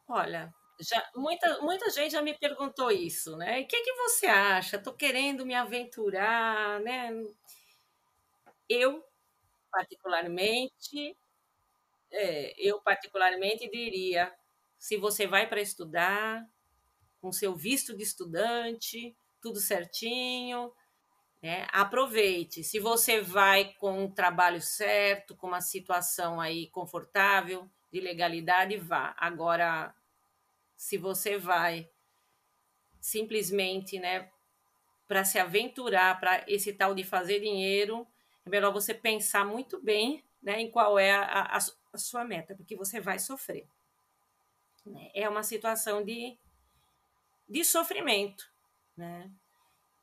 Olha, 0.09 0.55
já, 0.81 1.11
muita, 1.15 1.61
muita 1.61 1.91
gente 1.91 2.13
já 2.13 2.23
me 2.23 2.35
perguntou 2.35 2.91
isso, 2.91 3.37
né? 3.37 3.61
O 3.61 3.67
que, 3.67 3.83
que 3.83 3.93
você 3.95 4.27
acha? 4.27 4.77
Estou 4.77 4.93
querendo 4.95 5.47
me 5.47 5.55
aventurar, 5.55 6.81
né? 6.81 7.11
Eu, 8.69 9.05
particularmente, 9.71 11.17
é, 12.11 12.55
eu 12.59 12.81
particularmente 12.81 13.69
diria, 13.71 14.35
se 14.79 14.97
você 14.97 15.27
vai 15.27 15.49
para 15.49 15.61
estudar, 15.61 16.47
com 17.21 17.33
seu 17.33 17.55
visto 17.55 17.97
de 17.97 18.03
estudante, 18.03 19.17
tudo 19.41 19.59
certinho, 19.59 20.73
né? 21.43 21.67
aproveite. 21.71 22.63
Se 22.63 22.79
você 22.79 23.21
vai 23.21 23.75
com 23.75 24.05
um 24.05 24.11
trabalho 24.11 24.61
certo, 24.61 25.37
com 25.37 25.47
uma 25.47 25.61
situação 25.61 26.41
aí 26.41 26.69
confortável, 26.69 27.69
de 27.93 28.01
legalidade, 28.01 28.77
vá. 28.77 29.15
Agora, 29.17 29.95
se 30.77 30.99
você 30.99 31.39
vai 31.39 31.89
simplesmente, 33.01 33.99
né, 33.99 34.31
para 35.09 35.25
se 35.25 35.39
aventurar, 35.39 36.19
para 36.19 36.45
esse 36.49 36.73
tal 36.73 36.95
de 36.95 37.05
fazer 37.05 37.41
dinheiro, 37.41 38.07
é 38.45 38.51
melhor 38.51 38.73
você 38.73 38.93
pensar 38.93 39.45
muito 39.45 39.81
bem, 39.81 40.25
né, 40.43 40.61
em 40.61 40.71
qual 40.71 40.99
é 40.99 41.13
a, 41.13 41.57
a, 41.57 41.59
a 41.93 41.99
sua 41.99 42.25
meta, 42.25 42.55
porque 42.55 42.77
você 42.77 43.01
vai 43.01 43.19
sofrer. 43.19 43.67
Né? 44.85 45.11
É 45.15 45.29
uma 45.29 45.43
situação 45.43 46.05
de, 46.05 46.37
de 47.49 47.65
sofrimento, 47.65 48.51
né? 48.97 49.31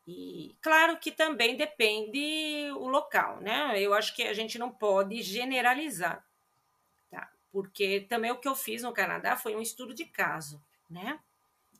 E 0.05 0.57
claro 0.61 0.97
que 0.97 1.11
também 1.11 1.55
depende 1.55 2.69
o 2.75 2.87
local, 2.89 3.39
né? 3.39 3.79
Eu 3.79 3.93
acho 3.93 4.13
que 4.13 4.23
a 4.23 4.33
gente 4.33 4.59
não 4.59 4.69
pode 4.69 5.21
generalizar 5.21 6.25
porque 7.53 8.01
também 8.09 8.31
o 8.31 8.39
que 8.39 8.47
eu 8.47 8.55
fiz 8.55 8.81
no 8.81 8.91
Canadá 8.91 9.37
foi 9.37 9.55
um 9.55 9.61
estudo 9.61 9.93
de 9.93 10.05
caso, 10.05 10.59
né? 10.89 11.19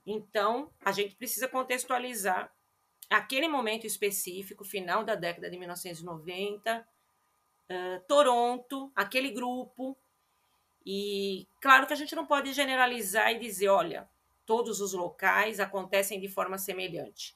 Então, 0.06 0.72
a 0.86 0.92
gente 0.92 1.16
precisa 1.16 1.48
contextualizar 1.48 2.54
aquele 3.10 3.48
momento 3.48 3.88
específico, 3.88 4.64
final 4.64 5.04
da 5.04 5.16
década 5.16 5.50
de 5.50 5.58
1990, 5.58 6.88
uh, 7.70 8.08
Toronto, 8.08 8.92
aquele 8.96 9.32
grupo. 9.32 9.98
E 10.86 11.48
claro 11.60 11.88
que 11.88 11.94
a 11.94 11.96
gente 11.96 12.16
não 12.16 12.28
pode 12.28 12.54
generalizar 12.54 13.32
e 13.32 13.40
dizer, 13.40 13.70
olha, 13.70 14.08
todos 14.46 14.80
os 14.80 14.94
locais 14.94 15.60
acontecem 15.60 16.20
de 16.20 16.28
forma 16.28 16.60
semelhante. 16.60 17.36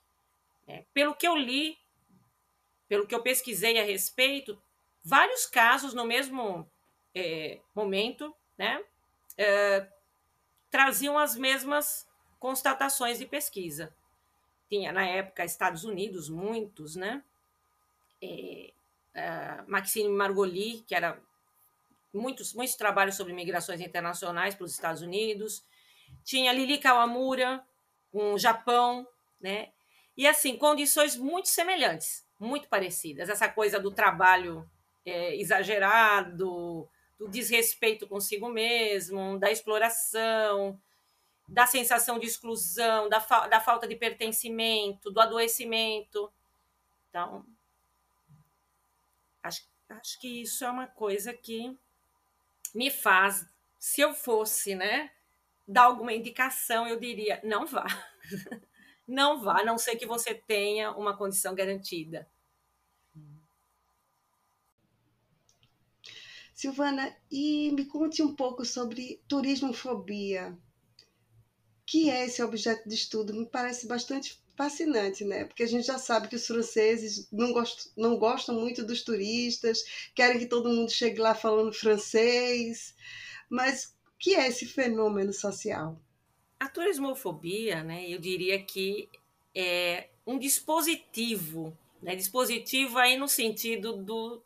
Né? 0.68 0.86
Pelo 0.94 1.16
que 1.16 1.28
eu 1.28 1.36
li, 1.36 1.76
pelo 2.88 3.08
que 3.08 3.16
eu 3.16 3.24
pesquisei 3.24 3.80
a 3.80 3.84
respeito, 3.84 4.62
vários 5.04 5.48
casos 5.48 5.96
no 5.96 6.06
mesmo 6.06 6.70
é, 7.18 7.60
momento, 7.74 8.34
né, 8.58 8.84
é, 9.38 9.88
traziam 10.70 11.18
as 11.18 11.36
mesmas 11.36 12.08
constatações 12.40 13.18
de 13.20 13.26
pesquisa. 13.26 13.94
Tinha, 14.70 14.92
na 14.92 15.06
época, 15.06 15.46
Estados 15.46 15.84
Unidos, 15.84 16.30
muitos, 16.30 16.96
né? 16.96 17.24
É, 18.22 18.74
Maxime 19.68 20.10
Margoli, 20.10 20.84
que 20.86 20.94
era 20.94 21.20
muitos, 22.14 22.54
muitos 22.54 22.76
trabalhos 22.76 23.16
sobre 23.16 23.34
migrações 23.34 23.80
internacionais 23.80 24.54
para 24.54 24.66
os 24.66 24.74
Estados 24.74 25.02
Unidos. 25.02 25.66
Tinha 26.24 26.54
Lili 26.54 26.78
Kawamura, 26.78 27.64
com 28.12 28.34
o 28.34 28.38
Japão, 28.40 29.08
né? 29.40 29.70
E, 30.16 30.28
assim, 30.28 30.58
condições 30.58 31.16
muito 31.16 31.48
semelhantes, 31.48 32.26
muito 32.40 32.68
parecidas. 32.68 33.30
Essa 33.30 33.48
coisa 33.48 33.80
do 33.80 33.92
trabalho 33.92 34.70
é, 35.06 35.36
exagerado, 35.36 36.88
do 37.20 37.28
desrespeito 37.28 38.08
consigo 38.08 38.50
mesmo, 38.50 39.40
da 39.40 39.52
exploração, 39.52 40.80
da 41.48 41.66
sensação 41.66 42.20
de 42.20 42.28
exclusão, 42.28 43.10
da, 43.10 43.20
fa 43.20 43.48
da 43.48 43.60
falta 43.60 43.88
de 43.88 43.96
pertencimento, 43.96 45.10
do 45.12 45.20
adoecimento. 45.20 46.32
Então, 47.10 47.46
acho, 49.42 49.68
acho 49.90 50.20
que 50.20 50.42
isso 50.42 50.64
é 50.66 50.70
uma 50.70 50.88
coisa 50.88 51.34
que 51.34 51.78
me 52.76 52.92
faz, 52.92 53.48
se 53.80 54.02
eu 54.02 54.14
fosse, 54.14 54.76
né, 54.76 55.12
dar 55.68 55.84
alguma 55.84 56.14
indicação, 56.14 56.88
eu 56.88 57.00
diria: 57.00 57.40
não 57.44 57.66
vá. 57.66 57.86
não 59.08 59.42
vá, 59.42 59.62
a 59.62 59.66
não 59.66 59.78
ser 59.78 59.96
que 59.96 60.06
você 60.06 60.34
tenha 60.34 60.92
uma 60.92 61.16
condição 61.16 61.56
garantida. 61.56 62.30
Silvana, 66.58 67.16
e 67.32 67.72
me 67.74 67.86
conte 67.86 68.24
um 68.24 68.34
pouco 68.34 68.66
sobre 68.66 69.22
turismofobia. 69.28 70.58
Que 71.86 72.10
é 72.10 72.26
esse 72.26 72.42
objeto 72.42 72.90
de 72.90 72.96
estudo? 72.96 73.32
Me 73.32 73.46
parece 73.46 73.86
bastante 73.86 74.42
fascinante, 74.56 75.24
né? 75.24 75.46
Porque 75.46 75.62
a 75.62 75.68
gente 75.68 75.86
já 75.86 76.00
sabe 76.00 76.28
que 76.28 76.36
os 76.36 76.48
franceses 76.48 77.28
não 77.32 77.54
gostam, 77.54 77.92
não 77.96 78.18
gostam 78.18 78.56
muito 78.56 78.84
dos 78.84 79.04
turistas, 79.04 79.84
querem 80.16 80.40
que 80.40 80.48
todo 80.48 80.74
mundo 80.74 80.90
chegue 80.92 81.20
lá 81.20 81.36
falando 81.36 81.72
francês. 81.72 82.96
Mas 83.48 83.96
o 84.08 84.18
que 84.18 84.34
é 84.34 84.48
esse 84.48 84.66
fenômeno 84.66 85.34
social? 85.34 86.02
A 86.60 86.68
turismofobia, 86.68 87.84
né, 87.84 88.10
eu 88.10 88.18
diria 88.18 88.60
que 88.64 89.08
é 89.54 90.10
um 90.26 90.40
dispositivo, 90.40 91.78
né, 92.02 92.16
dispositivo 92.16 92.98
aí 92.98 93.16
no 93.16 93.28
sentido 93.28 93.96
do 93.96 94.42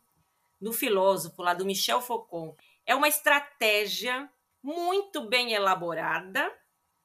do 0.62 0.72
filósofo 0.72 1.42
lá 1.42 1.52
do 1.52 1.66
Michel 1.66 2.00
Foucault. 2.00 2.56
É 2.86 2.94
uma 2.94 3.08
estratégia 3.08 4.30
muito 4.62 5.22
bem 5.22 5.52
elaborada, 5.52 6.56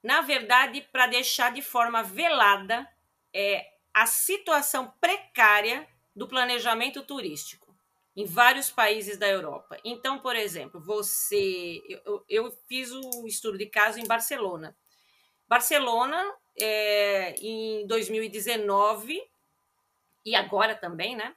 na 0.03 0.21
verdade, 0.21 0.87
para 0.91 1.07
deixar 1.07 1.51
de 1.51 1.63
forma 1.63 2.03
velada 2.03 2.87
é, 3.33 3.67
a 3.91 4.05
situação 4.05 4.93
precária 5.01 5.87
do 6.15 6.27
planejamento 6.27 7.01
turístico 7.01 7.75
em 8.15 8.25
vários 8.25 8.69
países 8.69 9.17
da 9.17 9.27
Europa. 9.27 9.77
Então, 9.83 10.19
por 10.19 10.35
exemplo, 10.35 10.79
você, 10.79 11.81
eu, 11.87 12.23
eu 12.29 12.51
fiz 12.67 12.91
o 12.91 13.25
estudo 13.25 13.57
de 13.57 13.65
caso 13.65 13.99
em 13.99 14.05
Barcelona. 14.05 14.75
Barcelona, 15.47 16.31
é, 16.59 17.35
em 17.39 17.87
2019 17.87 19.19
e 20.25 20.35
agora 20.35 20.75
também, 20.75 21.15
né? 21.15 21.35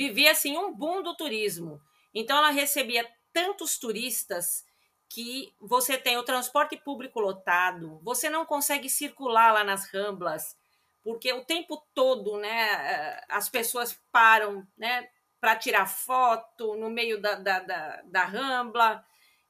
Vivia 0.00 0.30
assim 0.30 0.56
um 0.56 0.72
boom 0.72 1.02
do 1.02 1.14
turismo. 1.14 1.78
Então 2.14 2.38
ela 2.38 2.48
recebia 2.48 3.06
tantos 3.34 3.78
turistas 3.78 4.64
que 5.10 5.52
você 5.60 5.98
tem 5.98 6.16
o 6.16 6.22
transporte 6.22 6.74
público 6.74 7.20
lotado, 7.20 8.00
você 8.02 8.30
não 8.30 8.46
consegue 8.46 8.88
circular 8.88 9.52
lá 9.52 9.62
nas 9.62 9.92
ramblas, 9.92 10.56
porque 11.02 11.30
o 11.34 11.44
tempo 11.44 11.84
todo, 11.92 12.38
né, 12.38 13.20
as 13.28 13.48
pessoas 13.50 14.00
param, 14.10 14.66
né, 14.78 15.10
para 15.38 15.56
tirar 15.56 15.86
foto 15.86 16.76
no 16.76 16.88
meio 16.88 17.20
da, 17.20 17.34
da, 17.34 17.58
da, 17.60 18.02
da 18.02 18.24
rambla 18.24 19.04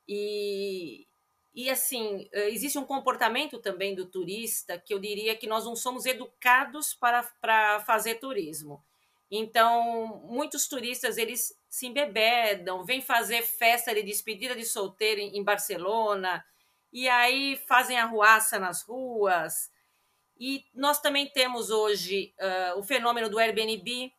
e, 0.09 1.07
e 1.55 1.71
assim, 1.71 2.29
existe 2.33 2.79
um 2.79 2.85
comportamento 2.85 3.61
também 3.61 3.95
do 3.95 4.07
turista 4.07 4.79
que 4.79 4.93
eu 4.93 4.99
diria 4.99 5.37
que 5.37 5.47
nós 5.47 5.65
não 5.65 5.77
somos 5.77 6.07
educados 6.07 6.93
para, 6.95 7.23
para 7.41 7.81
fazer 7.81 8.17
turismo. 8.17 8.83
Então, 9.31 10.23
muitos 10.25 10.67
turistas 10.67 11.17
eles 11.17 11.57
se 11.69 11.87
embebedam, 11.87 12.85
vêm 12.85 13.01
fazer 13.01 13.43
festa 13.43 13.95
de 13.95 14.03
despedida 14.03 14.57
de 14.57 14.65
solteiro 14.65 15.21
em 15.21 15.45
Barcelona, 15.45 16.45
e 16.93 17.09
aí 17.09 17.57
fazem 17.69 17.99
arruaça 17.99 18.59
nas 18.59 18.83
ruas. 18.83 19.71
E 20.39 20.65
nós 20.75 21.01
também 21.01 21.29
temos 21.29 21.71
hoje 21.71 22.35
uh, 22.41 22.79
o 22.79 22.83
fenômeno 22.83 23.29
do 23.29 23.39
Airbnb, 23.39 24.13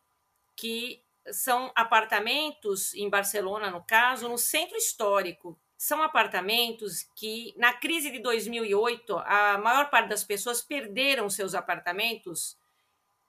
que 0.56 1.02
são 1.30 1.70
apartamentos, 1.74 2.94
em 2.94 3.08
Barcelona, 3.08 3.70
no 3.70 3.82
caso, 3.82 4.28
no 4.28 4.38
centro 4.38 4.76
histórico. 4.76 5.58
São 5.76 6.02
apartamentos 6.02 7.02
que, 7.16 7.52
na 7.56 7.72
crise 7.72 8.10
de 8.10 8.20
2008, 8.20 9.16
a 9.18 9.58
maior 9.58 9.90
parte 9.90 10.08
das 10.08 10.24
pessoas 10.24 10.62
perderam 10.62 11.28
seus 11.28 11.54
apartamentos. 11.54 12.56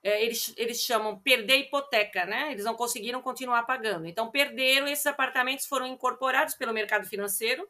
É, 0.04 0.22
eles, 0.22 0.54
eles 0.58 0.82
chamam 0.82 1.18
perder 1.18 1.60
hipoteca, 1.60 2.26
né? 2.26 2.52
Eles 2.52 2.66
não 2.66 2.76
conseguiram 2.76 3.22
continuar 3.22 3.64
pagando. 3.64 4.06
Então, 4.06 4.30
perderam, 4.30 4.86
esses 4.86 5.06
apartamentos 5.06 5.66
foram 5.66 5.88
incorporados 5.88 6.56
pelo 6.56 6.74
mercado 6.74 7.08
financeiro 7.08 7.70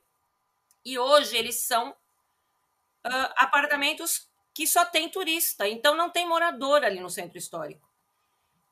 e 0.83 0.97
hoje 0.97 1.37
eles 1.37 1.59
são 1.61 1.91
uh, 1.91 3.33
apartamentos 3.35 4.27
que 4.53 4.67
só 4.67 4.85
tem 4.85 5.09
turista, 5.09 5.67
então 5.67 5.95
não 5.95 6.09
tem 6.09 6.27
morador 6.27 6.83
ali 6.83 6.99
no 6.99 7.09
centro 7.09 7.37
histórico. 7.37 7.91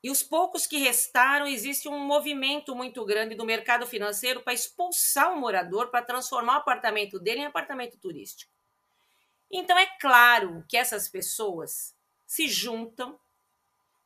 E 0.03 0.09
os 0.09 0.24
poucos 0.24 0.66
que 0.66 0.78
restaram, 0.78 1.45
existe 1.47 1.88
um 1.88 1.99
movimento 1.99 2.76
muito 2.76 3.05
grande 3.05 3.36
do 3.36 3.45
mercado 3.45 3.86
financeiro 3.86 4.41
para 4.41 4.53
expulsar 4.53 5.32
o 5.32 5.39
morador, 5.39 5.89
para 5.89 6.03
transformar 6.03 6.55
o 6.55 6.62
apartamento 6.62 7.20
dele 7.20 7.41
em 7.41 7.45
apartamento 7.45 7.97
turístico. 7.97 8.51
Então 9.51 9.78
é 9.78 9.86
claro 9.99 10.66
que 10.68 10.78
essas 10.78 11.07
pessoas 11.07 11.95
se 12.26 12.47
juntam, 12.47 13.20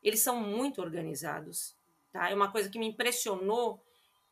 eles 0.05 0.21
são 0.21 0.39
muito 0.39 0.81
organizados. 0.81 1.75
Tá? 2.11 2.29
É 2.29 2.35
uma 2.35 2.51
coisa 2.51 2.69
que 2.69 2.77
me 2.77 2.87
impressionou 2.87 3.83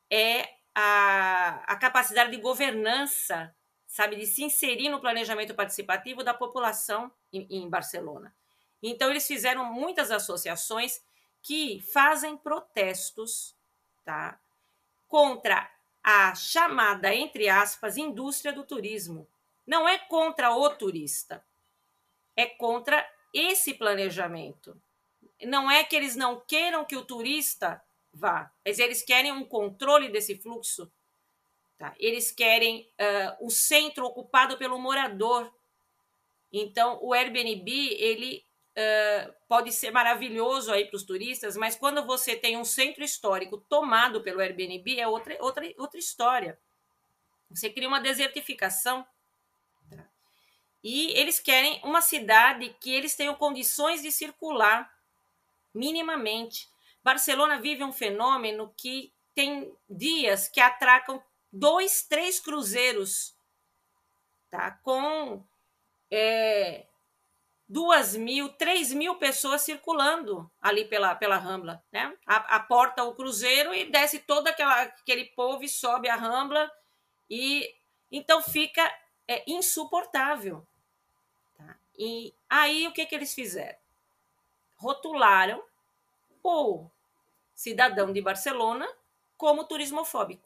é 0.10 0.48
a, 0.76 1.64
a 1.66 1.76
capacidade 1.76 2.30
de 2.30 2.38
governança, 2.38 3.54
sabe, 3.88 4.16
de 4.16 4.28
se 4.28 4.44
inserir 4.44 4.90
no 4.90 5.02
planejamento 5.02 5.56
participativo 5.56 6.24
da 6.24 6.34
população 6.34 7.12
em, 7.32 7.48
em 7.50 7.68
Barcelona. 7.68 8.34
Então 8.82 9.10
eles 9.10 9.26
fizeram 9.26 9.66
muitas 9.66 10.12
associações 10.12 11.04
que 11.42 11.82
fazem 11.92 12.38
protestos 12.38 13.56
tá, 14.06 14.40
contra 15.08 15.70
a 16.04 16.36
chamada, 16.36 17.14
entre 17.16 17.50
aspas, 17.50 17.98
indústria 17.98 18.54
do 18.54 18.64
turismo. 18.64 19.28
Não 19.66 19.88
é 19.88 19.98
contra 19.98 20.54
o 20.54 20.70
turista, 20.70 21.44
é 22.36 22.46
contra 22.46 23.04
esse 23.34 23.74
planejamento. 23.74 24.80
Não 25.46 25.70
é 25.70 25.84
que 25.84 25.96
eles 25.96 26.16
não 26.16 26.40
queiram 26.40 26.86
que 26.86 26.96
o 26.96 27.06
turista 27.06 27.82
vá, 28.14 28.52
mas 28.66 28.78
eles 28.80 29.02
querem 29.02 29.32
um 29.32 29.44
controle 29.44 30.10
desse 30.10 30.38
fluxo. 30.38 30.92
Tá? 31.78 31.94
Eles 31.98 32.32
querem 32.32 32.90
uh, 33.00 33.46
o 33.46 33.50
centro 33.50 34.06
ocupado 34.06 34.58
pelo 34.58 34.78
morador. 34.78 35.52
Então, 36.52 37.00
o 37.02 37.14
Airbnb 37.14 37.72
ele 38.00 38.46
uh, 38.78 39.34
pode 39.48 39.72
ser 39.72 39.92
maravilhoso 39.92 40.72
aí 40.72 40.86
para 40.86 40.96
os 40.96 41.04
turistas, 41.04 41.58
mas 41.58 41.76
quando 41.76 42.06
você 42.06 42.36
tem 42.36 42.56
um 42.56 42.64
centro 42.64 43.04
histórico 43.04 43.58
tomado 43.58 44.22
pelo 44.22 44.40
Airbnb, 44.40 45.00
é 45.00 45.08
outra, 45.08 45.36
outra, 45.40 45.74
outra 45.78 46.00
história. 46.00 46.60
Você 47.50 47.70
cria 47.70 47.88
uma 47.88 48.00
desertificação. 48.00 49.06
Tá? 49.90 50.08
E 50.84 51.12
eles 51.20 51.40
querem 51.40 51.82
uma 51.84 52.02
cidade 52.02 52.76
que 52.80 52.94
eles 52.94 53.16
tenham 53.16 53.34
condições 53.34 54.04
de 54.04 54.12
circular 54.12 54.93
minimamente. 55.74 56.70
Barcelona 57.04 57.60
vive 57.60 57.84
um 57.84 57.92
fenômeno 57.92 58.74
que 58.78 59.14
tem 59.36 59.76
dias 59.90 60.48
que 60.48 60.60
atracam 60.62 61.22
dois, 61.52 62.04
três 62.04 62.40
cruzeiros, 62.40 63.36
tá? 64.50 64.72
Com 64.84 65.44
é, 66.10 66.86
duas 67.68 68.16
mil, 68.16 68.50
três 68.50 68.94
mil 68.94 69.16
pessoas 69.16 69.62
circulando 69.62 70.50
ali 70.62 70.86
pela, 70.86 71.16
pela 71.16 71.38
Rambla, 71.38 71.84
né? 71.92 72.16
A, 72.26 72.56
aporta 72.56 73.04
o 73.04 73.16
cruzeiro 73.16 73.74
e 73.74 73.86
desce 73.86 74.20
todo 74.20 74.48
aquela, 74.48 74.82
aquele 74.82 75.26
povo 75.26 75.64
e 75.64 75.70
sobe 75.70 76.08
a 76.08 76.16
Rambla 76.16 76.72
e 77.30 77.74
então 78.12 78.42
fica 78.42 78.84
é, 79.28 79.44
insuportável. 79.48 80.66
Tá? 81.58 81.76
E 81.98 82.34
aí 82.50 82.88
o 82.88 82.92
que, 82.92 83.06
que 83.06 83.16
eles 83.16 83.34
fizeram? 83.34 83.83
Rotularam 84.84 85.64
o 86.44 86.86
cidadão 87.56 88.12
de 88.12 88.22
Barcelona 88.22 88.86
como 89.38 89.64
turismofóbico. 89.64 90.46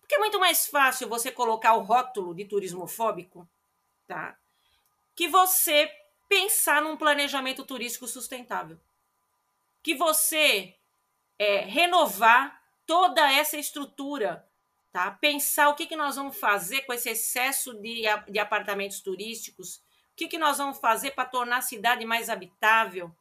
Porque 0.00 0.14
é 0.14 0.18
muito 0.18 0.38
mais 0.38 0.66
fácil 0.66 1.08
você 1.08 1.32
colocar 1.32 1.74
o 1.74 1.82
rótulo 1.82 2.34
de 2.34 2.44
turismofóbico, 2.44 3.46
tá? 4.06 4.38
Que 5.16 5.26
você 5.26 5.92
pensar 6.28 6.80
num 6.80 6.96
planejamento 6.96 7.64
turístico 7.64 8.06
sustentável. 8.06 8.78
Que 9.82 9.96
você 9.96 10.76
é, 11.36 11.60
renovar 11.60 12.62
toda 12.86 13.30
essa 13.32 13.56
estrutura, 13.56 14.48
tá? 14.92 15.10
Pensar 15.10 15.68
o 15.68 15.74
que, 15.74 15.86
que 15.86 15.96
nós 15.96 16.14
vamos 16.14 16.38
fazer 16.38 16.82
com 16.82 16.92
esse 16.92 17.10
excesso 17.10 17.74
de, 17.74 18.02
de 18.28 18.38
apartamentos 18.38 19.00
turísticos, 19.00 19.76
o 19.76 19.82
que, 20.16 20.28
que 20.28 20.38
nós 20.38 20.58
vamos 20.58 20.78
fazer 20.78 21.10
para 21.10 21.28
tornar 21.28 21.58
a 21.58 21.62
cidade 21.62 22.04
mais 22.04 22.30
habitável, 22.30 23.14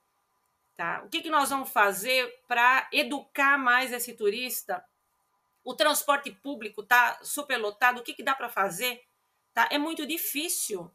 tá? 0.78 1.02
O 1.04 1.10
que, 1.10 1.22
que 1.22 1.30
nós 1.30 1.50
vamos 1.50 1.70
fazer 1.70 2.32
para 2.48 2.88
educar 2.94 3.58
mais 3.58 3.92
esse 3.92 4.14
turista? 4.14 4.86
O 5.64 5.74
transporte 5.74 6.32
público 6.32 6.82
está 6.82 7.20
superlotado, 7.24 8.00
o 8.00 8.04
que, 8.04 8.14
que 8.14 8.24
dá 8.24 8.36
para 8.36 8.48
fazer? 8.48 9.04
Tá? 9.54 9.68
É 9.72 9.78
muito 9.78 10.06
difícil 10.06 10.90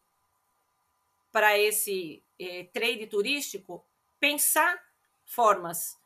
para 1.32 1.58
esse 1.58 2.22
eh, 2.38 2.68
trade 2.72 3.06
turístico 3.06 3.84
pensar 4.20 4.80
formas 5.24 5.98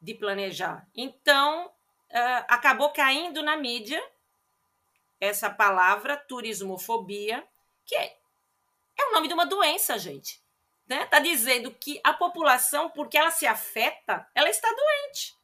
de 0.00 0.14
planejar. 0.14 0.86
Então, 0.94 1.68
uh, 1.68 2.44
acabou 2.48 2.90
caindo 2.90 3.42
na 3.42 3.56
mídia 3.56 4.02
essa 5.20 5.48
palavra 5.48 6.16
turismofobia, 6.16 7.46
que 7.86 7.94
é, 7.94 8.18
é 8.98 9.04
o 9.04 9.12
nome 9.12 9.28
de 9.28 9.34
uma 9.34 9.46
doença, 9.46 9.96
gente. 9.96 10.41
Né? 10.86 11.06
Tá 11.06 11.18
dizendo 11.18 11.72
que 11.74 12.00
a 12.04 12.12
população, 12.12 12.90
porque 12.90 13.16
ela 13.16 13.30
se 13.30 13.46
afeta, 13.46 14.28
ela 14.34 14.50
está 14.50 14.68
doente. 14.68 15.36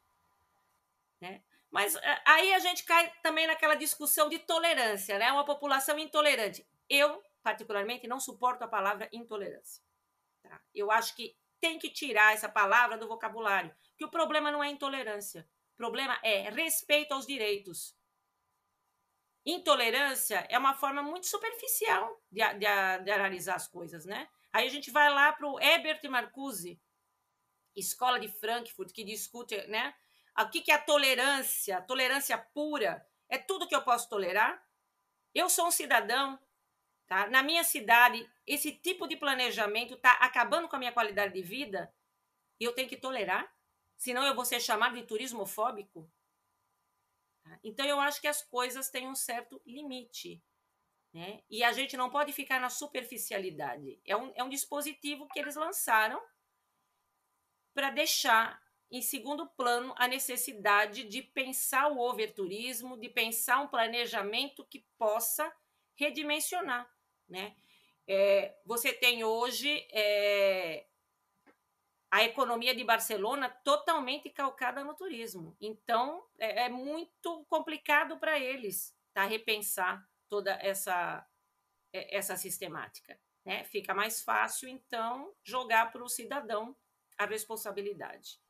Né? 1.21 1.43
Mas 1.71 1.95
uh, 1.95 2.01
aí 2.25 2.55
a 2.55 2.59
gente 2.59 2.85
cai 2.85 3.13
também 3.23 3.47
naquela 3.47 3.75
discussão 3.75 4.29
de 4.29 4.39
tolerância, 4.39 5.19
né? 5.19 5.31
Uma 5.31 5.45
população 5.45 5.99
intolerante. 5.99 6.67
Eu 6.89 7.23
particularmente, 7.49 8.07
não 8.07 8.21
suporto 8.21 8.63
a 8.63 8.69
palavra 8.69 9.09
intolerância. 9.13 9.83
Tá? 10.43 10.61
Eu 10.75 10.91
acho 10.91 11.15
que 11.17 11.37
tem 11.61 11.79
que 11.79 11.91
tirar 11.91 12.35
essa 12.35 12.49
palavra 12.49 12.99
do 12.99 13.09
vocabulário, 13.09 13.75
que 13.97 14.05
o 14.05 14.11
problema 14.11 14.51
não 14.51 14.63
é 14.63 14.69
intolerância, 14.69 15.49
o 15.75 15.77
problema 15.77 16.19
é 16.23 16.51
respeito 16.51 17.13
aos 17.13 17.27
direitos. 17.27 17.97
Intolerância 19.47 20.47
é 20.51 20.59
uma 20.59 20.75
forma 20.75 21.03
muito 21.03 21.27
superficial 21.27 22.21
de, 22.31 22.41
de, 22.55 23.05
de 23.05 23.11
analisar 23.11 23.55
as 23.55 23.67
coisas, 23.67 24.05
né? 24.05 24.29
Aí 24.53 24.67
a 24.67 24.71
gente 24.71 24.91
vai 24.91 25.11
lá 25.11 25.33
para 25.33 25.47
o 25.47 25.61
Herbert 25.61 26.01
Marcuse, 26.11 26.81
escola 27.77 28.19
de 28.19 28.29
Frankfurt, 28.29 28.93
que 28.93 29.05
discute, 29.05 29.57
né? 29.69 29.95
O 30.39 30.49
que, 30.49 30.61
que 30.61 30.71
é 30.71 30.75
a 30.75 30.83
tolerância? 30.83 31.83
Tolerância 31.83 32.39
pura 32.39 33.07
é 33.29 33.39
tudo 33.39 33.67
que 33.67 33.75
eu 33.75 33.83
posso 33.83 34.09
tolerar. 34.09 34.63
Eu 35.35 35.49
sou 35.49 35.67
um 35.67 35.71
cidadão, 35.71 36.39
Tá? 37.09 37.27
Na 37.31 37.43
minha 37.43 37.65
cidade, 37.65 38.31
esse 38.47 38.71
tipo 38.71 39.09
de 39.09 39.17
planejamento 39.17 39.95
está 39.95 40.13
acabando 40.13 40.69
com 40.69 40.77
a 40.77 40.79
minha 40.79 40.93
qualidade 40.93 41.33
de 41.33 41.41
vida 41.41 41.91
e 42.61 42.65
eu 42.65 42.75
tenho 42.75 42.87
que 42.87 42.99
tolerar, 42.99 43.51
senão 43.97 44.27
eu 44.27 44.35
vou 44.35 44.45
ser 44.45 44.61
chamado 44.61 44.95
de 44.95 45.07
turismofóbico. 45.07 46.13
Tá? 47.43 47.59
Então, 47.65 47.87
eu 47.87 47.99
acho 47.99 48.21
que 48.21 48.29
as 48.29 48.43
coisas 48.43 48.91
têm 48.91 49.09
um 49.09 49.15
certo 49.15 49.59
limite. 49.65 50.45
Né? 51.19 51.43
E 51.51 51.65
a 51.65 51.73
gente 51.73 51.97
não 51.97 52.11
pode 52.11 52.33
ficar 52.33 52.61
na 52.61 52.71
superficialidade. 52.71 54.01
É 54.05 54.17
um, 54.17 54.33
é 54.37 54.45
um 54.45 54.49
dispositivo 54.49 55.27
que 55.27 55.41
eles 55.41 55.57
lançaram 55.57 56.23
para 57.75 57.91
deixar 57.91 58.63
em 58.89 59.03
segundo 59.03 59.45
plano 59.45 59.93
a 59.99 60.07
necessidade 60.07 61.03
de 61.03 61.21
pensar 61.21 61.89
o 61.89 61.99
overturismo, 61.99 62.97
de 62.97 63.09
pensar 63.09 63.59
um 63.59 63.67
planejamento 63.67 64.65
que 64.65 64.87
possa 64.97 65.53
redimensionar 65.97 66.89
né? 67.29 67.57
É, 68.07 68.57
você 68.65 68.93
tem 68.93 69.25
hoje 69.25 69.87
é, 69.91 70.87
a 72.13 72.23
economia 72.23 72.75
de 72.77 72.85
Barcelona 72.85 73.51
totalmente 73.51 74.31
calcada 74.31 74.85
no 74.85 74.95
turismo. 74.95 75.57
Então, 75.61 76.25
é, 76.39 76.67
é 76.67 76.69
muito 76.69 77.45
complicado 77.47 78.19
para 78.19 78.39
eles 78.39 78.97
tá, 79.13 79.25
repensar 79.25 80.08
toda 80.29 80.53
essa, 80.63 81.27
é, 81.93 82.17
essa 82.17 82.37
sistemática. 82.37 83.19
Né? 83.45 83.65
Fica 83.65 83.95
mais 83.95 84.23
fácil, 84.23 84.69
então, 84.69 85.33
jogar 85.43 85.91
para 85.91 86.03
o 86.03 86.09
cidadão 86.09 86.77
a 87.17 87.27
responsabilidade. 87.27 88.41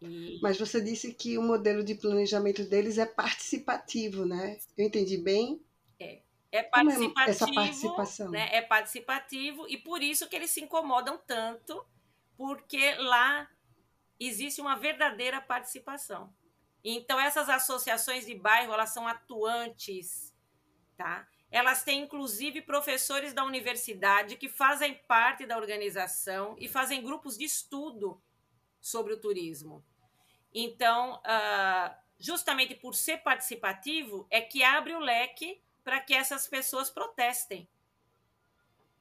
E... 0.00 0.40
Mas 0.42 0.58
você 0.58 0.80
disse 0.80 1.14
que 1.14 1.38
o 1.38 1.42
modelo 1.42 1.84
de 1.84 1.94
planejamento 1.94 2.64
deles 2.64 2.98
é 2.98 3.06
participativo, 3.06 4.24
né? 4.24 4.58
Eu 4.76 4.86
entendi 4.86 5.16
bem? 5.16 5.64
É. 5.98 6.20
É 6.50 6.62
participativo, 6.62 7.20
é 7.20 7.30
essa 7.30 7.46
participação? 7.50 8.30
Né? 8.30 8.48
É 8.52 8.60
participativo 8.60 9.66
e 9.68 9.78
por 9.78 10.02
isso 10.02 10.28
que 10.28 10.36
eles 10.36 10.50
se 10.50 10.60
incomodam 10.60 11.16
tanto, 11.26 11.82
porque 12.36 12.94
lá 12.96 13.48
existe 14.20 14.60
uma 14.60 14.76
verdadeira 14.76 15.40
participação. 15.40 16.34
Então, 16.84 17.18
essas 17.18 17.48
associações 17.48 18.26
de 18.26 18.34
bairro, 18.34 18.72
elas 18.72 18.90
são 18.90 19.06
atuantes, 19.06 20.31
tá? 21.02 21.26
Elas 21.50 21.82
têm, 21.82 22.02
inclusive, 22.02 22.62
professores 22.62 23.34
da 23.34 23.44
universidade 23.44 24.36
que 24.36 24.48
fazem 24.48 24.94
parte 25.06 25.44
da 25.44 25.58
organização 25.58 26.56
e 26.58 26.68
fazem 26.68 27.02
grupos 27.02 27.36
de 27.36 27.44
estudo 27.44 28.22
sobre 28.80 29.12
o 29.12 29.20
turismo. 29.20 29.84
Então, 30.54 31.16
uh, 31.16 31.94
justamente 32.18 32.74
por 32.74 32.94
ser 32.94 33.18
participativo, 33.18 34.26
é 34.30 34.40
que 34.40 34.62
abre 34.62 34.94
o 34.94 35.00
leque 35.00 35.60
para 35.82 36.00
que 36.00 36.14
essas 36.14 36.46
pessoas 36.46 36.88
protestem. 36.88 37.68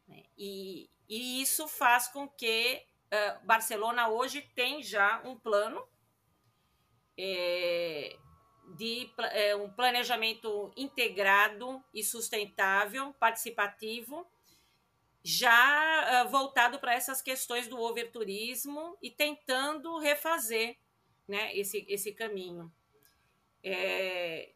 Né? 0.08 0.24
E, 0.38 0.90
e 1.08 1.42
isso 1.42 1.68
faz 1.68 2.08
com 2.08 2.28
que 2.28 2.84
uh, 3.06 3.46
Barcelona 3.46 4.10
hoje 4.10 4.42
tem 4.56 4.82
já 4.82 5.22
um 5.24 5.38
plano 5.38 5.88
é, 7.18 8.18
de 8.76 9.12
é, 9.32 9.56
um 9.56 9.70
planejamento 9.70 10.72
integrado 10.76 11.84
e 11.94 12.04
sustentável, 12.04 13.14
participativo, 13.14 14.26
já 15.24 16.24
uh, 16.26 16.30
voltado 16.30 16.80
para 16.80 16.94
essas 16.94 17.22
questões 17.22 17.68
do 17.68 17.80
overturismo 17.80 18.98
e 19.02 19.12
tentando 19.12 19.98
refazer 20.00 20.78
né, 21.28 21.56
esse, 21.56 21.86
esse 21.88 22.12
caminho. 22.12 22.72
É, 23.64 24.54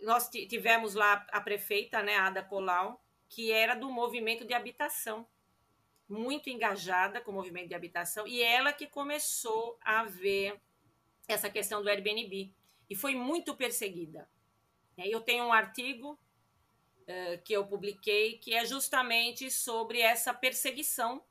nós 0.00 0.28
tivemos 0.28 0.94
lá 0.94 1.24
a 1.30 1.40
prefeita, 1.40 2.02
né, 2.02 2.16
Ada 2.16 2.42
Colau, 2.42 3.00
que 3.28 3.52
era 3.52 3.74
do 3.74 3.90
movimento 3.90 4.44
de 4.44 4.52
habitação, 4.52 5.26
muito 6.08 6.50
engajada 6.50 7.20
com 7.20 7.30
o 7.30 7.34
movimento 7.34 7.68
de 7.68 7.74
habitação, 7.74 8.26
e 8.26 8.42
ela 8.42 8.72
que 8.72 8.86
começou 8.86 9.78
a 9.80 10.04
ver 10.04 10.60
essa 11.28 11.48
questão 11.48 11.82
do 11.82 11.88
Airbnb 11.88 12.52
e 12.88 12.94
foi 12.94 13.14
muito 13.14 13.54
perseguida. 13.54 14.28
Eu 14.96 15.20
tenho 15.20 15.44
um 15.44 15.52
artigo 15.52 16.18
que 17.44 17.52
eu 17.52 17.66
publiquei 17.66 18.38
que 18.38 18.54
é 18.54 18.64
justamente 18.64 19.50
sobre 19.50 20.00
essa 20.00 20.32
perseguição, 20.32 21.22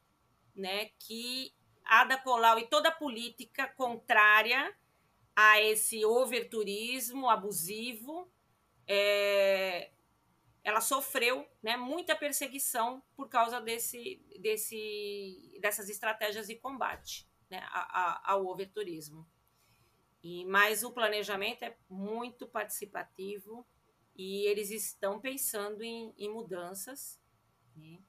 né, 0.55 0.91
que 0.99 1.53
Ada 1.83 2.17
Colau 2.17 2.59
e 2.59 2.67
toda 2.67 2.89
a 2.89 2.93
política 2.93 3.67
contrária 3.67 4.75
a 5.35 5.61
esse 5.61 6.05
overturismo 6.05 7.29
abusivo, 7.29 8.31
é, 8.87 9.91
ela 10.63 10.81
sofreu 10.81 11.47
né, 11.63 11.77
muita 11.77 12.15
perseguição 12.15 13.01
por 13.15 13.29
causa 13.29 13.59
desse, 13.59 14.21
desse, 14.39 15.57
dessas 15.61 15.89
estratégias 15.89 16.47
de 16.47 16.55
combate 16.55 17.27
né, 17.49 17.65
ao 18.23 18.45
overturismo. 18.45 19.27
E 20.23 20.45
mas 20.45 20.83
o 20.83 20.91
planejamento 20.91 21.63
é 21.63 21.75
muito 21.89 22.47
participativo 22.47 23.65
e 24.15 24.45
eles 24.45 24.69
estão 24.69 25.19
pensando 25.19 25.83
em, 25.83 26.13
em 26.17 26.29
mudanças, 26.29 27.19
né? 27.75 27.99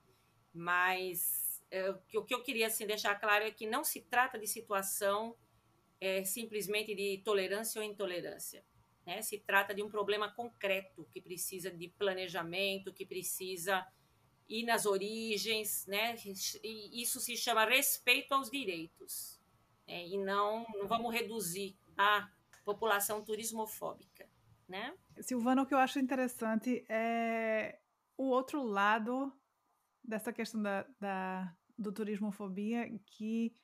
mas 0.53 1.65
é, 1.71 1.91
o 1.91 2.23
que 2.23 2.35
eu 2.35 2.43
queria 2.43 2.67
assim, 2.67 2.87
deixar 2.87 3.15
claro 3.15 3.45
é 3.45 3.51
que 3.51 3.67
não 3.67 3.83
se 3.83 4.03
trata 4.03 4.39
de 4.39 4.47
situação 4.47 5.35
é, 5.99 6.23
simplesmente 6.25 6.95
de 6.95 7.19
tolerância 7.25 7.81
ou 7.81 7.87
intolerância. 7.87 8.65
Né? 9.07 9.23
Se 9.23 9.39
trata 9.39 9.75
de 9.75 9.83
um 9.83 9.89
problema 9.89 10.31
concreto 10.31 11.09
que 11.11 11.21
precisa 11.21 11.71
de 11.71 11.89
planejamento, 11.89 12.93
que 12.93 13.07
precisa 13.07 13.87
ir 14.49 14.65
nas 14.65 14.85
origens, 14.85 15.87
né? 15.87 16.15
E 16.63 17.03
isso 17.03 17.21
se 17.21 17.37
chama 17.37 17.65
respeito 17.65 18.33
aos 18.33 18.51
direitos. 18.51 19.41
Né? 19.87 20.07
E 20.09 20.19
não, 20.19 20.67
não 20.75 20.87
vamos 20.87 21.13
reduzir 21.13 21.77
a 21.97 22.29
população 22.65 23.23
turismofóbica, 23.23 24.29
né? 24.69 24.95
Silvana, 25.21 25.63
o 25.63 25.67
que 25.67 25.75
eu 25.75 25.79
acho 25.79 25.99
interessante 25.99 26.85
é 26.89 27.79
o 28.17 28.25
outro 28.25 28.63
lado 28.63 29.33
dessa 30.03 30.33
questão 30.33 30.63
da, 30.63 30.87
da 31.01 31.57
do 31.79 31.93
turismofobia, 31.93 32.89
que 33.07 33.55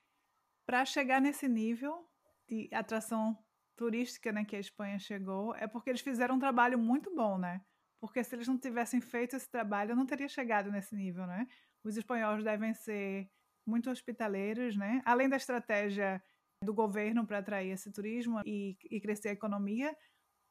para 0.67 0.85
chegar 0.85 1.21
nesse 1.21 1.49
nível 1.49 2.09
de 2.49 2.69
atração 2.73 3.39
turística 3.77 4.33
né, 4.33 4.45
que 4.45 4.57
a 4.57 4.61
Espanha 4.61 4.99
chegou, 4.99 5.55
é 5.55 5.67
porque 5.67 5.91
eles 5.91 6.01
fizeram 6.01 6.35
um 6.35 6.39
trabalho 6.39 6.79
muito 6.79 7.15
bom, 7.15 7.39
né? 7.39 7.61
Porque 8.01 8.23
se 8.25 8.35
eles 8.35 8.49
não 8.49 8.59
tivessem 8.59 9.01
feito 9.01 9.37
esse 9.37 9.49
trabalho, 9.49 9.95
não 9.95 10.07
teria 10.07 10.29
chegado 10.29 10.71
nesse 10.71 10.95
nível, 10.95 11.27
né? 11.27 11.47
Os 11.85 11.97
espanhóis 11.97 12.43
devem 12.43 12.75
ser 12.75 13.31
muito 13.65 13.91
hospitaleiros, 13.91 14.77
né? 14.77 15.01
Além 15.05 15.29
da 15.29 15.37
estratégia 15.37 16.23
do 16.63 16.75
governo 16.75 17.27
para 17.27 17.39
atrair 17.39 17.71
esse 17.71 17.93
turismo 17.93 18.41
e, 18.45 18.77
e 18.91 19.01
crescer 19.01 19.29
a 19.29 19.33
economia, 19.33 19.97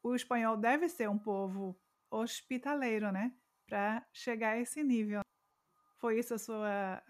o 0.04 0.16
espanhol 0.16 0.58
deve 0.58 0.88
ser 0.88 1.10
um 1.10 1.20
povo 1.20 1.80
hospitaleiro, 2.10 3.12
né? 3.12 3.34
Para 3.68 4.06
chegar 4.14 4.52
a 4.52 4.60
esse 4.60 4.84
nível. 4.84 5.22
Foi 6.00 6.20
isso 6.20 6.34
a 6.34 6.38
sua. 6.38 7.04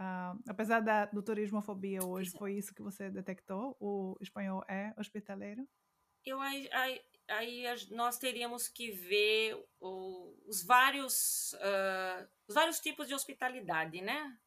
Apesar 0.47 0.79
da, 0.79 1.05
do 1.05 1.21
turismofobia 1.21 2.03
hoje, 2.03 2.31
foi 2.31 2.53
isso 2.53 2.73
que 2.73 2.81
você 2.81 3.09
detectou? 3.09 3.75
O 3.79 4.17
espanhol 4.21 4.63
é 4.67 4.93
hospitaleiro? 4.97 5.67
Eu 6.25 6.41
aí, 6.41 6.69
aí, 6.71 7.01
aí 7.29 7.63
nós 7.91 8.17
teríamos 8.17 8.67
que 8.67 8.91
ver 8.91 9.63
o, 9.79 10.35
os 10.47 10.63
vários 10.63 11.53
uh, 11.53 12.27
os 12.47 12.55
vários 12.55 12.79
tipos 12.79 13.07
de 13.07 13.13
hospitalidade, 13.13 14.01
né? 14.01 14.37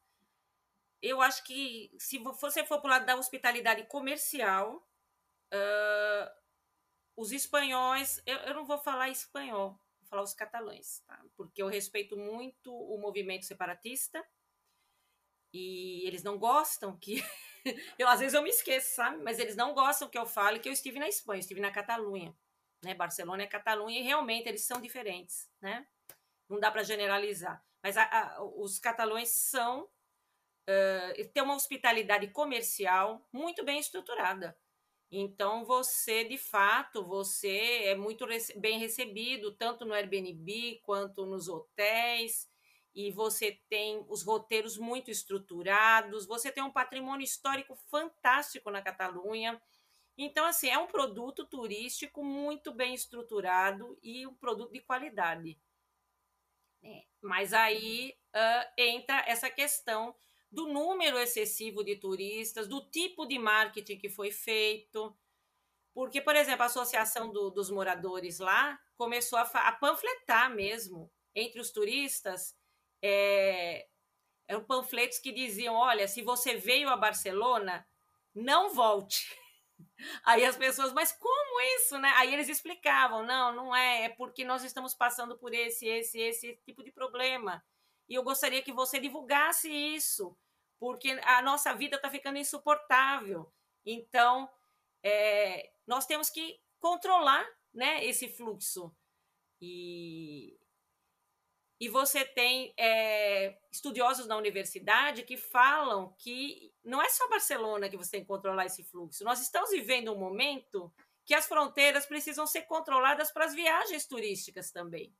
Eu 1.01 1.21
acho 1.21 1.43
que 1.43 1.91
se 1.97 2.17
você 2.19 2.63
for 2.63 2.79
para 2.79 2.87
o 2.87 2.91
lado 2.91 3.05
da 3.05 3.15
hospitalidade 3.15 3.83
comercial, 3.85 4.87
uh, 5.53 6.31
os 7.15 7.31
espanhóis, 7.31 8.21
eu, 8.25 8.37
eu, 8.37 8.53
não 8.53 8.65
vou 8.65 8.77
falar 8.77 9.09
espanhol, 9.09 9.79
vou 9.99 10.07
falar 10.07 10.21
os 10.21 10.33
catalães, 10.33 10.99
tá? 11.07 11.23
porque 11.35 11.61
eu 11.61 11.67
respeito 11.67 12.15
muito 12.15 12.73
o 12.73 12.97
movimento 12.99 13.45
separatista 13.45 14.23
e 15.53 16.05
eles 16.07 16.23
não 16.23 16.37
gostam 16.37 16.97
que. 16.97 17.23
eu 17.99 18.07
às 18.07 18.19
vezes 18.19 18.33
eu 18.33 18.41
me 18.41 18.49
esqueço, 18.49 18.95
sabe? 18.95 19.17
Mas 19.23 19.39
eles 19.39 19.55
não 19.55 19.73
gostam 19.73 20.07
que 20.07 20.17
eu 20.17 20.25
fale 20.25 20.59
que 20.59 20.69
eu 20.69 20.73
estive 20.73 20.99
na 20.99 21.09
Espanha, 21.09 21.39
estive 21.39 21.59
na 21.59 21.71
Catalunha. 21.71 22.35
Né? 22.83 22.93
Barcelona 22.93 23.43
é 23.43 23.47
Catalunha 23.47 23.99
e 23.99 24.03
realmente 24.03 24.47
eles 24.47 24.63
são 24.63 24.79
diferentes, 24.79 25.49
né? 25.59 25.87
Não 26.49 26.59
dá 26.59 26.71
para 26.71 26.83
generalizar. 26.83 27.63
Mas 27.83 27.97
a, 27.97 28.03
a, 28.03 28.43
os 28.43 28.79
catalães 28.79 29.29
são 29.29 29.89
uh, 30.67 31.27
ter 31.29 31.41
uma 31.41 31.55
hospitalidade 31.55 32.27
comercial 32.29 33.27
muito 33.31 33.63
bem 33.63 33.79
estruturada. 33.79 34.57
Então 35.11 35.65
você, 35.65 36.23
de 36.23 36.37
fato, 36.37 37.03
você 37.03 37.83
é 37.83 37.95
muito 37.95 38.25
bem 38.57 38.79
recebido 38.79 39.51
tanto 39.51 39.83
no 39.83 39.93
Airbnb 39.93 40.79
quanto 40.83 41.25
nos 41.25 41.49
hotéis 41.49 42.49
e 42.95 43.11
você 43.11 43.59
tem 43.69 44.05
os 44.07 44.23
roteiros 44.23 44.77
muito 44.77 45.11
estruturados, 45.11 46.25
você 46.25 46.51
tem 46.51 46.63
um 46.63 46.71
patrimônio 46.71 47.23
histórico 47.23 47.75
fantástico 47.89 48.69
na 48.69 48.81
Catalunha. 48.81 49.61
Então, 50.17 50.45
assim, 50.45 50.69
é 50.69 50.77
um 50.77 50.87
produto 50.87 51.45
turístico 51.45 52.23
muito 52.23 52.73
bem 52.73 52.93
estruturado 52.93 53.97
e 54.03 54.27
um 54.27 54.35
produto 54.35 54.71
de 54.71 54.81
qualidade. 54.81 55.57
É, 56.83 57.03
mas 57.21 57.53
aí 57.53 58.17
uh, 58.35 58.73
entra 58.77 59.23
essa 59.27 59.49
questão 59.49 60.15
do 60.51 60.67
número 60.67 61.17
excessivo 61.17 61.83
de 61.83 61.95
turistas, 61.95 62.67
do 62.67 62.81
tipo 62.81 63.25
de 63.25 63.39
marketing 63.39 63.97
que 63.97 64.09
foi 64.09 64.31
feito. 64.31 65.15
Porque, 65.93 66.21
por 66.21 66.35
exemplo, 66.35 66.63
a 66.63 66.65
Associação 66.65 67.31
do, 67.31 67.49
dos 67.49 67.69
Moradores 67.69 68.39
lá 68.39 68.79
começou 68.97 69.39
a, 69.39 69.43
a, 69.43 69.71
panfletar 69.71 70.53
mesmo 70.53 71.11
entre 71.33 71.61
os 71.61 71.71
turistas. 71.71 72.55
É, 73.01 73.87
eram 74.47 74.63
panfletos 74.63 75.19
que 75.19 75.31
diziam: 75.31 75.75
olha, 75.75 76.07
se 76.07 76.21
você 76.21 76.55
veio 76.55 76.89
a 76.89 76.97
Barcelona, 76.97 77.87
não 78.35 78.73
volte. 78.73 79.25
Aí 80.25 80.45
as 80.45 80.57
pessoas, 80.57 80.93
mas 80.93 81.11
como 81.11 81.61
isso, 81.77 81.97
né? 81.97 82.11
Aí 82.17 82.33
eles 82.33 82.49
explicavam: 82.49 83.23
não, 83.23 83.53
não 83.53 83.75
é, 83.75 84.03
é 84.03 84.09
porque 84.09 84.43
nós 84.43 84.63
estamos 84.63 84.93
passando 84.93 85.37
por 85.37 85.53
esse, 85.53 85.87
esse, 85.87 86.19
esse 86.19 86.55
tipo 86.65 86.83
de 86.83 86.91
problema. 86.91 87.63
E 88.11 88.15
eu 88.15 88.23
gostaria 88.23 88.61
que 88.61 88.73
você 88.73 88.99
divulgasse 88.99 89.71
isso, 89.71 90.37
porque 90.77 91.17
a 91.23 91.41
nossa 91.41 91.73
vida 91.73 91.95
está 91.95 92.09
ficando 92.09 92.37
insuportável. 92.37 93.49
Então, 93.85 94.49
é, 95.01 95.71
nós 95.87 96.05
temos 96.05 96.29
que 96.29 96.59
controlar 96.77 97.47
né, 97.73 98.03
esse 98.03 98.27
fluxo. 98.27 98.93
E, 99.61 100.59
e 101.79 101.87
você 101.87 102.25
tem 102.25 102.73
é, 102.77 103.57
estudiosos 103.71 104.27
na 104.27 104.35
universidade 104.35 105.23
que 105.23 105.37
falam 105.37 106.13
que 106.19 106.75
não 106.83 107.01
é 107.01 107.07
só 107.07 107.29
Barcelona 107.29 107.87
que 107.87 107.95
você 107.95 108.11
tem 108.11 108.21
que 108.23 108.27
controlar 108.27 108.65
esse 108.65 108.83
fluxo. 108.83 109.23
Nós 109.23 109.39
estamos 109.39 109.69
vivendo 109.69 110.11
um 110.11 110.19
momento 110.19 110.93
que 111.23 111.33
as 111.33 111.45
fronteiras 111.45 112.05
precisam 112.05 112.45
ser 112.45 112.63
controladas 112.63 113.31
para 113.31 113.45
as 113.45 113.53
viagens 113.53 114.05
turísticas 114.05 114.69
também. 114.69 115.15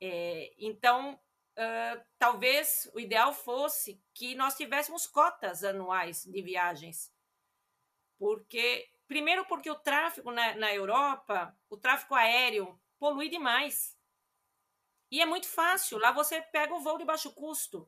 É, 0.00 0.52
então, 0.58 1.16
uh, 1.58 2.04
talvez 2.18 2.90
o 2.94 3.00
ideal 3.00 3.32
fosse 3.32 4.02
que 4.14 4.34
nós 4.34 4.56
tivéssemos 4.56 5.06
cotas 5.06 5.64
anuais 5.64 6.24
de 6.24 6.42
viagens. 6.42 7.12
porque 8.18 8.88
primeiro 9.06 9.44
porque 9.46 9.70
o 9.70 9.74
tráfego 9.74 10.30
na, 10.30 10.54
na 10.54 10.72
Europa, 10.72 11.56
o 11.68 11.76
tráfego 11.76 12.14
aéreo 12.14 12.80
polui 12.98 13.28
demais. 13.28 13.98
E 15.10 15.20
é 15.20 15.26
muito 15.26 15.46
fácil, 15.46 15.98
lá 15.98 16.12
você 16.12 16.40
pega 16.40 16.74
o 16.74 16.80
voo 16.80 16.96
de 16.96 17.04
baixo 17.04 17.34
custo. 17.34 17.86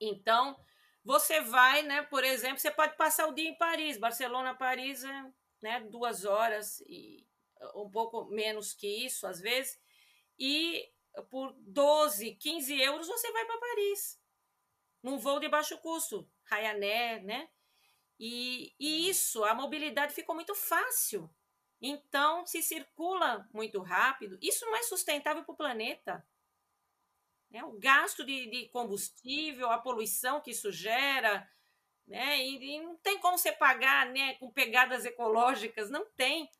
Então, 0.00 0.56
você 1.02 1.40
vai, 1.40 1.82
né, 1.82 2.02
por 2.02 2.22
exemplo, 2.22 2.58
você 2.58 2.70
pode 2.70 2.96
passar 2.96 3.26
o 3.26 3.34
dia 3.34 3.48
em 3.48 3.56
Paris, 3.58 3.98
Barcelona, 3.98 4.54
Paris, 4.54 5.02
é, 5.02 5.32
né, 5.60 5.80
duas 5.80 6.24
horas 6.24 6.80
e 6.86 7.26
um 7.74 7.90
pouco 7.90 8.26
menos 8.26 8.72
que 8.72 8.86
isso, 9.06 9.26
às 9.26 9.40
vezes, 9.40 9.80
e 10.38 10.88
por 11.22 11.52
12, 11.58 12.34
15 12.34 12.80
euros 12.80 13.06
você 13.06 13.30
vai 13.32 13.44
para 13.44 13.58
Paris, 13.58 14.20
num 15.02 15.18
voo 15.18 15.40
de 15.40 15.48
baixo 15.48 15.78
custo, 15.78 16.28
Ryanair, 16.44 17.24
né? 17.24 17.48
E, 18.18 18.74
e 18.78 19.08
isso, 19.08 19.44
a 19.44 19.54
mobilidade 19.54 20.12
ficou 20.12 20.34
muito 20.34 20.54
fácil. 20.54 21.30
Então, 21.80 22.44
se 22.44 22.60
circula 22.62 23.48
muito 23.52 23.80
rápido, 23.80 24.38
isso 24.42 24.66
não 24.66 24.74
é 24.74 24.82
sustentável 24.82 25.44
para 25.44 25.52
o 25.52 25.56
planeta. 25.56 26.26
Né? 27.50 27.62
O 27.64 27.78
gasto 27.78 28.24
de, 28.24 28.50
de, 28.50 28.68
combustível, 28.68 29.70
a 29.70 29.78
poluição 29.78 30.40
que 30.40 30.50
isso 30.50 30.72
gera, 30.72 31.48
né? 32.06 32.44
E, 32.44 32.76
e, 32.76 32.80
não 32.80 32.96
tem 32.96 33.18
como 33.18 33.38
você 33.38 33.52
pagar 33.52 34.06
né, 34.06 34.34
com 34.34 34.50
pegadas 34.50 35.04
ecológicas, 35.04 35.88
não 35.88 36.04
tem. 36.16 36.50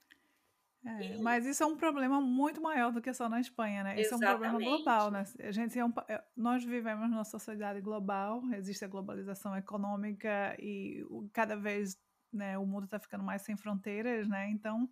É, 0.85 1.19
mas 1.19 1.45
isso 1.45 1.63
é 1.63 1.67
um 1.67 1.77
problema 1.77 2.21
muito 2.21 2.63
maior 2.63 2.93
do 2.93 3.03
que 3.03 3.13
só 3.13 3.29
na 3.29 3.41
Espanha, 3.41 3.83
né? 3.83 4.01
Isso 4.01 4.15
Exatamente. 4.15 4.25
é 4.25 4.35
um 4.35 4.39
problema 4.39 4.77
global, 4.77 5.11
né? 5.11 5.25
A 5.41 5.51
gente 5.51 5.79
é 5.79 5.85
um, 5.85 5.93
é, 6.09 6.23
nós 6.37 6.65
vivemos 6.65 7.11
numa 7.11 7.25
sociedade 7.25 7.81
global, 7.81 8.43
existe 8.55 8.85
a 8.85 8.89
globalização 8.89 9.57
econômica 9.57 10.57
e 10.59 11.05
cada 11.33 11.57
vez 11.57 11.99
né, 12.33 12.57
o 12.59 12.65
mundo 12.65 12.85
está 12.85 12.99
ficando 12.99 13.25
mais 13.25 13.43
sem 13.43 13.57
fronteiras, 13.57 14.29
né? 14.29 14.49
Então, 14.51 14.89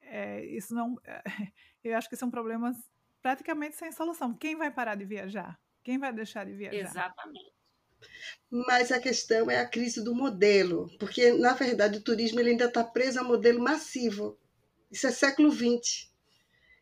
é, 0.00 0.44
isso 0.46 0.74
não, 0.74 0.96
é, 1.04 1.22
eu 1.84 1.96
acho 1.96 2.08
que 2.08 2.14
isso 2.14 2.24
é 2.24 2.28
um 2.28 2.32
problema 2.32 2.72
praticamente 3.22 3.76
sem 3.76 3.92
solução. 3.92 4.34
Quem 4.34 4.56
vai 4.56 4.70
parar 4.70 4.94
de 4.94 5.04
viajar? 5.04 5.58
Quem 5.84 5.98
vai 5.98 6.12
deixar 6.12 6.44
de 6.44 6.54
viajar? 6.54 6.90
Exatamente. 6.90 7.52
Mas 8.50 8.92
a 8.92 9.00
questão 9.00 9.50
é 9.50 9.58
a 9.58 9.68
crise 9.68 10.02
do 10.02 10.14
modelo, 10.14 10.88
porque 10.98 11.32
na 11.32 11.52
verdade 11.52 11.98
o 11.98 12.02
turismo 12.02 12.40
ele 12.40 12.50
ainda 12.50 12.66
está 12.66 12.82
preso 12.84 13.20
a 13.20 13.24
modelo 13.24 13.60
massivo. 13.60 14.38
Isso 14.90 15.06
é 15.06 15.10
século 15.10 15.50
XX. 15.50 16.08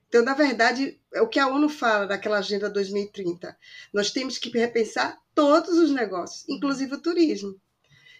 Então, 0.08 0.22
na 0.22 0.34
verdade, 0.34 1.00
é 1.12 1.20
o 1.20 1.28
que 1.28 1.38
a 1.38 1.48
ONU 1.48 1.68
fala 1.68 2.06
daquela 2.06 2.38
Agenda 2.38 2.70
2030. 2.70 3.56
Nós 3.92 4.10
temos 4.10 4.38
que 4.38 4.48
repensar 4.56 5.18
todos 5.34 5.76
os 5.76 5.90
negócios, 5.90 6.48
inclusive 6.48 6.94
o 6.94 7.02
turismo. 7.02 7.60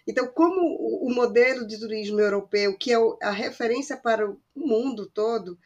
Então, 0.05 0.27
como 0.27 0.61
o 1.01 1.13
modelo 1.13 1.65
de 1.65 1.79
turismo 1.79 2.19
europeu, 2.19 2.77
que 2.77 2.93
é 2.93 2.97
a 3.21 3.31
referência 3.31 3.97
para 3.97 4.29
o 4.29 4.39
mundo 4.55 5.09
todo, 5.13 5.57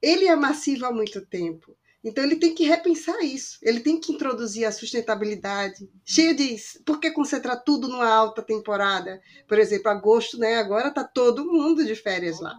ele 0.00 0.26
é 0.26 0.36
massivo 0.36 0.86
há 0.86 0.92
muito 0.92 1.24
tempo. 1.26 1.76
Então 2.02 2.22
ele 2.22 2.36
tem 2.36 2.54
que 2.54 2.64
repensar 2.64 3.20
isso. 3.24 3.58
Ele 3.60 3.80
tem 3.80 3.98
que 3.98 4.12
introduzir 4.12 4.64
a 4.64 4.72
sustentabilidade. 4.72 5.90
Cheio 6.04 6.34
de. 6.34 6.56
Por 6.86 7.00
que 7.00 7.10
concentrar 7.10 7.64
tudo 7.64 7.88
numa 7.88 8.08
alta 8.08 8.40
temporada? 8.40 9.20
Por 9.48 9.58
exemplo, 9.58 9.90
agosto, 9.90 10.38
né? 10.38 10.56
Agora 10.56 10.92
tá 10.92 11.02
todo 11.02 11.44
mundo 11.44 11.84
de 11.84 11.96
férias 11.96 12.40
lá 12.40 12.56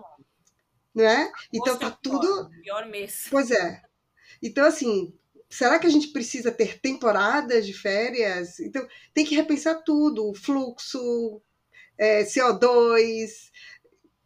né? 0.94 1.32
Então 1.54 1.78
tá 1.78 1.92
tudo. 1.92 2.50
Pior 2.62 2.88
mês. 2.88 3.28
Pois 3.30 3.52
é. 3.52 3.82
Então, 4.42 4.66
assim, 4.66 5.14
será 5.50 5.80
que 5.80 5.88
a 5.88 5.90
gente 5.90 6.10
precisa 6.10 6.52
ter 6.52 6.80
temporadas 6.80 7.66
de 7.66 7.74
férias? 7.74 8.60
Então, 8.60 8.88
tem 9.14 9.26
que 9.26 9.36
repensar 9.36 9.84
tudo: 9.84 10.30
o 10.30 10.34
fluxo, 10.34 11.42
é, 11.98 12.24
CO2, 12.24 13.52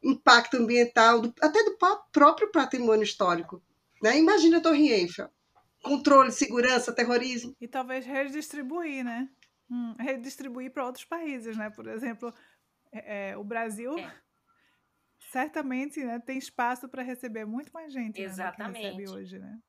impacto 0.04 0.58
ambiental, 0.58 1.22
do, 1.22 1.34
até 1.42 1.64
do 1.64 1.78
próprio 2.12 2.52
patrimônio 2.52 3.04
histórico. 3.04 3.62
Né? 4.02 4.18
Imagina 4.18 4.58
a 4.58 4.62
Torre 4.62 4.92
Eiffel. 4.92 5.30
Controle, 5.82 6.32
segurança, 6.32 6.94
terrorismo. 6.94 7.56
E 7.60 7.68
talvez 7.68 8.06
redistribuir, 8.06 9.04
né? 9.04 9.28
Hum, 9.70 9.96
redistribuir 10.00 10.72
para 10.72 10.86
outros 10.86 11.04
países, 11.04 11.58
né? 11.58 11.70
Por 11.70 11.88
exemplo, 11.88 12.34
é, 12.92 13.32
é 13.32 13.38
o 13.38 13.44
Brasil 13.44 13.98
é 13.98 14.23
certamente 15.34 16.04
né, 16.04 16.20
tem 16.20 16.38
espaço 16.38 16.88
para 16.88 17.02
receber 17.02 17.44
muito 17.44 17.72
mais 17.74 17.92
gente 17.92 18.22
Exatamente. 18.22 18.84
Né, 18.84 18.92
que 18.92 18.98
recebe 18.98 19.10
hoje, 19.10 19.40
né? 19.40 19.60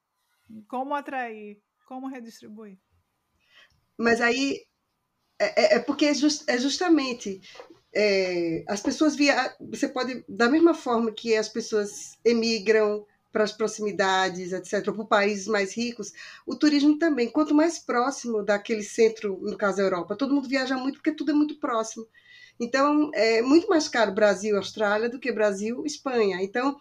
Como 0.69 0.95
atrair, 0.95 1.59
como 1.87 2.07
redistribuir. 2.07 2.77
Mas 3.97 4.21
aí 4.21 4.61
é, 5.39 5.63
é, 5.63 5.75
é 5.77 5.79
porque 5.79 6.05
é, 6.05 6.15
just, 6.15 6.47
é 6.47 6.59
justamente 6.59 7.41
é, 7.95 8.63
as 8.69 8.83
pessoas 8.83 9.17
via 9.17 9.57
você 9.59 9.89
pode 9.89 10.23
da 10.29 10.51
mesma 10.51 10.75
forma 10.75 11.11
que 11.11 11.35
as 11.35 11.49
pessoas 11.49 12.19
emigram 12.23 13.07
para 13.33 13.43
as 13.45 13.53
proximidades, 13.53 14.53
etc., 14.53 14.85
para 14.93 15.05
países 15.07 15.49
mais 15.49 15.75
ricos, 15.75 16.13
o 16.47 16.55
turismo 16.55 16.99
também. 16.99 17.29
Quanto 17.29 17.53
mais 17.53 17.81
próximo 17.81 18.45
daquele 18.45 18.83
centro, 18.85 19.41
no 19.41 19.57
caso 19.57 19.79
da 19.79 19.83
Europa, 19.83 20.15
todo 20.15 20.33
mundo 20.33 20.49
viaja 20.49 20.77
muito 20.77 20.97
porque 20.97 21.11
tudo 21.11 21.33
é 21.33 21.35
muito 21.35 21.59
próximo. 21.59 22.07
Então, 22.61 23.11
é 23.15 23.43
muito 23.43 23.69
mais 23.69 23.89
caro 23.89 24.13
Brasil-Austrália 24.13 25.09
do 25.09 25.19
que 25.19 25.33
Brasil-Espanha. 25.33 26.39
Então, 26.43 26.77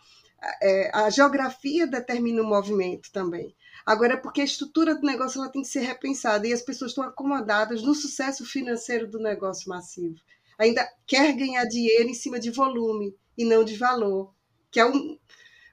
é, 0.61 0.91
a 0.93 1.09
geografia 1.09 1.87
determina 1.87 2.41
o 2.41 2.47
movimento 2.47 3.11
também. 3.11 3.55
Agora, 3.85 4.13
é 4.13 4.17
porque 4.17 4.41
a 4.41 4.45
estrutura 4.45 4.95
do 4.95 5.05
negócio 5.05 5.39
ela 5.39 5.51
tem 5.51 5.61
que 5.61 5.67
ser 5.67 5.81
repensada 5.81 6.47
e 6.47 6.53
as 6.53 6.61
pessoas 6.61 6.91
estão 6.91 7.03
acomodadas 7.03 7.81
no 7.81 7.93
sucesso 7.93 8.45
financeiro 8.45 9.09
do 9.09 9.19
negócio 9.19 9.67
massivo. 9.69 10.15
Ainda 10.57 10.87
quer 11.05 11.33
ganhar 11.33 11.65
dinheiro 11.65 12.09
em 12.09 12.13
cima 12.13 12.39
de 12.39 12.51
volume 12.51 13.15
e 13.37 13.43
não 13.43 13.63
de 13.63 13.75
valor, 13.75 14.33
que 14.71 14.79
é 14.79 14.85
um, 14.85 15.17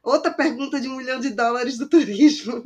outra 0.02 0.32
pergunta 0.32 0.80
de 0.80 0.88
um 0.88 0.96
milhão 0.96 1.20
de 1.20 1.30
dólares 1.30 1.76
do 1.78 1.86
turismo. 1.88 2.62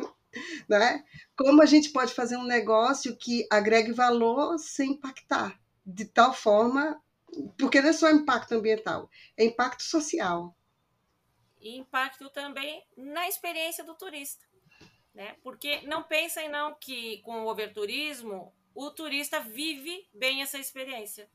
Né? 0.68 1.04
Como 1.36 1.62
a 1.62 1.66
gente 1.66 1.90
pode 1.90 2.14
fazer 2.14 2.36
um 2.36 2.46
negócio 2.46 3.16
que 3.16 3.46
agregue 3.50 3.92
valor 3.92 4.58
sem 4.58 4.92
impactar, 4.92 5.58
de 5.84 6.06
tal 6.06 6.32
forma 6.32 7.00
porque 7.58 7.80
não 7.80 7.90
é 7.90 7.92
só 7.92 8.10
impacto 8.10 8.52
ambiental, 8.52 9.10
é 9.36 9.44
impacto 9.44 9.82
social. 9.82 10.56
E 11.60 11.76
impacto 11.76 12.28
também 12.30 12.86
na 12.96 13.28
experiência 13.28 13.82
do 13.84 13.94
turista. 13.94 14.44
Né? 15.14 15.36
Porque 15.42 15.80
não 15.82 16.02
pensem 16.02 16.48
não 16.48 16.74
que 16.74 17.18
com 17.22 17.44
o 17.44 17.46
overturismo 17.46 18.52
o 18.74 18.90
turista 18.90 19.40
vive 19.40 20.08
bem 20.12 20.42
essa 20.42 20.58
experiência. 20.58 21.30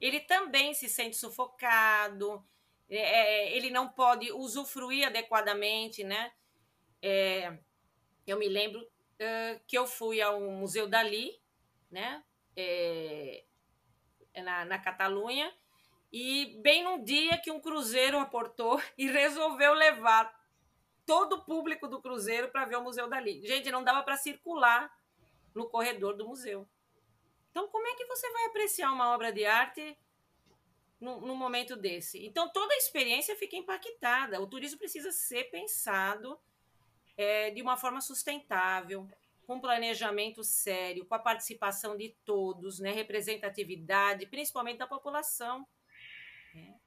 Ele 0.00 0.20
também 0.20 0.72
se 0.72 0.88
sente 0.88 1.16
sufocado, 1.16 2.44
é, 2.88 2.96
é 2.98 3.56
ele 3.56 3.70
não 3.70 3.88
pode 3.88 4.32
usufruir 4.32 5.06
adequadamente, 5.06 6.04
né? 6.04 6.32
É, 7.02 7.58
eu 8.26 8.38
me 8.38 8.48
lembro 8.48 8.88
que 9.66 9.76
eu 9.76 9.86
fui 9.86 10.22
ao 10.22 10.40
Museu 10.40 10.88
Dali, 10.88 11.38
né? 11.90 12.24
É, 12.56 13.44
na, 14.36 14.64
na 14.64 14.78
Catalunha, 14.78 15.52
e 16.12 16.58
bem 16.62 16.82
num 16.82 17.02
dia 17.02 17.38
que 17.38 17.50
um 17.50 17.60
cruzeiro 17.60 18.18
aportou 18.18 18.80
e 18.98 19.06
resolveu 19.06 19.74
levar 19.74 20.38
todo 21.06 21.34
o 21.34 21.44
público 21.44 21.88
do 21.88 22.00
cruzeiro 22.00 22.48
para 22.48 22.64
ver 22.64 22.76
o 22.76 22.82
Museu 22.82 23.08
Dali. 23.08 23.44
Gente, 23.46 23.70
não 23.70 23.82
dava 23.82 24.02
para 24.02 24.16
circular 24.16 24.94
no 25.54 25.68
corredor 25.68 26.16
do 26.16 26.26
museu. 26.26 26.68
Então, 27.50 27.66
como 27.68 27.86
é 27.86 27.94
que 27.94 28.06
você 28.06 28.30
vai 28.30 28.46
apreciar 28.46 28.92
uma 28.92 29.12
obra 29.12 29.32
de 29.32 29.44
arte 29.44 29.98
num, 31.00 31.34
momento 31.34 31.74
desse? 31.74 32.24
Então, 32.24 32.48
toda 32.48 32.72
a 32.72 32.76
experiência 32.76 33.34
fica 33.34 33.56
impactada. 33.56 34.40
O 34.40 34.46
turismo 34.46 34.78
precisa 34.78 35.10
ser 35.10 35.50
pensado 35.50 36.38
é, 37.16 37.50
de 37.50 37.60
uma 37.60 37.76
forma 37.76 38.00
sustentável, 38.00 39.08
com 39.50 39.60
planejamento 39.60 40.44
sério, 40.44 41.04
com 41.04 41.14
a 41.16 41.18
participação 41.18 41.96
de 41.96 42.10
todos, 42.24 42.78
né, 42.78 42.92
representatividade, 42.92 44.26
principalmente 44.26 44.78
da 44.78 44.86
população. 44.86 45.66
Né? 46.54 46.78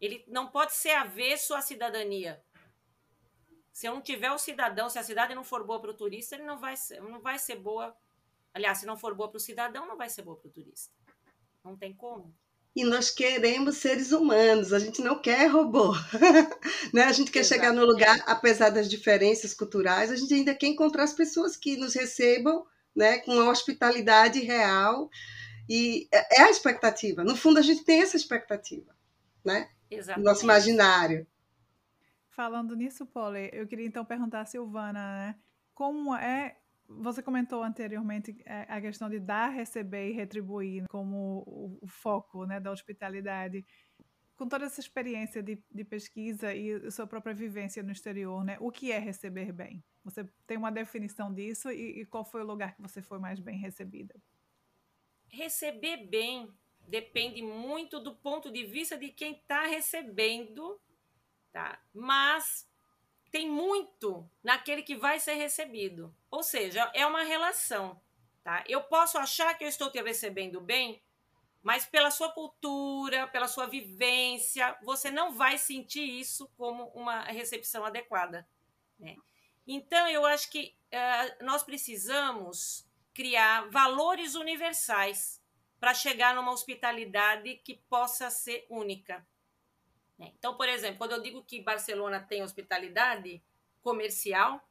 Ele 0.00 0.24
não 0.26 0.50
pode 0.50 0.72
ser 0.72 0.92
avesso 0.92 1.54
à 1.54 1.60
cidadania. 1.60 2.42
Se 3.70 3.86
eu 3.86 3.92
não 3.92 4.00
tiver 4.00 4.32
o 4.32 4.38
cidadão, 4.38 4.88
se 4.88 4.98
a 4.98 5.02
cidade 5.02 5.34
não 5.34 5.44
for 5.44 5.62
boa 5.62 5.78
para 5.78 5.90
o 5.90 5.94
turista, 5.94 6.36
ele 6.36 6.44
não 6.44 6.58
vai 6.58 6.74
ser, 6.74 7.02
não 7.02 7.20
vai 7.20 7.38
ser 7.38 7.56
boa. 7.56 7.94
Aliás, 8.54 8.78
se 8.78 8.86
não 8.86 8.96
for 8.96 9.14
boa 9.14 9.28
para 9.28 9.36
o 9.36 9.40
cidadão, 9.40 9.86
não 9.86 9.98
vai 9.98 10.08
ser 10.08 10.22
boa 10.22 10.38
para 10.38 10.48
o 10.48 10.50
turista. 10.50 10.94
Não 11.62 11.76
tem 11.76 11.94
como 11.94 12.34
e 12.74 12.84
nós 12.84 13.10
queremos 13.10 13.78
seres 13.78 14.12
humanos, 14.12 14.72
a 14.72 14.78
gente 14.78 15.02
não 15.02 15.20
quer 15.20 15.46
robô. 15.48 15.92
né? 16.94 17.04
A 17.04 17.12
gente 17.12 17.30
quer 17.30 17.40
Exatamente. 17.40 17.66
chegar 17.66 17.72
no 17.72 17.84
lugar, 17.84 18.22
apesar 18.26 18.70
das 18.70 18.88
diferenças 18.88 19.52
culturais, 19.52 20.10
a 20.10 20.16
gente 20.16 20.32
ainda 20.32 20.54
quer 20.54 20.68
encontrar 20.68 21.02
as 21.02 21.12
pessoas 21.12 21.56
que 21.56 21.76
nos 21.76 21.94
recebam 21.94 22.64
né, 22.94 23.18
com 23.18 23.32
uma 23.32 23.50
hospitalidade 23.50 24.40
real. 24.40 25.10
E 25.68 26.08
é, 26.12 26.40
é 26.40 26.42
a 26.42 26.50
expectativa. 26.50 27.24
No 27.24 27.36
fundo, 27.36 27.58
a 27.58 27.62
gente 27.62 27.84
tem 27.84 28.02
essa 28.02 28.16
expectativa, 28.16 28.94
né? 29.44 29.68
Exatamente. 29.90 30.24
Nosso 30.24 30.44
imaginário. 30.44 31.26
Falando 32.28 32.74
nisso, 32.74 33.04
Polly, 33.04 33.50
eu 33.52 33.66
queria 33.66 33.86
então 33.86 34.04
perguntar 34.04 34.40
a 34.40 34.46
Silvana, 34.46 35.00
né? 35.00 35.34
Como 35.74 36.14
é 36.14 36.56
você 36.98 37.22
comentou 37.22 37.62
anteriormente 37.62 38.36
é, 38.44 38.62
a 38.68 38.80
questão 38.80 39.08
de 39.08 39.18
dar, 39.20 39.48
receber 39.48 40.10
e 40.10 40.12
retribuir 40.12 40.84
como 40.88 41.44
o, 41.46 41.86
foco 41.86 42.44
né, 42.44 42.58
da 42.58 42.72
hospitalidade. 42.72 43.64
com 44.36 44.48
toda 44.48 44.66
essa 44.66 44.80
experiência 44.80 45.42
de, 45.42 45.62
de 45.70 45.84
pesquisa 45.84 46.54
e 46.54 46.90
sua 46.90 47.06
própria 47.06 47.34
vivência 47.34 47.82
no 47.82 47.92
exterior, 47.92 48.44
né? 48.44 48.56
O 48.60 48.70
que 48.70 48.90
é 48.90 48.98
receber 48.98 49.52
bem? 49.52 49.84
Você 50.04 50.24
tem 50.46 50.56
uma 50.56 50.72
definição 50.72 51.32
disso 51.32 51.70
e, 51.70 52.00
e 52.00 52.06
qual 52.06 52.24
foi 52.24 52.42
o 52.42 52.46
lugar 52.46 52.74
que 52.74 52.82
você 52.82 53.02
foi 53.02 53.18
mais 53.18 53.38
bem 53.38 53.58
recebida? 53.58 54.14
Receber 55.28 56.08
bem 56.08 56.52
depende 56.88 57.42
muito 57.42 58.00
do 58.00 58.16
ponto 58.16 58.50
de 58.50 58.64
vista 58.64 58.96
de 58.96 59.10
quem 59.10 59.32
está 59.32 59.66
recebendo, 59.66 60.80
tá? 61.52 61.80
Mas 61.92 62.69
tem 63.30 63.48
muito 63.48 64.28
naquele 64.42 64.82
que 64.82 64.96
vai 64.96 65.20
ser 65.20 65.34
recebido. 65.34 66.14
Ou 66.30 66.42
seja, 66.42 66.90
é 66.94 67.06
uma 67.06 67.22
relação, 67.22 68.00
tá? 68.42 68.64
Eu 68.66 68.82
posso 68.82 69.18
achar 69.18 69.56
que 69.56 69.64
eu 69.64 69.68
estou 69.68 69.90
te 69.90 70.02
recebendo 70.02 70.60
bem, 70.60 71.02
mas 71.62 71.84
pela 71.84 72.10
sua 72.10 72.30
cultura, 72.32 73.26
pela 73.28 73.46
sua 73.46 73.66
vivência, 73.66 74.76
você 74.82 75.10
não 75.10 75.34
vai 75.34 75.58
sentir 75.58 76.02
isso 76.02 76.50
como 76.56 76.84
uma 76.94 77.20
recepção 77.22 77.84
adequada. 77.84 78.48
Né? 78.98 79.16
Então, 79.66 80.08
eu 80.08 80.24
acho 80.24 80.50
que 80.50 80.74
uh, 80.86 81.44
nós 81.44 81.62
precisamos 81.62 82.86
criar 83.12 83.68
valores 83.70 84.34
universais 84.34 85.40
para 85.78 85.94
chegar 85.94 86.34
numa 86.34 86.52
hospitalidade 86.52 87.56
que 87.56 87.74
possa 87.88 88.30
ser 88.30 88.66
única. 88.70 89.26
Né? 90.20 90.32
Então, 90.38 90.54
por 90.54 90.68
exemplo, 90.68 90.98
quando 90.98 91.12
eu 91.12 91.22
digo 91.22 91.42
que 91.42 91.62
Barcelona 91.62 92.20
tem 92.20 92.42
hospitalidade 92.42 93.42
comercial, 93.82 94.62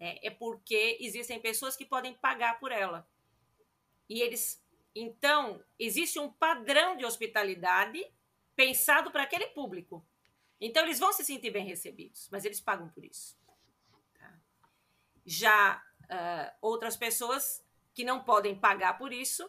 né, 0.00 0.18
é 0.20 0.30
porque 0.30 0.98
existem 1.00 1.40
pessoas 1.40 1.76
que 1.76 1.84
podem 1.84 2.12
pagar 2.12 2.58
por 2.58 2.72
ela. 2.72 3.08
E 4.08 4.20
eles 4.20 4.60
então, 4.92 5.62
existe 5.78 6.18
um 6.18 6.32
padrão 6.32 6.96
de 6.96 7.04
hospitalidade 7.04 8.04
pensado 8.56 9.12
para 9.12 9.22
aquele 9.22 9.46
público. 9.46 10.04
Então, 10.60 10.82
eles 10.82 10.98
vão 10.98 11.12
se 11.12 11.24
sentir 11.24 11.50
bem 11.50 11.64
recebidos, 11.64 12.28
mas 12.30 12.44
eles 12.44 12.60
pagam 12.60 12.88
por 12.88 13.04
isso. 13.04 13.38
Tá? 14.18 14.34
Já 15.24 15.82
uh, 16.02 16.56
outras 16.60 16.96
pessoas 16.96 17.64
que 17.94 18.02
não 18.02 18.24
podem 18.24 18.58
pagar 18.58 18.98
por 18.98 19.12
isso, 19.12 19.48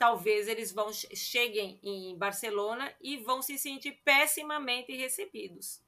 talvez 0.00 0.48
eles 0.48 0.72
vão 0.72 0.90
cheguem 0.92 1.78
em 1.82 2.16
Barcelona 2.16 2.90
e 3.00 3.18
vão 3.18 3.42
se 3.42 3.58
sentir 3.58 4.00
pessimamente 4.02 4.96
recebidos. 4.96 5.80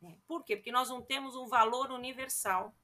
Né? 0.00 0.18
Por 0.26 0.44
quê? 0.44 0.56
Porque 0.56 0.72
nós 0.72 0.90
não 0.90 1.00
temos 1.00 1.36
um 1.36 1.46
valor 1.46 1.92
universal 1.92 2.74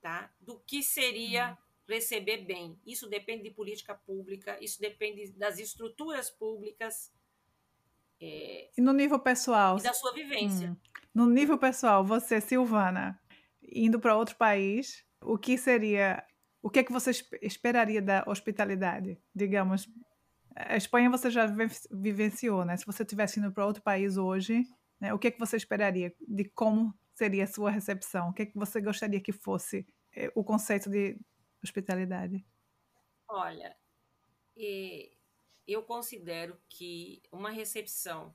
tá? 0.00 0.28
do 0.40 0.58
que 0.66 0.82
seria 0.82 1.52
hum 1.52 1.72
receber 1.88 2.38
bem. 2.38 2.78
Isso 2.86 3.08
depende 3.08 3.44
de 3.44 3.50
política 3.50 3.94
pública, 3.94 4.56
isso 4.60 4.80
depende 4.80 5.30
das 5.32 5.58
estruturas 5.58 6.30
públicas. 6.30 7.12
É, 8.20 8.70
e 8.76 8.80
no 8.80 8.92
nível 8.92 9.18
pessoal? 9.18 9.78
E 9.78 9.82
da 9.82 9.92
sua 9.92 10.12
vivência. 10.12 10.70
Hum. 10.70 10.76
No 11.14 11.26
nível 11.26 11.58
pessoal, 11.58 12.04
você, 12.04 12.40
Silvana, 12.40 13.20
indo 13.62 14.00
para 14.00 14.16
outro 14.16 14.36
país, 14.36 15.04
o 15.20 15.36
que 15.36 15.58
seria. 15.58 16.24
O 16.62 16.70
que 16.70 16.78
é 16.78 16.84
que 16.84 16.92
você 16.92 17.10
esperaria 17.42 18.00
da 18.00 18.24
hospitalidade? 18.26 19.20
Digamos, 19.34 19.88
a 20.54 20.76
Espanha 20.76 21.10
você 21.10 21.28
já 21.30 21.46
vivenciou, 21.90 22.64
né? 22.64 22.76
Se 22.76 22.86
você 22.86 23.02
estivesse 23.02 23.40
indo 23.40 23.50
para 23.52 23.66
outro 23.66 23.82
país 23.82 24.16
hoje, 24.16 24.64
né, 25.00 25.12
o 25.12 25.18
que 25.18 25.28
é 25.28 25.30
que 25.30 25.40
você 25.40 25.56
esperaria 25.56 26.14
de 26.20 26.44
como 26.44 26.94
seria 27.14 27.44
a 27.44 27.48
sua 27.48 27.70
recepção? 27.70 28.28
O 28.28 28.32
que 28.32 28.42
é 28.42 28.46
que 28.46 28.56
você 28.56 28.80
gostaria 28.80 29.20
que 29.20 29.32
fosse 29.32 29.86
eh, 30.14 30.30
o 30.34 30.44
conceito 30.44 30.88
de 30.88 31.18
hospitalidade? 31.62 32.44
Olha, 33.28 33.76
eu 35.66 35.82
considero 35.82 36.56
que 36.68 37.22
uma 37.32 37.50
recepção 37.50 38.34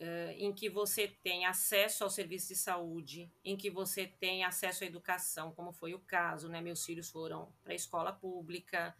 uh, 0.00 0.30
em 0.36 0.52
que 0.52 0.68
você 0.68 1.06
tem 1.06 1.44
acesso 1.44 2.02
ao 2.02 2.10
serviço 2.10 2.48
de 2.48 2.56
saúde, 2.56 3.30
em 3.44 3.56
que 3.56 3.70
você 3.70 4.06
tem 4.06 4.44
acesso 4.44 4.84
à 4.84 4.86
educação, 4.86 5.52
como 5.52 5.72
foi 5.72 5.94
o 5.94 6.00
caso, 6.00 6.48
né? 6.48 6.60
Meus 6.60 6.84
filhos 6.84 7.10
foram 7.10 7.52
para 7.62 7.72
a 7.72 7.76
escola 7.76 8.12
pública, 8.12 8.96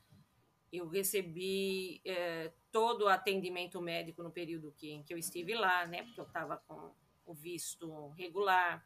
eu 0.72 0.88
recebi 0.88 2.00
uh, 2.06 2.52
todo 2.70 3.02
o 3.02 3.08
atendimento 3.08 3.80
médico 3.80 4.22
no 4.22 4.30
período 4.30 4.72
que, 4.72 4.90
em 4.90 5.02
que 5.02 5.12
eu 5.12 5.18
estive 5.18 5.54
lá, 5.54 5.86
né? 5.86 6.04
Porque 6.04 6.20
eu 6.20 6.26
estava 6.26 6.58
com 6.58 6.94
o 7.26 7.34
visto 7.34 8.08
regular, 8.10 8.84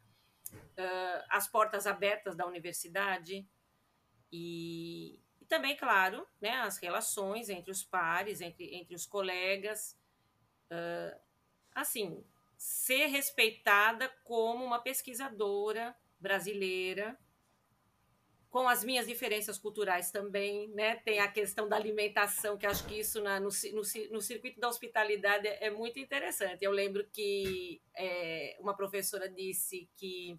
uh, 0.52 1.24
as 1.28 1.48
portas 1.48 1.86
abertas 1.86 2.34
da 2.34 2.46
universidade, 2.46 3.46
e, 4.32 5.20
e 5.40 5.44
também, 5.44 5.76
claro, 5.76 6.26
né, 6.40 6.50
as 6.50 6.78
relações 6.78 7.48
entre 7.48 7.70
os 7.70 7.84
pares, 7.84 8.40
entre, 8.40 8.74
entre 8.74 8.94
os 8.94 9.06
colegas. 9.06 9.96
Assim, 11.74 12.24
ser 12.56 13.06
respeitada 13.06 14.08
como 14.24 14.64
uma 14.64 14.78
pesquisadora 14.78 15.94
brasileira, 16.18 17.18
com 18.54 18.68
as 18.68 18.84
minhas 18.84 19.08
diferenças 19.08 19.58
culturais 19.58 20.12
também, 20.12 20.68
né? 20.68 20.94
Tem 20.96 21.18
a 21.18 21.26
questão 21.26 21.68
da 21.68 21.74
alimentação, 21.74 22.56
que 22.56 22.64
acho 22.64 22.86
que 22.86 23.00
isso 23.00 23.20
na, 23.20 23.40
no, 23.40 23.48
no, 23.48 23.82
no, 24.12 24.20
circuito 24.20 24.60
da 24.60 24.68
hospitalidade 24.68 25.48
é, 25.48 25.70
muito 25.70 25.98
interessante. 25.98 26.64
Eu 26.64 26.70
lembro 26.70 27.04
que 27.12 27.82
é, 27.96 28.56
uma 28.60 28.76
professora 28.76 29.28
disse 29.28 29.90
que 29.96 30.38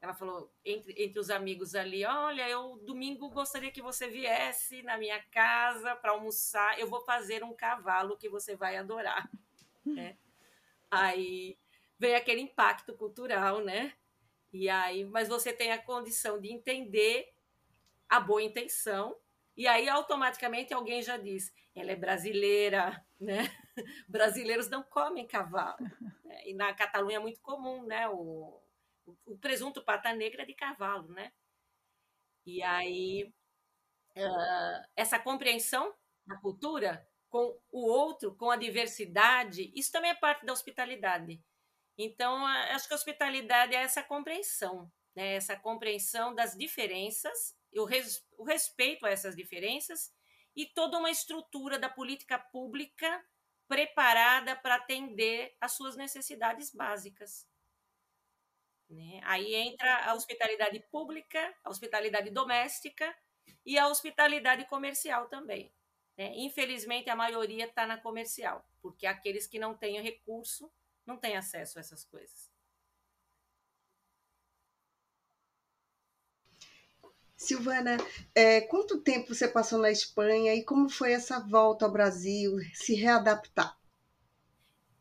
ela 0.00 0.14
falou 0.14 0.50
entre, 0.64 0.94
entre 0.96 1.18
os 1.18 1.28
amigos 1.28 1.74
ali: 1.74 2.04
Olha, 2.04 2.48
eu 2.48 2.76
domingo 2.84 3.28
gostaria 3.28 3.72
que 3.72 3.82
você 3.82 4.08
viesse 4.08 4.82
na 4.82 4.96
minha 4.96 5.20
casa 5.24 5.96
para 5.96 6.12
almoçar. 6.12 6.78
Eu 6.78 6.88
vou 6.88 7.00
fazer 7.00 7.42
um 7.42 7.52
cavalo 7.52 8.16
que 8.16 8.28
você 8.28 8.54
vai 8.54 8.76
adorar. 8.76 9.28
né? 9.84 10.16
Aí 10.90 11.58
vem 11.98 12.14
aquele 12.14 12.40
impacto 12.40 12.94
cultural, 12.94 13.62
né? 13.62 13.92
E 14.52 14.68
aí, 14.68 15.04
mas 15.04 15.28
você 15.28 15.52
tem 15.52 15.70
a 15.72 15.82
condição 15.82 16.40
de 16.40 16.52
entender 16.52 17.32
a 18.08 18.18
boa 18.18 18.42
intenção, 18.42 19.16
e 19.56 19.68
aí 19.68 19.88
automaticamente 19.88 20.74
alguém 20.74 21.02
já 21.02 21.16
diz: 21.16 21.52
ela 21.74 21.92
é 21.92 21.96
brasileira, 21.96 23.04
né? 23.20 23.50
Brasileiros 24.08 24.68
não 24.68 24.82
comem 24.82 25.26
cavalo. 25.26 25.78
E 26.44 26.54
na 26.54 26.74
Catalunha 26.74 27.16
é 27.16 27.20
muito 27.20 27.40
comum, 27.40 27.84
né? 27.84 28.08
O, 28.08 28.60
o 29.26 29.38
presunto 29.38 29.84
pata 29.84 30.12
negra 30.12 30.44
de 30.44 30.54
cavalo, 30.54 31.08
né? 31.12 31.32
E 32.44 32.62
aí, 32.62 33.32
uh, 34.16 34.88
essa 34.96 35.18
compreensão 35.18 35.94
da 36.26 36.36
cultura 36.36 37.06
com 37.30 37.56
o 37.70 37.86
outro, 37.86 38.34
com 38.34 38.50
a 38.50 38.56
diversidade, 38.56 39.72
isso 39.74 39.92
também 39.92 40.10
é 40.10 40.14
parte 40.14 40.44
da 40.44 40.52
hospitalidade. 40.52 41.40
Então, 41.96 42.44
acho 42.46 42.88
que 42.88 42.94
a 42.94 42.96
hospitalidade 42.96 43.74
é 43.74 43.82
essa 43.82 44.02
compreensão, 44.02 44.90
né? 45.14 45.34
essa 45.34 45.56
compreensão 45.56 46.34
das 46.34 46.56
diferenças, 46.56 47.56
o, 47.74 47.84
res, 47.84 48.26
o 48.36 48.44
respeito 48.44 49.06
a 49.06 49.10
essas 49.10 49.36
diferenças 49.36 50.12
e 50.56 50.66
toda 50.66 50.98
uma 50.98 51.10
estrutura 51.10 51.78
da 51.78 51.88
política 51.88 52.38
pública 52.38 53.24
preparada 53.68 54.56
para 54.56 54.74
atender 54.76 55.54
às 55.60 55.72
suas 55.72 55.96
necessidades 55.96 56.74
básicas. 56.74 57.48
Né? 58.88 59.20
Aí 59.22 59.54
entra 59.54 60.06
a 60.06 60.14
hospitalidade 60.14 60.80
pública, 60.90 61.54
a 61.62 61.70
hospitalidade 61.70 62.30
doméstica 62.30 63.16
e 63.64 63.78
a 63.78 63.86
hospitalidade 63.86 64.64
comercial 64.66 65.28
também. 65.28 65.72
Né? 66.20 66.34
Infelizmente, 66.36 67.08
a 67.08 67.16
maioria 67.16 67.64
está 67.64 67.86
na 67.86 67.96
comercial, 67.96 68.62
porque 68.82 69.06
aqueles 69.06 69.46
que 69.46 69.58
não 69.58 69.74
têm 69.74 70.02
recurso 70.02 70.70
não 71.06 71.16
têm 71.16 71.34
acesso 71.34 71.78
a 71.78 71.80
essas 71.80 72.04
coisas. 72.04 72.52
Silvana, 77.34 77.96
é, 78.34 78.60
quanto 78.60 79.00
tempo 79.00 79.34
você 79.34 79.48
passou 79.48 79.78
na 79.78 79.90
Espanha 79.90 80.54
e 80.54 80.62
como 80.62 80.90
foi 80.90 81.14
essa 81.14 81.40
volta 81.40 81.86
ao 81.86 81.90
Brasil, 81.90 82.58
se 82.74 82.94
readaptar? 82.94 83.80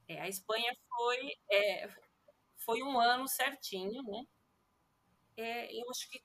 É, 0.08 0.22
a 0.22 0.30
Espanha 0.30 0.74
foi, 0.88 1.34
é, 1.52 1.90
foi 2.56 2.82
um 2.82 2.98
ano 2.98 3.28
certinho, 3.28 4.02
né? 4.04 4.26
É, 5.36 5.76
eu 5.76 5.90
acho 5.90 6.10
que 6.10 6.24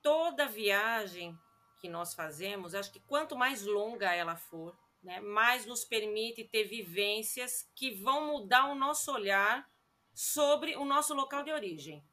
toda 0.00 0.48
viagem 0.48 1.38
que 1.86 1.88
nós 1.88 2.14
fazemos, 2.14 2.74
acho 2.74 2.90
que 2.90 2.98
quanto 2.98 3.36
mais 3.36 3.64
longa 3.64 4.12
ela 4.12 4.34
for, 4.34 4.76
né, 5.04 5.20
mais 5.20 5.64
nos 5.66 5.84
permite 5.84 6.42
ter 6.42 6.64
vivências 6.64 7.70
que 7.76 7.92
vão 7.92 8.26
mudar 8.26 8.66
o 8.66 8.74
nosso 8.74 9.12
olhar 9.12 9.70
sobre 10.12 10.76
o 10.76 10.84
nosso 10.84 11.14
local 11.14 11.44
de 11.44 11.52
origem. 11.52 12.04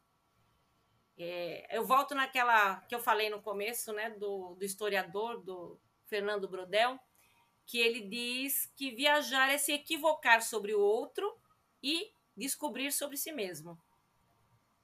É, 1.17 1.75
eu 1.75 1.83
volto 1.83 2.13
naquela 2.13 2.81
que 2.81 2.93
eu 2.93 2.99
falei 2.99 3.31
no 3.31 3.41
começo, 3.41 3.91
né, 3.93 4.11
do, 4.11 4.53
do 4.53 4.63
historiador, 4.63 5.41
do 5.41 5.81
Fernando 6.05 6.47
Brodel, 6.47 6.99
que 7.65 7.79
ele 7.79 8.01
diz 8.01 8.71
que 8.75 8.91
viajar 8.91 9.49
é 9.49 9.57
se 9.57 9.71
equivocar 9.71 10.43
sobre 10.43 10.75
o 10.75 10.79
outro 10.79 11.35
e 11.81 12.13
descobrir 12.37 12.91
sobre 12.91 13.17
si 13.17 13.31
mesmo. 13.31 13.81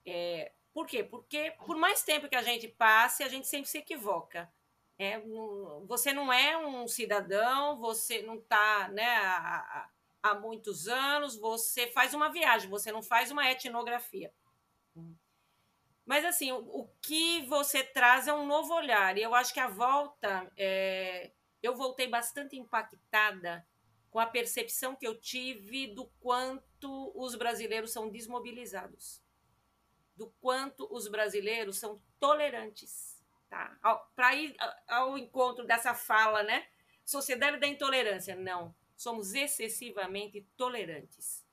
É, 0.04 0.52
por 0.74 0.88
quê? 0.88 1.04
Porque 1.04 1.52
por 1.64 1.78
mais 1.78 2.02
tempo 2.02 2.28
que 2.28 2.36
a 2.36 2.42
gente 2.42 2.68
passe, 2.68 3.22
a 3.22 3.28
gente 3.28 3.48
sempre 3.48 3.70
se 3.70 3.78
equivoca. 3.78 4.52
É, 5.02 5.18
você 5.88 6.12
não 6.12 6.32
é 6.32 6.58
um 6.58 6.86
cidadão, 6.86 7.80
você 7.80 8.22
não 8.22 8.36
está 8.36 8.90
né, 8.90 9.08
há 10.22 10.36
muitos 10.36 10.90
anos, 10.90 11.38
você 11.38 11.88
faz 11.88 12.14
uma 12.14 12.30
viagem, 12.30 12.70
você 12.70 12.92
não 12.92 13.02
faz 13.02 13.32
uma 13.32 13.50
etnografia. 13.50 14.34
Mas, 16.06 16.26
assim, 16.26 16.52
o, 16.52 16.58
o 16.58 16.90
que 17.02 17.46
você 17.46 17.84
traz 17.84 18.28
é 18.28 18.34
um 18.34 18.46
novo 18.46 18.74
olhar. 18.74 19.18
E 19.18 19.22
eu 19.22 19.36
acho 19.36 19.54
que 19.54 19.60
a 19.60 19.68
volta, 19.68 20.52
é, 20.58 21.32
eu 21.62 21.76
voltei 21.76 22.08
bastante 22.08 22.58
impactada 22.58 23.66
com 24.10 24.20
a 24.20 24.26
percepção 24.26 24.96
que 24.96 25.06
eu 25.06 25.20
tive 25.20 25.88
do 25.88 26.08
quanto 26.20 27.12
os 27.16 27.36
brasileiros 27.36 27.92
são 27.92 28.10
desmobilizados, 28.10 29.22
do 30.16 30.34
quanto 30.42 30.92
os 30.92 31.08
brasileiros 31.08 31.78
são 31.78 32.02
tolerantes. 32.20 33.19
Tá? 33.50 33.78
Para 34.16 34.36
ir 34.36 34.56
ao 34.88 35.18
encontro 35.18 35.66
dessa 35.66 35.94
fala, 35.94 36.44
né? 36.44 36.68
Sociedade 37.04 37.58
da 37.58 37.68
intolerância. 37.68 38.36
Não, 38.36 38.76
somos 38.96 39.34
excessivamente 39.34 40.46
tolerantes. 40.56 41.44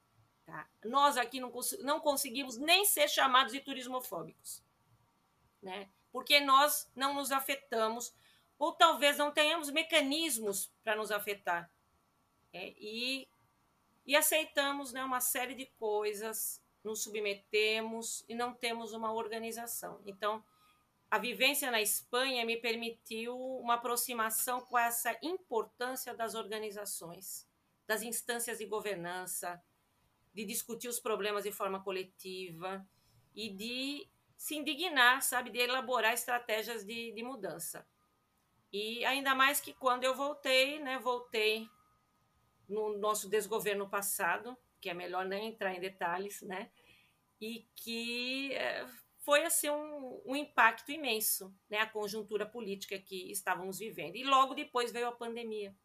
Tá? 0.44 0.68
Nós 0.85 1.16
aqui 1.16 1.40
não, 1.40 1.51
cons 1.51 1.77
não 1.81 1.98
conseguimos 1.98 2.56
nem 2.56 2.85
ser 2.85 3.09
chamados 3.09 3.52
de 3.52 3.60
turismofóbicos, 3.60 4.62
né? 5.62 5.89
porque 6.12 6.40
nós 6.40 6.90
não 6.94 7.14
nos 7.14 7.32
afetamos, 7.32 8.14
ou 8.59 8.73
talvez 8.73 9.18
não 9.18 9.31
tenhamos 9.31 9.70
mecanismos 9.70 10.73
para 10.82 10.97
nos 10.97 11.10
afetar. 11.10 11.70
É, 12.52 12.73
e, 12.78 13.28
e 14.06 14.16
aceitamos 14.16 14.93
né, 14.93 15.05
uma 15.05 15.20
série 15.20 15.55
de 15.55 15.66
coisas, 15.78 16.62
nos 16.82 17.02
submetemos 17.02 18.24
e 18.28 18.35
não 18.35 18.55
temos 18.55 18.93
uma 18.93 19.12
organização. 19.12 20.01
Então, 20.06 20.43
a 21.10 21.18
vivência 21.18 21.70
na 21.70 21.80
Espanha 21.80 22.44
me 22.44 22.56
permitiu 22.56 23.38
uma 23.58 23.74
aproximação 23.74 24.60
com 24.60 24.76
essa 24.76 25.16
importância 25.22 26.14
das 26.14 26.34
organizações, 26.34 27.48
das 27.86 28.02
instâncias 28.02 28.58
de 28.58 28.66
governança, 28.66 29.62
de 30.34 30.44
discutir 30.44 30.88
os 30.88 30.98
problemas 30.98 31.44
de 31.44 31.52
forma 31.52 31.82
coletiva 31.82 32.86
e 33.34 33.48
de 33.48 34.08
se 34.36 34.56
indignar, 34.56 35.22
sabe, 35.22 35.50
de 35.50 35.58
elaborar 35.58 36.12
estratégias 36.12 36.84
de, 36.84 37.12
de 37.12 37.22
mudança. 37.22 37.86
E 38.72 39.04
ainda 39.04 39.34
mais 39.34 39.60
que 39.60 39.72
quando 39.72 40.04
eu 40.04 40.14
voltei, 40.14 40.78
né, 40.80 40.98
voltei 40.98 41.68
no 42.68 42.98
nosso 42.98 43.28
desgoverno 43.30 43.88
passado, 43.88 44.56
que 44.80 44.90
é 44.90 44.94
melhor 44.94 45.24
nem 45.24 45.48
entrar 45.48 45.72
em 45.72 45.80
detalhes, 45.80 46.42
né, 46.42 46.70
e 47.40 47.66
que 47.74 48.52
é, 48.54 48.86
foi 49.27 49.44
assim 49.44 49.69
um, 49.69 50.23
um, 50.24 50.36
impacto 50.36 50.93
imenso, 50.93 51.53
né, 51.69 51.78
a 51.78 51.90
conjuntura 51.90 52.47
política 52.47 52.97
que 52.97 53.28
estávamos 53.28 53.77
vivendo. 53.77 54.15
E 54.15 54.23
logo 54.23 54.55
depois 54.55 54.93
veio 54.93 55.09
a 55.09 55.12
pandemia. 55.12 55.77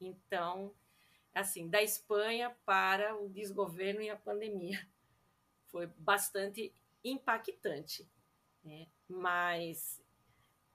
Então, 0.00 0.74
assim, 1.32 1.70
da 1.70 1.80
Espanha 1.80 2.50
para 2.66 3.16
o 3.16 3.28
desgoverno 3.28 4.02
e 4.02 4.10
a 4.10 4.16
pandemia. 4.16 4.84
Foi 5.68 5.86
bastante 5.86 6.74
impactante, 7.04 8.10
né? 8.64 8.88
Mas 9.08 10.02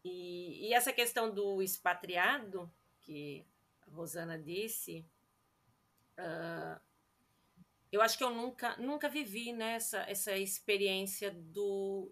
e, 0.06 0.70
e 0.70 0.74
essa 0.74 0.94
questão 0.94 1.30
do 1.30 1.62
expatriado 1.62 2.72
que 3.02 3.45
a 3.86 3.91
Rosana 3.91 4.40
disse, 4.40 5.06
uh, 6.18 6.80
eu 7.95 8.01
acho 8.01 8.17
que 8.17 8.23
eu 8.23 8.30
nunca, 8.30 8.76
nunca 8.77 9.07
vivi 9.07 9.53
né, 9.53 9.76
essa, 9.76 9.99
essa 10.09 10.38
experiência 10.38 11.31
do, 11.31 12.11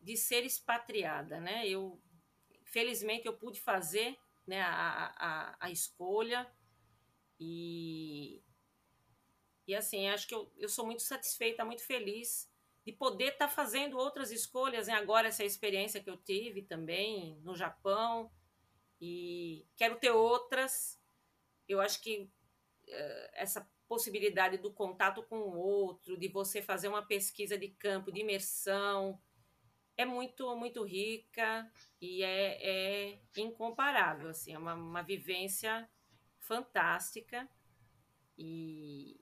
de 0.00 0.16
ser 0.16 0.44
expatriada. 0.44 1.40
Né? 1.40 1.68
Eu, 1.68 2.00
felizmente, 2.64 3.26
eu 3.26 3.34
pude 3.34 3.60
fazer 3.60 4.16
né, 4.46 4.60
a, 4.62 5.14
a, 5.16 5.56
a 5.60 5.70
escolha 5.70 6.50
e, 7.38 8.42
e 9.66 9.74
assim, 9.74 10.08
acho 10.08 10.26
que 10.26 10.34
eu, 10.34 10.50
eu 10.56 10.68
sou 10.68 10.86
muito 10.86 11.02
satisfeita, 11.02 11.64
muito 11.64 11.82
feliz 11.82 12.50
de 12.84 12.92
poder 12.92 13.32
estar 13.32 13.48
tá 13.48 13.54
fazendo 13.54 13.98
outras 13.98 14.30
escolhas. 14.30 14.86
Né? 14.86 14.94
Agora, 14.94 15.28
essa 15.28 15.44
experiência 15.44 16.02
que 16.02 16.10
eu 16.10 16.16
tive 16.16 16.62
também 16.62 17.38
no 17.42 17.54
Japão, 17.54 18.30
e 19.06 19.66
quero 19.76 19.96
ter 19.96 20.12
outras. 20.12 20.98
Eu 21.68 21.80
acho 21.80 22.00
que 22.00 22.22
uh, 22.88 23.28
essa 23.34 23.68
possibilidade 23.94 24.58
do 24.58 24.72
contato 24.72 25.22
com 25.22 25.38
o 25.38 25.56
outro, 25.56 26.18
de 26.18 26.26
você 26.26 26.60
fazer 26.60 26.88
uma 26.88 27.06
pesquisa 27.06 27.56
de 27.56 27.68
campo, 27.68 28.10
de 28.10 28.22
imersão, 28.22 29.20
é 29.96 30.04
muito 30.04 30.56
muito 30.56 30.82
rica 30.82 31.70
e 32.00 32.24
é, 32.24 33.12
é 33.12 33.20
incomparável, 33.36 34.30
assim, 34.30 34.52
é 34.52 34.58
uma, 34.58 34.74
uma 34.74 35.02
vivência 35.02 35.88
fantástica 36.40 37.48
e 38.36 39.20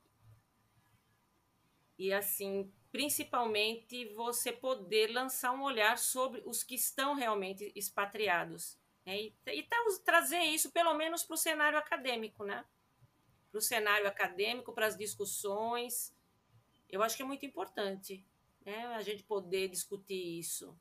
e 1.99 2.11
assim 2.11 2.73
principalmente 2.91 4.07
você 4.15 4.53
poder 4.53 5.09
lançar 5.09 5.53
um 5.53 5.63
olhar 5.63 5.99
sobre 5.99 6.43
os 6.47 6.65
que 6.65 6.75
estão 6.75 7.15
realmente 7.15 7.71
expatriados 7.77 8.79
né? 9.05 9.21
e, 9.21 9.37
e 9.49 9.69
trazer 10.03 10.41
isso 10.41 10.73
pelo 10.73 10.95
menos 10.95 11.25
para 11.25 11.35
o 11.35 11.39
cenário 11.39 11.79
acadêmico, 11.79 12.43
né? 12.45 12.65
Para 13.53 13.59
o 13.59 13.63
cenário 13.63 14.09
acadêmico, 14.09 14.73
para 14.73 14.87
as 14.87 14.97
discussões. 14.97 16.17
Eu 16.89 17.03
acho 17.03 17.17
que 17.17 17.23
é 17.23 17.27
muito 17.27 17.45
importante 17.45 18.27
né, 18.65 18.87
a 18.87 19.03
gente 19.03 19.23
poder 19.23 19.69
discutir 19.69 20.39
isso. 20.39 20.75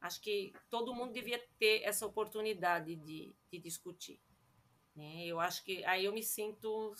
Acho 0.00 0.20
que 0.22 0.54
todo 0.70 0.94
mundo 0.94 1.12
devia 1.12 1.44
ter 1.58 1.82
essa 1.82 2.06
oportunidade 2.06 2.94
de, 2.94 3.34
de 3.50 3.58
discutir. 3.58 4.20
Né? 4.94 5.26
Eu 5.26 5.40
acho 5.40 5.64
que 5.64 5.84
aí 5.84 6.04
eu 6.04 6.12
me 6.12 6.22
sinto 6.22 6.94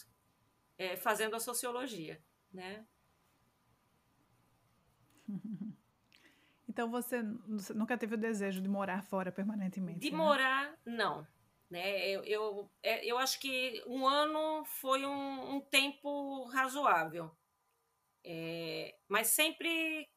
é, 0.77 0.97
fazendo 0.97 1.37
a 1.37 1.41
sociologia. 1.41 2.21
Né? 2.53 2.85
Então 6.69 6.89
você 6.89 7.21
nunca 7.75 7.99
teve 7.99 8.15
o 8.15 8.17
desejo 8.17 8.63
de 8.63 8.69
morar 8.69 9.03
fora 9.03 9.33
permanentemente? 9.33 9.99
De 9.99 10.13
né? 10.13 10.17
morar, 10.17 10.79
não. 10.87 11.27
Né? 11.71 12.09
Eu, 12.09 12.25
eu, 12.25 12.71
é, 12.83 13.07
eu 13.07 13.17
acho 13.17 13.39
que 13.39 13.81
um 13.87 14.07
ano 14.07 14.65
foi 14.65 15.07
um, 15.07 15.55
um 15.55 15.61
tempo 15.61 16.45
razoável, 16.47 17.31
é, 18.25 18.99
mas 19.07 19.29
sempre 19.29 20.11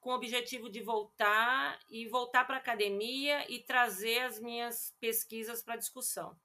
com 0.00 0.10
o 0.10 0.14
objetivo 0.14 0.68
de 0.68 0.82
voltar 0.82 1.78
e 1.88 2.08
voltar 2.08 2.44
para 2.44 2.56
a 2.56 2.58
academia 2.58 3.48
e 3.50 3.62
trazer 3.62 4.18
as 4.22 4.40
minhas 4.40 4.96
pesquisas 5.00 5.62
para 5.62 5.76
discussão. 5.76 6.36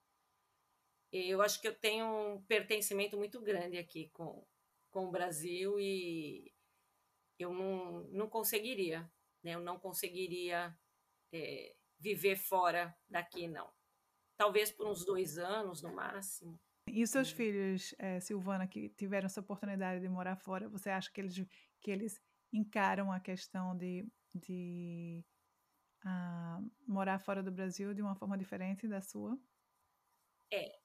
Eu 1.12 1.42
acho 1.42 1.60
que 1.60 1.68
eu 1.68 1.76
tenho 1.76 2.06
um 2.06 2.42
pertencimento 2.44 3.18
muito 3.18 3.42
grande 3.42 3.78
aqui 3.78 4.10
com, 4.10 4.46
com 4.92 5.08
o 5.08 5.12
Brasil 5.12 5.80
e 5.80 6.54
eu 7.38 7.52
não, 7.52 8.04
não 8.12 8.30
conseguiria, 8.30 9.12
né? 9.44 9.56
eu 9.56 9.60
não 9.60 9.80
conseguiria 9.80 10.76
é, 11.34 11.76
viver 12.00 12.38
fora 12.38 12.96
daqui, 13.10 13.48
não 13.48 13.70
talvez 14.42 14.72
por 14.72 14.88
uns 14.88 15.06
dois 15.06 15.38
anos 15.38 15.84
no 15.84 15.94
máximo. 15.94 16.60
E 16.88 17.04
os 17.04 17.12
seus 17.12 17.32
é. 17.32 17.36
filhos, 17.36 17.94
é, 18.00 18.20
Silvana, 18.20 18.68
que 18.68 18.90
tiveram 18.90 19.28
essa 19.28 19.40
oportunidade 19.40 20.02
de 20.02 20.10
morar 20.10 20.36
fora, 20.36 20.68
você 20.68 20.90
acha 20.90 21.12
que 21.12 21.22
eles, 21.22 21.46
que 21.80 21.92
eles 21.92 22.20
encaram 22.52 23.12
a 23.12 23.20
questão 23.20 23.78
de, 23.78 24.04
de 24.34 25.24
uh, 26.04 26.72
morar 26.88 27.20
fora 27.20 27.44
do 27.44 27.52
Brasil 27.52 27.94
de 27.94 28.02
uma 28.02 28.16
forma 28.16 28.36
diferente 28.36 28.88
da 28.88 29.00
sua? 29.00 29.38
É. 30.52 30.76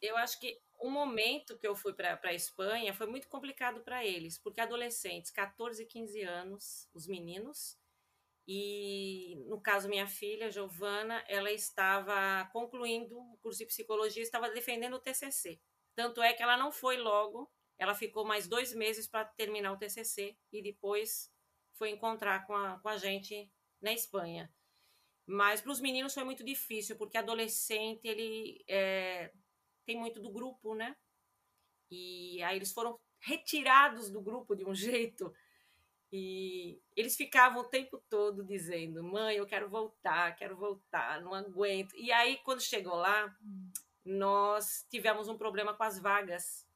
Eu 0.00 0.16
acho 0.16 0.40
que 0.40 0.60
o 0.80 0.90
momento 0.90 1.56
que 1.56 1.68
eu 1.68 1.76
fui 1.76 1.94
para 1.94 2.18
a 2.20 2.34
Espanha 2.34 2.92
foi 2.92 3.06
muito 3.06 3.28
complicado 3.28 3.80
para 3.84 4.04
eles, 4.04 4.38
porque 4.38 4.60
adolescentes, 4.60 5.30
14 5.30 5.84
e 5.84 5.86
15 5.86 6.22
anos, 6.22 6.88
os 6.92 7.06
meninos, 7.06 7.78
e 8.46 9.36
no 9.46 9.60
caso 9.60 9.88
minha 9.88 10.06
filha 10.06 10.50
Giovana, 10.50 11.24
ela 11.28 11.50
estava 11.50 12.48
concluindo 12.52 13.18
o 13.18 13.36
curso 13.38 13.60
de 13.60 13.66
psicologia, 13.66 14.22
estava 14.22 14.50
defendendo 14.50 14.94
o 14.94 15.00
TCC. 15.00 15.60
Tanto 15.94 16.22
é 16.22 16.32
que 16.32 16.42
ela 16.42 16.56
não 16.56 16.72
foi 16.72 16.96
logo, 16.96 17.50
ela 17.78 17.94
ficou 17.94 18.24
mais 18.24 18.48
dois 18.48 18.74
meses 18.74 19.06
para 19.06 19.24
terminar 19.24 19.72
o 19.72 19.76
TCC 19.76 20.36
e 20.52 20.62
depois 20.62 21.30
foi 21.74 21.90
encontrar 21.90 22.46
com 22.46 22.54
a, 22.54 22.78
com 22.80 22.88
a 22.88 22.96
gente 22.96 23.50
na 23.80 23.92
Espanha. 23.92 24.52
Mas 25.26 25.60
para 25.60 25.72
os 25.72 25.80
meninos 25.80 26.14
foi 26.14 26.24
muito 26.24 26.44
difícil, 26.44 26.96
porque 26.96 27.16
adolescente 27.16 28.04
ele 28.04 28.64
é, 28.68 29.32
tem 29.86 29.96
muito 29.96 30.20
do 30.20 30.32
grupo, 30.32 30.74
né? 30.74 30.96
E 31.90 32.42
aí 32.42 32.56
eles 32.56 32.72
foram 32.72 32.98
retirados 33.20 34.10
do 34.10 34.20
grupo 34.20 34.56
de 34.56 34.64
um 34.64 34.74
jeito 34.74 35.32
e 36.12 36.78
eles 36.94 37.16
ficavam 37.16 37.62
o 37.62 37.68
tempo 37.68 38.02
todo 38.10 38.44
dizendo: 38.44 39.02
mãe, 39.02 39.36
eu 39.36 39.46
quero 39.46 39.68
voltar, 39.68 40.36
quero 40.36 40.56
voltar, 40.56 41.22
não 41.22 41.32
aguento. 41.32 41.96
E 41.96 42.12
aí, 42.12 42.38
quando 42.44 42.60
chegou 42.60 42.94
lá, 42.94 43.34
nós 44.04 44.86
tivemos 44.90 45.28
um 45.28 45.38
problema 45.38 45.74
com 45.74 45.82
as 45.82 45.98
vagas 45.98 46.66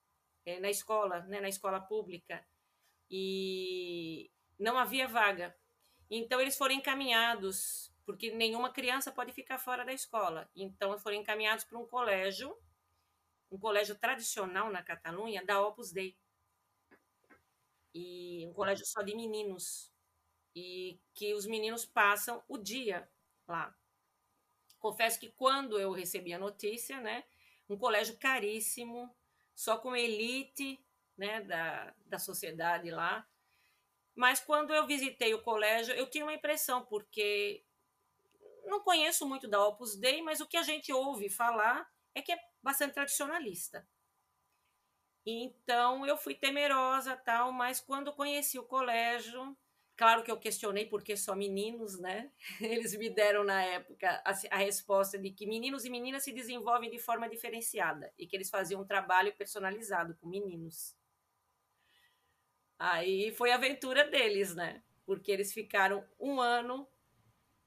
é, 0.46 0.58
na 0.58 0.70
escola, 0.70 1.20
né, 1.24 1.40
na 1.40 1.48
escola 1.48 1.80
pública, 1.80 2.44
e 3.10 4.30
não 4.58 4.78
havia 4.78 5.06
vaga. 5.06 5.54
Então, 6.10 6.40
eles 6.40 6.56
foram 6.56 6.74
encaminhados, 6.74 7.92
porque 8.06 8.30
nenhuma 8.30 8.72
criança 8.72 9.12
pode 9.12 9.32
ficar 9.32 9.58
fora 9.58 9.84
da 9.84 9.92
escola. 9.92 10.48
Então, 10.56 10.96
foram 10.98 11.16
encaminhados 11.16 11.64
para 11.64 11.78
um 11.78 11.86
colégio 11.86 12.56
um 13.50 13.58
colégio 13.58 13.94
tradicional 13.96 14.70
na 14.70 14.82
Catalunha 14.82 15.44
da 15.44 15.60
Opus 15.60 15.92
Dei. 15.92 16.16
E 17.98 18.46
um 18.46 18.52
colégio 18.52 18.84
só 18.84 19.00
de 19.00 19.16
meninos. 19.16 19.90
E 20.54 21.00
que 21.14 21.32
os 21.32 21.46
meninos 21.46 21.86
passam 21.86 22.44
o 22.46 22.58
dia 22.58 23.08
lá. 23.48 23.74
Confesso 24.78 25.18
que 25.18 25.30
quando 25.30 25.80
eu 25.80 25.92
recebi 25.92 26.34
a 26.34 26.38
notícia, 26.38 27.00
né, 27.00 27.24
um 27.70 27.78
colégio 27.78 28.18
caríssimo, 28.18 29.10
só 29.54 29.78
com 29.78 29.96
elite, 29.96 30.78
né, 31.16 31.40
da, 31.40 31.94
da 32.04 32.18
sociedade 32.18 32.90
lá. 32.90 33.26
Mas 34.14 34.40
quando 34.40 34.74
eu 34.74 34.86
visitei 34.86 35.32
o 35.32 35.42
colégio, 35.42 35.94
eu 35.94 36.10
tinha 36.10 36.24
uma 36.24 36.34
impressão, 36.34 36.84
porque 36.84 37.64
não 38.66 38.80
conheço 38.80 39.26
muito 39.26 39.48
da 39.48 39.64
Opus 39.64 39.96
Dei, 39.96 40.20
mas 40.20 40.40
o 40.40 40.46
que 40.46 40.58
a 40.58 40.62
gente 40.62 40.92
ouve 40.92 41.30
falar 41.30 41.90
é 42.14 42.20
que 42.20 42.32
é 42.32 42.38
bastante 42.62 42.92
tradicionalista. 42.92 43.88
Então 45.26 46.06
eu 46.06 46.16
fui 46.16 46.36
temerosa, 46.36 47.16
tal, 47.16 47.50
mas 47.50 47.80
quando 47.80 48.12
conheci 48.12 48.60
o 48.60 48.62
colégio, 48.62 49.56
claro 49.96 50.22
que 50.22 50.30
eu 50.30 50.38
questionei 50.38 50.86
porque 50.86 51.16
só 51.16 51.34
meninos, 51.34 51.98
né? 51.98 52.30
Eles 52.60 52.96
me 52.96 53.10
deram 53.10 53.42
na 53.42 53.60
época 53.60 54.22
a, 54.24 54.30
a, 54.52 54.56
resposta 54.58 55.18
de 55.18 55.32
que 55.32 55.44
meninos 55.44 55.84
e 55.84 55.90
meninas 55.90 56.22
se 56.22 56.32
desenvolvem 56.32 56.88
de 56.88 57.00
forma 57.00 57.28
diferenciada 57.28 58.12
e 58.16 58.24
que 58.24 58.36
eles 58.36 58.48
faziam 58.48 58.82
um 58.82 58.86
trabalho 58.86 59.34
personalizado 59.34 60.14
com 60.14 60.28
meninos. 60.28 60.94
Aí 62.78 63.32
foi 63.32 63.50
a 63.50 63.56
aventura 63.56 64.04
deles, 64.04 64.54
né? 64.54 64.80
Porque 65.04 65.32
eles 65.32 65.52
ficaram 65.52 66.06
um 66.20 66.40
ano 66.40 66.86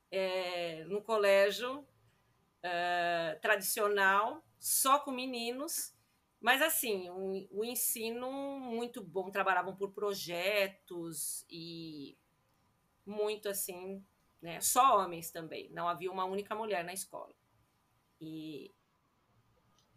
é, 0.09 0.85
no 0.85 1.01
colégio 1.01 1.85
é, 2.63 3.37
tradicional, 3.41 4.45
só 4.59 4.99
com 4.99 5.11
meninos, 5.11 5.93
mas 6.41 6.61
assim, 6.61 7.09
o, 7.09 7.47
o 7.51 7.65
ensino 7.65 8.59
muito 8.59 9.03
bom, 9.03 9.29
trabalhavam 9.29 9.75
por 9.75 9.91
projetos 9.91 11.45
e 11.49 12.17
muito 13.05 13.49
assim, 13.49 14.03
né? 14.41 14.61
Só 14.61 14.99
homens 14.99 15.31
também, 15.31 15.69
não 15.71 15.87
havia 15.87 16.11
uma 16.11 16.25
única 16.25 16.55
mulher 16.55 16.83
na 16.83 16.93
escola. 16.93 17.33
E 18.21 18.71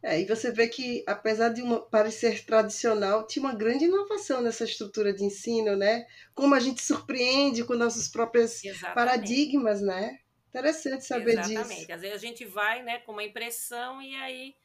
é, 0.03 0.21
e 0.21 0.27
você 0.27 0.51
vê 0.51 0.67
que, 0.67 1.05
apesar 1.07 1.51
de 1.51 1.63
uma, 1.63 1.81
parecer 1.81 2.45
tradicional, 2.45 3.25
tinha 3.25 3.45
uma 3.45 3.55
grande 3.55 3.85
inovação 3.85 4.41
nessa 4.41 4.65
estrutura 4.65 5.13
de 5.13 5.25
ensino, 5.25 5.77
né? 5.77 6.05
Como 6.35 6.57
a 6.57 6.61
gente 6.61 6.83
surpreende 6.83 7.65
com 7.65 7.75
nossos 7.75 8.09
próprios 8.09 8.65
Exatamente. 8.65 8.95
paradigmas, 8.95 9.81
né? 9.81 10.19
Interessante 10.49 11.05
saber 11.05 11.39
Exatamente. 11.39 11.49
disso. 11.49 11.61
Exatamente. 11.61 11.93
Às 11.93 12.01
vezes 12.01 12.17
a 12.17 12.21
gente 12.27 12.45
vai, 12.45 12.83
né, 12.83 12.99
com 12.99 13.13
uma 13.13 13.23
impressão 13.23 14.03
e 14.03 14.17
aí 14.17 14.57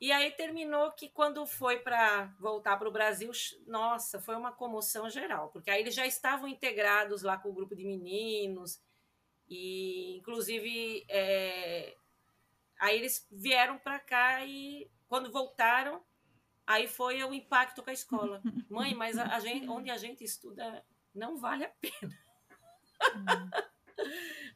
e 0.00 0.12
aí 0.12 0.30
terminou 0.30 0.92
que 0.92 1.08
quando 1.08 1.46
foi 1.46 1.78
para 1.78 2.26
voltar 2.38 2.76
para 2.76 2.88
o 2.88 2.92
Brasil, 2.92 3.30
nossa, 3.66 4.20
foi 4.20 4.36
uma 4.36 4.52
comoção 4.52 5.08
geral, 5.08 5.48
porque 5.48 5.70
aí 5.70 5.80
eles 5.80 5.94
já 5.94 6.06
estavam 6.06 6.48
integrados 6.48 7.22
lá 7.22 7.36
com 7.36 7.50
o 7.50 7.54
grupo 7.54 7.74
de 7.74 7.84
meninos 7.84 8.80
e 9.48 10.16
inclusive 10.18 11.04
é, 11.08 11.96
Aí 12.78 12.98
eles 12.98 13.26
vieram 13.30 13.78
para 13.78 13.98
cá 13.98 14.44
e 14.44 14.90
quando 15.08 15.32
voltaram, 15.32 16.02
aí 16.66 16.86
foi 16.86 17.22
o 17.24 17.32
impacto 17.32 17.82
com 17.82 17.90
a 17.90 17.94
escola. 17.94 18.42
Mãe, 18.68 18.94
mas 18.94 19.16
a, 19.16 19.34
a 19.34 19.40
gente, 19.40 19.68
onde 19.68 19.90
a 19.90 19.96
gente 19.96 20.22
estuda 20.22 20.84
não 21.14 21.36
vale 21.36 21.64
a 21.64 21.70
pena. 21.80 22.18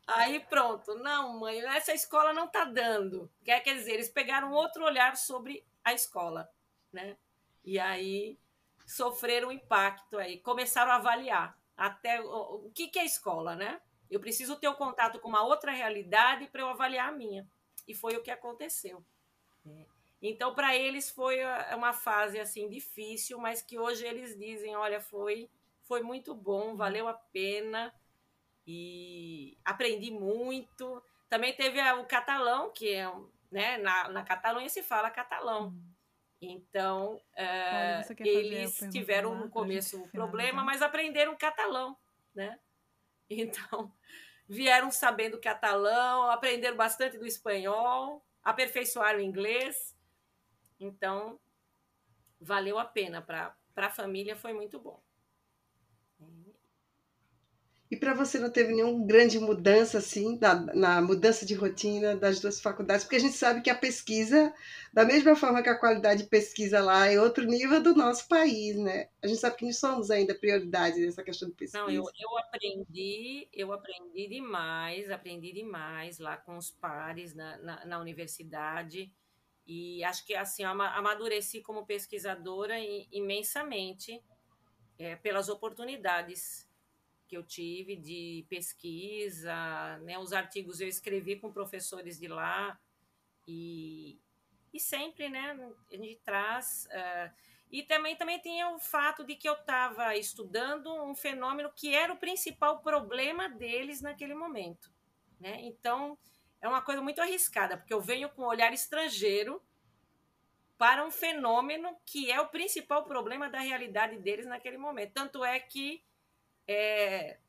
Aí 0.06 0.40
pronto, 0.40 0.94
não, 0.96 1.38
mãe, 1.38 1.60
essa 1.60 1.92
escola 1.92 2.32
não 2.32 2.46
está 2.46 2.64
dando. 2.64 3.30
Quer, 3.44 3.62
dizer, 3.62 3.92
eles 3.92 4.08
pegaram 4.08 4.52
outro 4.52 4.84
olhar 4.84 5.16
sobre 5.16 5.64
a 5.84 5.92
escola, 5.92 6.50
né? 6.92 7.16
E 7.64 7.78
aí 7.78 8.38
sofreram 8.86 9.48
um 9.48 9.52
impacto 9.52 10.18
aí, 10.18 10.38
começaram 10.38 10.90
a 10.90 10.96
avaliar 10.96 11.56
até 11.76 12.20
o, 12.20 12.70
que, 12.74 12.88
que 12.88 12.98
é 12.98 13.04
escola, 13.04 13.54
né? 13.54 13.80
Eu 14.10 14.18
preciso 14.18 14.56
ter 14.56 14.68
o 14.68 14.72
um 14.72 14.74
contato 14.76 15.20
com 15.20 15.28
uma 15.28 15.44
outra 15.44 15.70
realidade 15.70 16.48
para 16.48 16.62
eu 16.62 16.68
avaliar 16.68 17.08
a 17.08 17.12
minha. 17.12 17.48
E 17.86 17.94
foi 17.94 18.16
o 18.16 18.22
que 18.22 18.30
aconteceu. 18.30 19.04
Né? 19.64 19.86
Então, 20.20 20.54
para 20.54 20.76
eles 20.76 21.08
foi 21.08 21.38
uma 21.74 21.92
fase 21.92 22.40
assim 22.40 22.68
difícil, 22.68 23.38
mas 23.38 23.62
que 23.62 23.78
hoje 23.78 24.04
eles 24.04 24.36
dizem, 24.36 24.74
olha, 24.76 25.00
foi 25.00 25.48
foi 25.90 26.02
muito 26.02 26.36
bom, 26.36 26.76
valeu 26.76 27.08
a 27.08 27.14
pena 27.14 27.92
e 28.72 29.58
aprendi 29.64 30.12
muito. 30.12 31.02
Também 31.28 31.52
teve 31.52 31.80
o 31.92 32.04
catalão, 32.04 32.70
que 32.70 32.94
é, 32.94 33.12
né, 33.50 33.78
na, 33.78 34.08
na 34.08 34.22
Catalunha 34.22 34.68
se 34.68 34.80
fala 34.80 35.10
catalão. 35.10 35.68
Hum. 35.68 35.90
Então, 36.40 37.16
uh, 37.16 38.14
eles 38.20 38.78
tiveram 38.90 39.34
no 39.34 39.50
começo 39.50 40.00
um 40.00 40.08
problema, 40.08 40.64
mas 40.64 40.80
aprenderam 40.80 41.36
catalão, 41.36 41.96
né? 42.34 42.58
Então, 43.32 43.92
vieram 44.48 44.90
sabendo 44.90 45.40
catalão, 45.40 46.28
aprenderam 46.32 46.76
bastante 46.76 47.16
do 47.16 47.24
espanhol, 47.24 48.26
aperfeiçoaram 48.42 49.20
o 49.20 49.22
inglês. 49.22 49.96
Então, 50.80 51.38
valeu 52.40 52.76
a 52.76 52.84
pena. 52.84 53.22
Para 53.22 53.54
a 53.76 53.90
família 53.90 54.34
foi 54.34 54.52
muito 54.52 54.80
bom. 54.80 55.00
E 57.90 57.96
para 57.96 58.14
você 58.14 58.38
não 58.38 58.48
teve 58.48 58.72
nenhuma 58.72 59.04
grande 59.04 59.36
mudança 59.40 59.98
assim 59.98 60.38
na, 60.40 60.54
na, 60.74 61.02
mudança 61.02 61.44
de 61.44 61.54
rotina 61.54 62.14
das 62.14 62.38
duas 62.38 62.60
faculdades, 62.60 63.02
porque 63.02 63.16
a 63.16 63.20
gente 63.20 63.34
sabe 63.34 63.62
que 63.62 63.68
a 63.68 63.74
pesquisa, 63.74 64.54
da 64.92 65.04
mesma 65.04 65.34
forma 65.34 65.60
que 65.60 65.68
a 65.68 65.76
qualidade 65.76 66.22
de 66.22 66.28
pesquisa 66.28 66.80
lá 66.80 67.08
é 67.08 67.20
outro 67.20 67.44
nível 67.44 67.82
do 67.82 67.92
nosso 67.92 68.28
país, 68.28 68.76
né? 68.76 69.08
A 69.20 69.26
gente 69.26 69.40
sabe 69.40 69.56
que 69.56 69.64
não 69.64 69.72
somos 69.72 70.08
ainda 70.08 70.36
prioridade 70.36 71.00
nessa 71.00 71.24
questão 71.24 71.48
de 71.48 71.56
pesquisa. 71.56 71.82
Não, 71.82 71.90
eu, 71.90 72.04
eu 72.04 72.38
aprendi, 72.38 73.48
eu 73.52 73.72
aprendi 73.72 74.28
demais, 74.28 75.10
aprendi 75.10 75.52
demais 75.52 76.20
lá 76.20 76.36
com 76.36 76.56
os 76.56 76.70
pares 76.70 77.34
na, 77.34 77.58
na, 77.58 77.84
na 77.86 77.98
universidade 77.98 79.12
e 79.66 80.04
acho 80.04 80.24
que 80.24 80.34
assim 80.34 80.62
amadureci 80.62 81.60
como 81.60 81.84
pesquisadora 81.84 82.76
imensamente 83.10 84.22
é, 84.96 85.16
pelas 85.16 85.48
oportunidades 85.48 86.69
que 87.30 87.36
eu 87.36 87.44
tive 87.44 87.94
de 87.94 88.44
pesquisa, 88.48 89.54
né? 89.98 90.18
Os 90.18 90.32
artigos 90.32 90.80
eu 90.80 90.88
escrevi 90.88 91.36
com 91.36 91.52
professores 91.52 92.18
de 92.18 92.26
lá 92.26 92.76
e, 93.46 94.18
e 94.74 94.80
sempre, 94.80 95.28
né? 95.28 95.56
A 95.92 95.96
gente 95.96 96.20
traz 96.24 96.88
uh, 96.90 97.32
e 97.70 97.84
também 97.84 98.16
também 98.16 98.40
tinha 98.40 98.68
o 98.70 98.80
fato 98.80 99.22
de 99.22 99.36
que 99.36 99.48
eu 99.48 99.52
estava 99.52 100.16
estudando 100.16 100.92
um 101.04 101.14
fenômeno 101.14 101.70
que 101.72 101.94
era 101.94 102.12
o 102.12 102.16
principal 102.16 102.80
problema 102.80 103.48
deles 103.48 104.02
naquele 104.02 104.34
momento, 104.34 104.90
né? 105.38 105.60
Então 105.60 106.18
é 106.60 106.68
uma 106.68 106.82
coisa 106.82 107.00
muito 107.00 107.20
arriscada 107.20 107.76
porque 107.76 107.94
eu 107.94 108.00
venho 108.00 108.28
com 108.30 108.42
um 108.42 108.46
olhar 108.46 108.72
estrangeiro 108.72 109.62
para 110.76 111.06
um 111.06 111.12
fenômeno 111.12 111.96
que 112.04 112.28
é 112.28 112.40
o 112.40 112.48
principal 112.48 113.04
problema 113.04 113.48
da 113.48 113.60
realidade 113.60 114.18
deles 114.18 114.46
naquele 114.46 114.78
momento. 114.78 115.12
Tanto 115.12 115.44
é 115.44 115.60
que 115.60 116.02
é, 116.72 117.40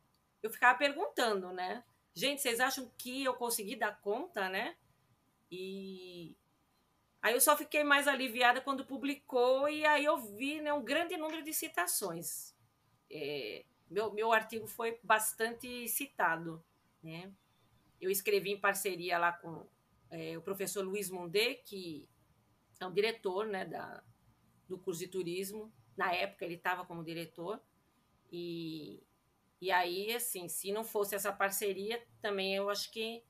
eu 0.42 0.50
ficava 0.50 0.76
perguntando, 0.76 1.52
né? 1.52 1.84
Gente, 2.12 2.42
vocês 2.42 2.58
acham 2.58 2.90
que 2.98 3.22
eu 3.22 3.34
consegui 3.34 3.76
dar 3.76 4.00
conta, 4.00 4.48
né? 4.48 4.76
E 5.48 6.36
aí 7.20 7.32
eu 7.32 7.40
só 7.40 7.56
fiquei 7.56 7.84
mais 7.84 8.08
aliviada 8.08 8.60
quando 8.60 8.84
publicou 8.84 9.68
e 9.68 9.86
aí 9.86 10.04
eu 10.04 10.16
vi 10.16 10.60
né, 10.60 10.72
um 10.72 10.82
grande 10.82 11.16
número 11.16 11.44
de 11.44 11.52
citações. 11.52 12.52
É, 13.08 13.64
meu, 13.88 14.12
meu 14.12 14.32
artigo 14.32 14.66
foi 14.66 14.98
bastante 15.04 15.86
citado, 15.86 16.60
né? 17.00 17.32
Eu 18.00 18.10
escrevi 18.10 18.50
em 18.50 18.60
parceria 18.60 19.18
lá 19.18 19.32
com 19.32 19.68
é, 20.10 20.36
o 20.36 20.42
professor 20.42 20.84
Luiz 20.84 21.08
Mundet, 21.08 21.62
que 21.64 22.08
é 22.80 22.86
um 22.86 22.92
diretor 22.92 23.46
né, 23.46 23.64
da, 23.64 24.02
do 24.68 24.76
curso 24.76 24.98
de 24.98 25.06
turismo. 25.06 25.72
Na 25.96 26.12
época 26.12 26.44
ele 26.44 26.56
estava 26.56 26.84
como 26.84 27.04
diretor. 27.04 27.62
E 28.32 29.00
e 29.62 29.70
aí, 29.70 30.12
assim, 30.12 30.48
se 30.48 30.72
não 30.72 30.82
fosse 30.82 31.14
essa 31.14 31.32
parceria, 31.32 32.04
também 32.20 32.56
eu 32.56 32.68
acho 32.68 32.90
que 32.90 33.22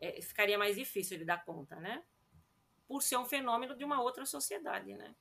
é, 0.00 0.20
ficaria 0.20 0.58
mais 0.58 0.74
difícil 0.74 1.16
de 1.16 1.24
dar 1.24 1.44
conta, 1.44 1.76
né? 1.76 2.02
Por 2.88 3.00
ser 3.00 3.16
um 3.16 3.24
fenômeno 3.24 3.76
de 3.76 3.84
uma 3.84 4.02
outra 4.02 4.26
sociedade, 4.26 4.92
né? 4.92 5.14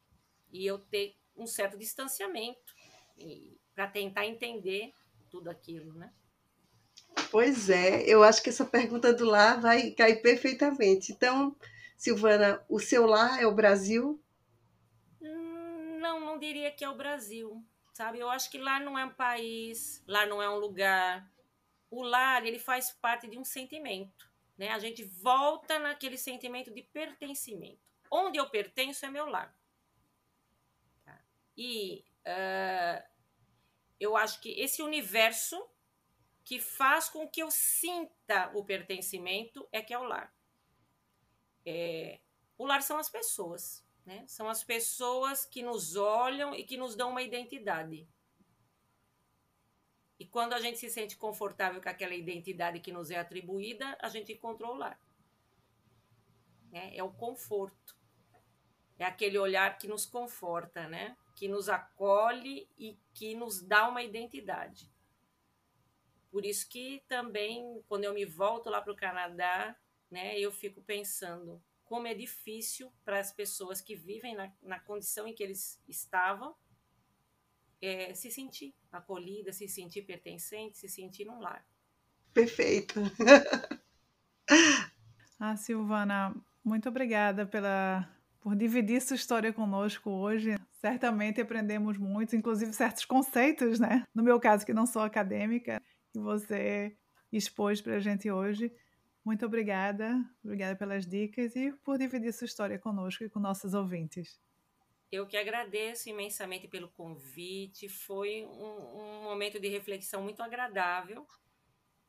E 0.51 0.65
eu 0.65 0.79
ter 0.79 1.15
um 1.37 1.45
certo 1.45 1.77
distanciamento 1.77 2.73
para 3.75 3.85
tentar 3.87 4.25
entender 4.25 4.91
tudo 5.29 5.47
aquilo, 5.47 5.93
né? 5.93 6.11
Pois 7.29 7.69
é, 7.69 8.01
eu 8.09 8.23
acho 8.23 8.41
que 8.41 8.49
essa 8.49 8.65
pergunta 8.65 9.13
do 9.13 9.25
lar 9.25 9.61
vai 9.61 9.91
cair 9.91 10.23
perfeitamente. 10.23 11.11
Então, 11.11 11.55
Silvana, 11.95 12.65
o 12.67 12.79
seu 12.79 13.05
lar 13.05 13.39
é 13.39 13.45
o 13.45 13.53
Brasil? 13.53 14.19
Hum, 15.21 15.99
não, 15.99 16.19
não 16.19 16.39
diria 16.39 16.71
que 16.71 16.83
é 16.83 16.89
o 16.89 16.97
Brasil 16.97 17.63
sabe? 17.93 18.19
Eu 18.19 18.29
acho 18.29 18.49
que 18.49 18.57
lá 18.57 18.79
não 18.79 18.97
é 18.97 19.05
um 19.05 19.13
país, 19.13 20.03
lá 20.07 20.25
não 20.25 20.41
é 20.41 20.49
um 20.49 20.57
lugar. 20.57 21.29
O 21.89 22.03
lar, 22.03 22.45
ele 22.45 22.59
faz 22.59 22.91
parte 22.91 23.27
de 23.27 23.37
um 23.37 23.43
sentimento, 23.43 24.29
né? 24.57 24.69
A 24.69 24.79
gente 24.79 25.03
volta 25.03 25.77
naquele 25.79 26.17
sentimento 26.17 26.71
de 26.71 26.81
pertencimento. 26.81 27.81
onde 28.13 28.37
eu 28.37 28.49
pertenço 28.49 29.05
é 29.05 29.09
meu 29.09 29.25
lar. 29.25 29.55
Tá? 31.05 31.17
E 31.55 32.03
uh, 32.25 33.03
eu 33.99 34.17
acho 34.17 34.41
que 34.41 34.49
esse 34.59 34.81
universo 34.81 35.65
que 36.43 36.59
faz 36.59 37.07
com 37.07 37.27
que 37.27 37.41
eu 37.41 37.49
sinta 37.49 38.51
o 38.53 38.65
pertencimento 38.65 39.67
é 39.71 39.81
que 39.81 39.93
é 39.93 39.99
o 39.99 40.03
lar. 40.03 40.33
É, 41.65 42.19
o 42.57 42.65
lar 42.65 42.81
são 42.81 42.97
as 42.97 43.09
pessoas, 43.09 43.85
né? 44.05 44.25
São 44.27 44.49
as 44.49 44.63
pessoas 44.63 45.45
que 45.45 45.61
nos 45.61 45.95
olham 45.95 46.55
e 46.55 46.63
que 46.63 46.77
nos 46.77 46.95
dão 46.95 47.11
uma 47.11 47.21
identidade. 47.21 48.07
E 50.19 50.25
quando 50.25 50.53
a 50.53 50.59
gente 50.59 50.77
se 50.77 50.89
sente 50.89 51.17
confortável 51.17 51.81
com 51.81 51.89
aquela 51.89 52.13
identidade 52.13 52.79
que 52.79 52.91
nos 52.91 53.09
é 53.09 53.17
atribuída, 53.17 53.97
a 53.99 54.07
gente 54.07 54.33
encontrou 54.33 54.73
o 54.73 54.77
lar. 54.77 54.99
É, 56.71 56.97
é 56.97 57.03
o 57.03 57.11
conforto. 57.11 57.97
É 58.99 59.05
aquele 59.05 59.37
olhar 59.37 59.77
que 59.77 59.87
nos 59.87 60.05
conforta, 60.05 60.87
né? 60.87 61.17
Que 61.35 61.47
nos 61.47 61.69
acolhe 61.69 62.69
e 62.77 62.99
que 63.13 63.33
nos 63.33 63.61
dá 63.61 63.89
uma 63.89 64.03
identidade. 64.03 64.91
Por 66.29 66.45
isso 66.45 66.69
que 66.69 67.03
também, 67.07 67.83
quando 67.89 68.03
eu 68.03 68.13
me 68.13 68.23
volto 68.23 68.69
lá 68.69 68.81
para 68.81 68.93
o 68.93 68.95
Canadá, 68.95 69.75
né, 70.09 70.39
eu 70.39 70.51
fico 70.51 70.81
pensando 70.81 71.61
como 71.91 72.07
é 72.07 72.13
difícil 72.13 72.89
para 73.03 73.19
as 73.19 73.33
pessoas 73.33 73.81
que 73.81 73.97
vivem 73.97 74.33
na, 74.33 74.49
na 74.61 74.79
condição 74.79 75.27
em 75.27 75.33
que 75.33 75.43
eles 75.43 75.77
estavam 75.89 76.55
é, 77.81 78.13
se 78.13 78.31
sentir 78.31 78.73
acolhida, 78.89 79.51
se 79.51 79.67
sentir 79.67 80.03
pertencente, 80.03 80.77
se 80.77 80.87
sentir 80.87 81.25
num 81.25 81.41
lar. 81.41 81.67
Perfeito. 82.33 82.95
ah, 85.37 85.57
Silvana, 85.57 86.33
muito 86.63 86.87
obrigada 86.87 87.45
pela 87.45 88.09
por 88.39 88.55
dividir 88.55 89.01
sua 89.01 89.17
história 89.17 89.51
conosco 89.51 90.11
hoje. 90.11 90.55
Certamente 90.79 91.41
aprendemos 91.41 91.97
muito, 91.97 92.37
inclusive 92.37 92.71
certos 92.71 93.03
conceitos, 93.03 93.81
né? 93.81 94.07
No 94.15 94.23
meu 94.23 94.39
caso, 94.39 94.65
que 94.65 94.73
não 94.73 94.85
sou 94.85 95.01
acadêmica, 95.01 95.83
que 96.13 96.19
você 96.19 96.95
expôs 97.29 97.81
para 97.81 97.97
a 97.97 97.99
gente 97.99 98.31
hoje. 98.31 98.71
Muito 99.23 99.45
obrigada, 99.45 100.17
obrigada 100.43 100.75
pelas 100.75 101.05
dicas 101.05 101.55
e 101.55 101.71
por 101.83 101.97
dividir 101.97 102.33
sua 102.33 102.45
história 102.45 102.79
conosco 102.79 103.23
e 103.23 103.29
com 103.29 103.39
nossos 103.39 103.73
ouvintes. 103.73 104.41
Eu 105.11 105.27
que 105.27 105.37
agradeço 105.37 106.09
imensamente 106.09 106.67
pelo 106.67 106.89
convite, 106.89 107.87
foi 107.87 108.45
um, 108.45 108.99
um 108.99 109.23
momento 109.23 109.59
de 109.59 109.67
reflexão 109.67 110.23
muito 110.23 110.41
agradável 110.41 111.27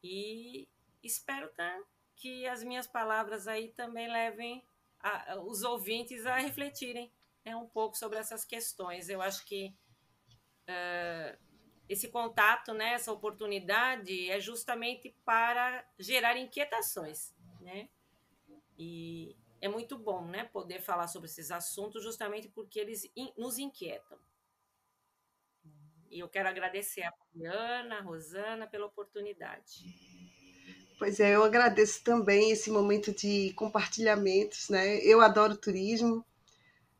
e 0.02 0.68
espero 1.02 1.48
tá, 1.50 1.82
que 2.16 2.46
as 2.46 2.62
minhas 2.62 2.86
palavras 2.86 3.48
aí 3.48 3.72
também 3.72 4.08
levem 4.08 4.64
a, 5.00 5.38
os 5.40 5.62
ouvintes 5.62 6.24
a 6.24 6.36
refletirem 6.38 7.12
né, 7.44 7.56
um 7.56 7.66
pouco 7.66 7.96
sobre 7.96 8.18
essas 8.18 8.44
questões. 8.44 9.08
Eu 9.08 9.20
acho 9.20 9.44
que 9.44 9.74
uh, 10.68 11.38
esse 11.92 12.08
contato, 12.08 12.72
né, 12.72 12.94
essa 12.94 13.12
oportunidade 13.12 14.30
é 14.30 14.40
justamente 14.40 15.14
para 15.24 15.84
gerar 15.98 16.38
inquietações, 16.38 17.34
né? 17.60 17.88
E 18.78 19.36
é 19.60 19.68
muito 19.68 19.98
bom, 19.98 20.24
né, 20.24 20.44
poder 20.44 20.80
falar 20.80 21.06
sobre 21.06 21.28
esses 21.28 21.50
assuntos 21.50 22.02
justamente 22.02 22.48
porque 22.48 22.80
eles 22.80 23.04
in, 23.14 23.32
nos 23.36 23.58
inquietam. 23.58 24.18
E 26.10 26.18
eu 26.18 26.28
quero 26.28 26.48
agradecer 26.48 27.02
a 27.02 27.12
Poliana, 27.12 27.98
a 27.98 28.02
Rosana 28.02 28.66
pela 28.66 28.86
oportunidade. 28.86 29.84
Pois 30.98 31.20
é, 31.20 31.34
eu 31.34 31.44
agradeço 31.44 32.02
também 32.04 32.52
esse 32.52 32.70
momento 32.70 33.12
de 33.12 33.52
compartilhamentos, 33.54 34.68
né? 34.68 34.98
Eu 34.98 35.20
adoro 35.20 35.56
turismo, 35.56 36.24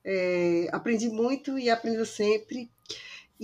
é, 0.04 0.68
aprendi 0.72 1.08
muito 1.08 1.58
e 1.58 1.70
aprendo 1.70 2.04
sempre. 2.04 2.70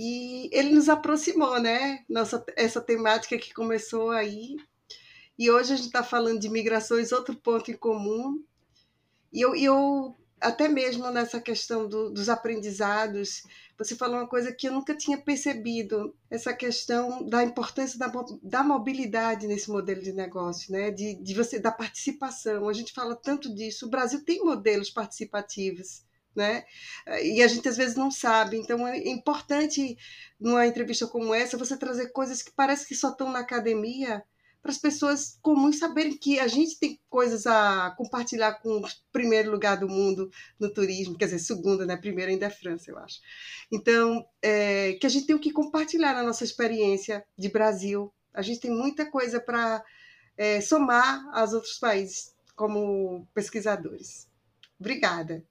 E 0.01 0.49
ele 0.53 0.69
nos 0.69 0.87
aproximou, 0.87 1.59
né? 1.59 2.05
Nossa, 2.07 2.41
essa 2.55 2.79
temática 2.79 3.37
que 3.37 3.53
começou 3.53 4.11
aí. 4.11 4.55
E 5.37 5.51
hoje 5.51 5.73
a 5.73 5.75
gente 5.75 5.87
está 5.87 6.01
falando 6.01 6.39
de 6.39 6.47
migrações, 6.47 7.11
outro 7.11 7.35
ponto 7.35 7.69
em 7.69 7.75
comum. 7.75 8.41
E 9.33 9.41
eu, 9.41 9.53
eu 9.53 10.15
até 10.39 10.69
mesmo 10.69 11.11
nessa 11.11 11.41
questão 11.41 11.85
do, 11.85 12.09
dos 12.11 12.29
aprendizados, 12.29 13.43
você 13.77 13.93
falou 13.93 14.15
uma 14.15 14.27
coisa 14.27 14.53
que 14.53 14.69
eu 14.69 14.71
nunca 14.71 14.95
tinha 14.95 15.17
percebido, 15.17 16.15
essa 16.31 16.53
questão 16.53 17.27
da 17.27 17.43
importância 17.43 17.99
da, 17.99 18.09
da 18.41 18.63
mobilidade 18.63 19.47
nesse 19.47 19.69
modelo 19.69 20.01
de 20.01 20.13
negócio, 20.13 20.71
né? 20.71 20.91
de, 20.91 21.15
de 21.15 21.33
você 21.33 21.59
da 21.59 21.73
participação. 21.73 22.69
A 22.69 22.73
gente 22.73 22.93
fala 22.93 23.17
tanto 23.17 23.53
disso. 23.53 23.85
O 23.85 23.89
Brasil 23.89 24.23
tem 24.23 24.45
modelos 24.45 24.89
participativos 24.89 26.07
né? 26.35 26.63
E 27.23 27.41
a 27.41 27.47
gente 27.47 27.67
às 27.67 27.77
vezes 27.77 27.95
não 27.95 28.11
sabe. 28.11 28.57
Então 28.57 28.87
é 28.87 28.97
importante 29.09 29.97
numa 30.39 30.65
entrevista 30.65 31.07
como 31.07 31.33
essa 31.33 31.57
você 31.57 31.77
trazer 31.77 32.11
coisas 32.11 32.41
que 32.41 32.51
parece 32.51 32.87
que 32.87 32.95
só 32.95 33.09
estão 33.09 33.31
na 33.31 33.39
academia 33.39 34.23
para 34.61 34.71
as 34.71 34.77
pessoas 34.77 35.37
comuns 35.41 35.79
saberem 35.79 36.17
que 36.17 36.39
a 36.39 36.47
gente 36.47 36.77
tem 36.77 36.99
coisas 37.09 37.47
a 37.47 37.91
compartilhar 37.97 38.55
com 38.55 38.79
o 38.79 38.87
primeiro 39.11 39.51
lugar 39.51 39.77
do 39.77 39.87
mundo 39.87 40.29
no 40.59 40.71
turismo, 40.71 41.17
quer 41.17 41.25
dizer, 41.25 41.39
segundo, 41.39 41.85
né? 41.85 41.95
Primeiro 41.95 42.31
ainda 42.31 42.47
é 42.47 42.49
França, 42.49 42.91
eu 42.91 42.97
acho. 42.99 43.19
Então, 43.71 44.25
é, 44.41 44.93
que 44.93 45.07
a 45.07 45.09
gente 45.09 45.27
tem 45.27 45.35
o 45.35 45.39
que 45.39 45.51
compartilhar 45.51 46.13
na 46.13 46.23
nossa 46.23 46.43
experiência 46.43 47.25
de 47.37 47.49
Brasil. 47.49 48.13
A 48.33 48.41
gente 48.41 48.59
tem 48.59 48.71
muita 48.71 49.05
coisa 49.09 49.39
para 49.39 49.83
é, 50.37 50.59
somar 50.61 51.25
aos 51.33 51.53
outros 51.53 51.77
países 51.79 52.35
como 52.55 53.25
pesquisadores. 53.33 54.27
Obrigada. 54.77 55.43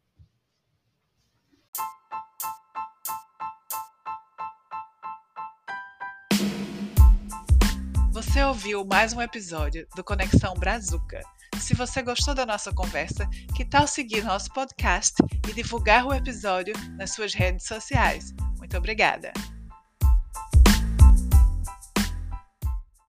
Você 8.29 8.45
ouviu 8.45 8.85
mais 8.85 9.15
um 9.15 9.23
episódio 9.23 9.89
do 9.97 10.05
Conexão 10.05 10.53
Brazuca. 10.53 11.23
Se 11.59 11.73
você 11.73 12.03
gostou 12.03 12.35
da 12.35 12.45
nossa 12.45 12.71
conversa, 12.71 13.27
que 13.57 13.65
tal 13.65 13.87
seguir 13.87 14.23
nosso 14.23 14.53
podcast 14.53 15.15
e 15.49 15.53
divulgar 15.55 16.05
o 16.05 16.13
episódio 16.13 16.75
nas 16.99 17.13
suas 17.13 17.33
redes 17.33 17.67
sociais? 17.67 18.35
Muito 18.59 18.77
obrigada! 18.77 19.33